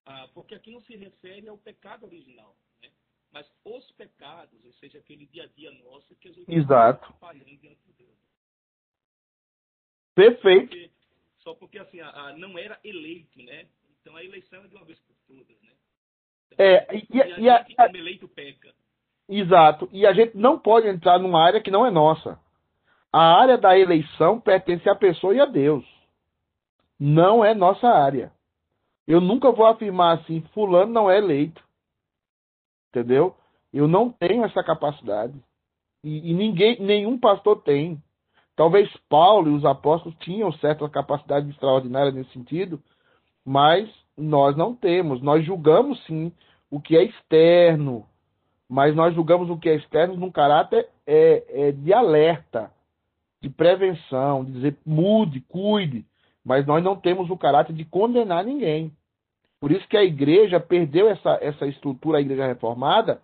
Ah, 0.05 0.27
porque 0.34 0.53
aqui 0.53 0.69
não 0.69 0.81
se 0.81 0.95
refere 0.97 1.47
ao 1.47 1.57
pecado 1.57 2.05
original, 2.05 2.57
né? 2.81 2.91
mas 3.31 3.49
os 3.64 3.89
pecados, 3.93 4.64
ou 4.65 4.73
seja, 4.73 4.99
aquele 4.99 5.26
dia 5.27 5.43
a 5.43 5.47
dia 5.47 5.72
nosso 5.72 6.14
que 6.18 6.27
a 6.27 6.34
gente 6.34 6.53
Exato. 6.53 7.05
está 7.05 7.18
falhando 7.19 7.55
diante 7.57 7.81
de 7.85 7.93
Deus. 7.93 8.18
Perfeito. 10.14 10.68
Porque- 10.69 10.91
só 11.39 11.55
porque 11.55 11.80
assim, 11.80 12.01
a- 12.01 12.09
a- 12.09 12.38
não 12.38 12.57
era 12.57 12.77
eleito, 12.84 13.41
né? 13.41 13.69
Então 14.07 14.15
a 14.15 14.23
eleição 14.23 14.63
é 14.63 14.67
de 14.69 14.73
uma 14.73 14.85
vez 14.85 14.97
por 15.01 15.15
todas, 15.27 15.61
né? 15.61 15.69
É, 16.57 16.95
e, 16.95 17.07
e, 17.11 17.17
E 17.17 17.41
e 17.41 17.49
a 17.49 17.55
a- 17.57 17.63
gente, 17.63 17.75
como 17.75 17.97
eleito, 17.97 18.27
peca. 18.29 18.73
Exato. 19.27 19.89
E 19.91 20.07
a 20.07 20.13
gente 20.13 20.38
não 20.38 20.57
pode 20.57 20.88
entrar 20.88 21.19
numa 21.19 21.43
área 21.43 21.59
que 21.61 21.69
não 21.69 21.85
é 21.85 21.91
nossa. 21.91 22.39
A 23.11 23.38
área 23.41 23.57
da 23.57 23.77
eleição 23.77 24.39
pertence 24.39 24.88
à 24.89 24.95
pessoa 24.95 25.35
e 25.35 25.41
a 25.41 25.45
Deus. 25.45 25.85
Não 26.97 27.43
é 27.43 27.53
nossa 27.53 27.89
área. 27.89 28.31
Eu 29.05 29.19
nunca 29.19 29.51
vou 29.51 29.65
afirmar 29.65 30.19
assim, 30.19 30.39
fulano 30.53 30.93
não 30.93 31.11
é 31.11 31.17
eleito. 31.17 31.61
Entendeu? 32.89 33.35
Eu 33.73 33.89
não 33.89 34.09
tenho 34.09 34.45
essa 34.45 34.63
capacidade. 34.63 35.38
E, 36.01 36.31
e 36.31 36.34
ninguém, 36.34 36.79
nenhum 36.79 37.19
pastor 37.19 37.61
tem. 37.61 38.01
Talvez 38.55 38.89
Paulo 39.09 39.49
e 39.51 39.53
os 39.53 39.65
apóstolos 39.65 40.17
tinham 40.19 40.49
certa 40.53 40.88
capacidade 40.89 41.49
extraordinária 41.49 42.11
nesse 42.11 42.31
sentido, 42.31 42.81
mas 43.48 43.90
nós 44.18 44.57
não 44.57 44.76
temos. 44.76 45.22
Nós 45.22 45.45
julgamos 45.45 46.03
sim 46.06 46.34
o 46.69 46.82
que 46.82 46.98
é 46.98 47.03
externo, 47.03 48.06
mas 48.68 48.94
nós 48.94 49.15
julgamos 49.15 49.49
o 49.49 49.57
que 49.57 49.69
é 49.69 49.76
externo 49.76 50.18
num 50.18 50.30
caráter 50.30 50.90
é, 51.07 51.68
é, 51.68 51.72
de 51.72 51.94
alerta, 51.94 52.69
de 53.41 53.49
prevenção, 53.49 54.44
de 54.44 54.52
dizer 54.52 54.78
mude, 54.86 55.40
cuide, 55.48 56.06
mas 56.44 56.65
nós 56.65 56.84
não 56.84 56.98
temos 56.98 57.30
o 57.30 57.38
caráter 57.38 57.74
de 57.74 57.86
condenar 57.86 58.44
ninguém. 58.44 58.91
Por 59.61 59.72
isso 59.72 59.88
que 59.88 59.95
a 59.95 60.03
igreja 60.03 60.60
perdeu 60.60 61.07
essa, 61.07 61.40
essa 61.41 61.65
estrutura, 61.65 62.18
a 62.18 62.22
igreja 62.22 62.45
reformada, 62.45 63.22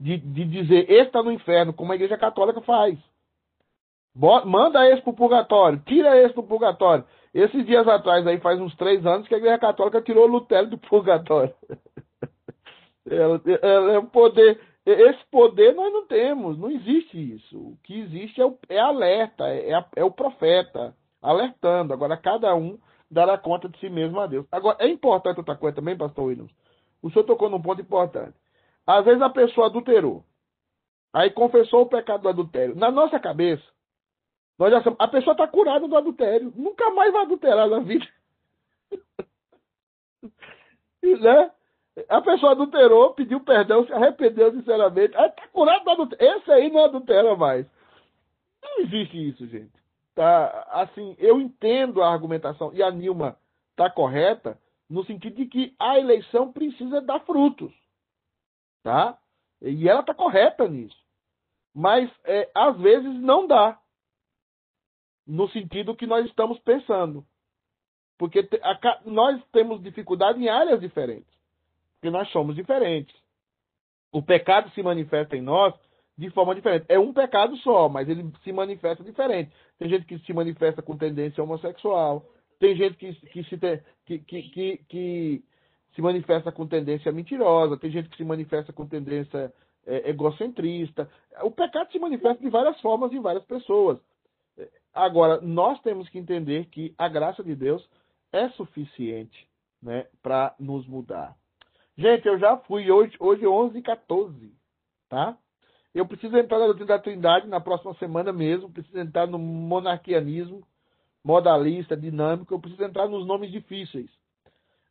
de, 0.00 0.16
de 0.16 0.44
dizer 0.46 0.90
esse 0.90 1.08
está 1.08 1.22
no 1.22 1.30
inferno, 1.30 1.74
como 1.74 1.92
a 1.92 1.96
igreja 1.96 2.16
católica 2.16 2.62
faz. 2.62 2.98
Manda 4.46 4.88
esse 4.90 5.02
pro 5.02 5.12
purgatório, 5.12 5.82
tira 5.84 6.16
esse 6.22 6.34
do 6.34 6.42
purgatório. 6.42 7.04
Esses 7.36 7.66
dias 7.66 7.86
atrás, 7.86 8.26
aí 8.26 8.40
faz 8.40 8.58
uns 8.58 8.74
três 8.76 9.04
anos, 9.04 9.28
que 9.28 9.34
a 9.34 9.38
igreja 9.38 9.58
católica 9.58 10.00
tirou 10.00 10.26
Lutero 10.26 10.68
do 10.70 10.78
purgatório. 10.78 11.54
Ela, 13.06 13.40
ela 13.62 13.92
é 13.92 13.98
um 13.98 14.06
poder. 14.06 14.58
Esse 14.86 15.22
poder 15.30 15.74
nós 15.74 15.92
não 15.92 16.06
temos, 16.06 16.56
não 16.58 16.70
existe 16.70 17.34
isso. 17.34 17.58
O 17.58 17.76
que 17.82 18.00
existe 18.00 18.40
é, 18.40 18.46
o, 18.46 18.56
é 18.70 18.78
alerta, 18.78 19.44
é, 19.48 19.74
a- 19.74 19.86
é 19.96 20.02
o 20.04 20.10
profeta 20.10 20.94
alertando. 21.20 21.92
Agora, 21.92 22.16
cada 22.16 22.54
um 22.54 22.78
dará 23.10 23.36
conta 23.36 23.68
de 23.68 23.78
si 23.80 23.90
mesmo 23.90 24.18
a 24.18 24.26
Deus. 24.26 24.46
Agora, 24.50 24.78
é 24.80 24.88
importante 24.88 25.38
outra 25.38 25.56
coisa 25.56 25.76
também, 25.76 25.96
pastor 25.96 26.24
Williams. 26.24 26.52
O 27.02 27.10
senhor 27.10 27.24
tocou 27.24 27.50
num 27.50 27.60
ponto 27.60 27.82
importante. 27.82 28.34
Às 28.86 29.04
vezes 29.04 29.20
a 29.20 29.28
pessoa 29.28 29.66
adulterou, 29.66 30.24
aí 31.12 31.30
confessou 31.30 31.82
o 31.82 31.86
pecado 31.86 32.22
do 32.22 32.28
adultério. 32.28 32.76
Na 32.76 32.90
nossa 32.90 33.18
cabeça, 33.18 33.62
nós 34.58 34.70
já 34.70 34.78
sabemos, 34.78 35.00
a 35.00 35.08
pessoa 35.08 35.32
está 35.32 35.46
curada 35.46 35.86
do 35.86 35.96
adultério, 35.96 36.52
nunca 36.56 36.90
mais 36.90 37.12
vai 37.12 37.22
adulterar 37.22 37.68
na 37.68 37.80
vida. 37.80 38.06
né? 41.02 41.50
A 42.08 42.20
pessoa 42.20 42.52
adulterou, 42.52 43.14
pediu 43.14 43.40
perdão, 43.40 43.86
se 43.86 43.92
arrependeu 43.92 44.52
sinceramente. 44.52 45.16
Aí 45.16 45.30
tá 45.30 45.48
curado 45.48 45.84
do 45.84 45.90
adultério. 45.90 46.38
Esse 46.38 46.52
aí 46.52 46.70
não 46.70 46.84
adultera 46.84 47.34
mais. 47.36 47.66
Não 48.62 48.80
existe 48.80 49.28
isso, 49.28 49.46
gente. 49.46 49.72
Tá? 50.14 50.66
Assim, 50.70 51.14
eu 51.18 51.40
entendo 51.40 52.02
a 52.02 52.12
argumentação, 52.12 52.72
e 52.74 52.82
a 52.82 52.90
Nilma 52.90 53.36
está 53.70 53.90
correta, 53.90 54.58
no 54.88 55.04
sentido 55.04 55.36
de 55.36 55.46
que 55.46 55.74
a 55.78 55.98
eleição 55.98 56.52
precisa 56.52 57.00
dar 57.00 57.20
frutos. 57.20 57.72
Tá? 58.82 59.18
E 59.60 59.88
ela 59.88 60.00
está 60.00 60.14
correta 60.14 60.68
nisso. 60.68 60.96
Mas, 61.74 62.10
é, 62.24 62.50
às 62.54 62.78
vezes, 62.78 63.20
não 63.20 63.46
dá. 63.46 63.78
No 65.26 65.48
sentido 65.50 65.96
que 65.96 66.06
nós 66.06 66.24
estamos 66.26 66.58
pensando. 66.60 67.24
Porque 68.18 68.48
a 68.62 69.00
nós 69.04 69.42
temos 69.52 69.82
dificuldade 69.82 70.42
em 70.42 70.48
áreas 70.48 70.80
diferentes. 70.80 71.34
Porque 71.94 72.10
nós 72.10 72.30
somos 72.30 72.54
diferentes. 72.54 73.14
O 74.12 74.22
pecado 74.22 74.70
se 74.70 74.82
manifesta 74.82 75.36
em 75.36 75.42
nós 75.42 75.74
de 76.16 76.30
forma 76.30 76.54
diferente. 76.54 76.86
É 76.88 76.98
um 76.98 77.12
pecado 77.12 77.56
só, 77.58 77.88
mas 77.88 78.08
ele 78.08 78.30
se 78.42 78.52
manifesta 78.52 79.04
diferente. 79.04 79.52
Tem 79.78 79.88
gente 79.88 80.06
que 80.06 80.18
se 80.20 80.32
manifesta 80.32 80.80
com 80.80 80.96
tendência 80.96 81.42
homossexual. 81.42 82.24
Tem 82.58 82.74
gente 82.74 82.96
que, 82.96 83.12
que, 83.12 83.44
se, 83.44 83.58
que, 84.06 84.18
que, 84.20 84.80
que 84.88 85.44
se 85.94 86.00
manifesta 86.00 86.50
com 86.50 86.66
tendência 86.66 87.12
mentirosa. 87.12 87.76
Tem 87.76 87.90
gente 87.90 88.08
que 88.08 88.16
se 88.16 88.24
manifesta 88.24 88.72
com 88.72 88.86
tendência 88.86 89.52
é, 89.86 90.10
egocentrista. 90.10 91.10
O 91.42 91.50
pecado 91.50 91.90
se 91.92 91.98
manifesta 91.98 92.42
de 92.42 92.48
várias 92.48 92.80
formas 92.80 93.12
em 93.12 93.20
várias 93.20 93.44
pessoas. 93.44 93.98
Agora, 94.96 95.42
nós 95.42 95.78
temos 95.82 96.08
que 96.08 96.18
entender 96.18 96.64
que 96.70 96.94
a 96.96 97.06
graça 97.06 97.44
de 97.44 97.54
Deus 97.54 97.86
é 98.32 98.48
suficiente 98.50 99.46
né, 99.82 100.06
para 100.22 100.54
nos 100.58 100.86
mudar. 100.86 101.36
Gente, 101.98 102.26
eu 102.26 102.38
já 102.38 102.56
fui 102.56 102.90
hoje, 102.90 103.14
hoje 103.20 103.46
11 103.46 103.78
e 103.78 103.82
14, 103.82 104.54
tá? 105.06 105.36
Eu 105.94 106.06
preciso 106.06 106.36
entrar 106.38 106.58
na 106.58 106.64
doutrina 106.64 106.88
da 106.88 106.98
Trindade 106.98 107.46
na 107.46 107.60
próxima 107.60 107.92
semana 107.94 108.32
mesmo, 108.32 108.72
preciso 108.72 108.98
entrar 108.98 109.26
no 109.26 109.38
monarquianismo, 109.38 110.66
modalista, 111.22 111.94
dinâmico, 111.94 112.54
eu 112.54 112.60
preciso 112.60 112.82
entrar 112.82 113.06
nos 113.06 113.26
nomes 113.26 113.52
difíceis. 113.52 114.10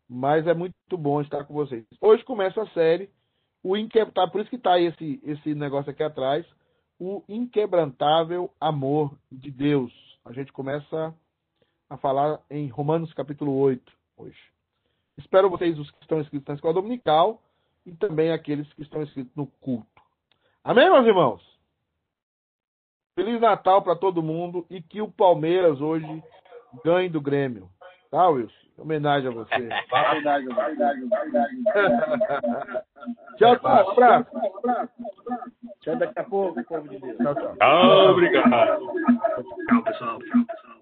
Mas 0.07 0.45
é 0.45 0.53
muito 0.53 0.75
bom 0.91 1.19
estar 1.19 1.45
com 1.45 1.53
vocês. 1.55 1.83
Hoje 1.99 2.23
começa 2.23 2.61
a 2.61 2.69
série, 2.69 3.09
o 3.63 3.75
inquebrantável, 3.75 4.31
por 4.31 4.41
isso 4.41 4.49
que 4.51 4.55
está 4.55 4.79
esse, 4.79 5.19
esse 5.23 5.55
negócio 5.55 5.89
aqui 5.89 6.03
atrás, 6.03 6.45
o 6.99 7.23
inquebrantável 7.27 8.51
amor 8.59 9.17
de 9.31 9.51
Deus. 9.51 9.93
A 10.23 10.31
gente 10.31 10.51
começa 10.51 11.13
a 11.89 11.97
falar 11.97 12.41
em 12.49 12.67
Romanos 12.67 13.13
capítulo 13.13 13.55
8 13.57 13.91
hoje. 14.17 14.39
Espero 15.17 15.49
vocês, 15.49 15.77
os 15.77 15.89
que 15.91 16.01
estão 16.01 16.19
inscritos 16.19 16.47
na 16.47 16.55
escola 16.55 16.73
dominical, 16.73 17.41
e 17.85 17.93
também 17.93 18.31
aqueles 18.31 18.71
que 18.73 18.81
estão 18.81 19.03
inscritos 19.03 19.33
no 19.35 19.47
culto. 19.47 20.01
Amém, 20.63 20.89
meus 20.89 21.05
irmãos? 21.05 21.55
Feliz 23.13 23.39
Natal 23.39 23.81
para 23.81 23.95
todo 23.95 24.23
mundo 24.23 24.65
e 24.69 24.81
que 24.81 25.01
o 25.01 25.11
Palmeiras 25.11 25.79
hoje 25.79 26.23
ganhe 26.83 27.07
do 27.07 27.21
Grêmio. 27.21 27.69
Tá, 28.09 28.27
Wilson? 28.27 28.64
Em 28.77 28.81
homenagem 28.81 29.29
a 29.29 29.31
você. 29.31 29.55
Verdade, 29.55 30.45
verdade, 30.45 31.07
verdade. 31.07 31.63
tchau, 33.37 33.55
tchau. 33.57 33.85
Um 33.85 33.89
abraço. 33.91 34.29
Até 35.81 35.95
daqui 35.95 36.19
a 36.19 36.23
pouco, 36.23 36.63
povo 36.63 36.89
de 36.89 36.99
Deus. 36.99 37.17
Tchau, 37.17 37.35
tchau. 37.35 38.11
Obrigado. 38.11 38.79
Tchau, 39.69 39.83
pessoal. 39.83 40.19
Tchau, 40.19 40.45
pessoal. 40.45 40.74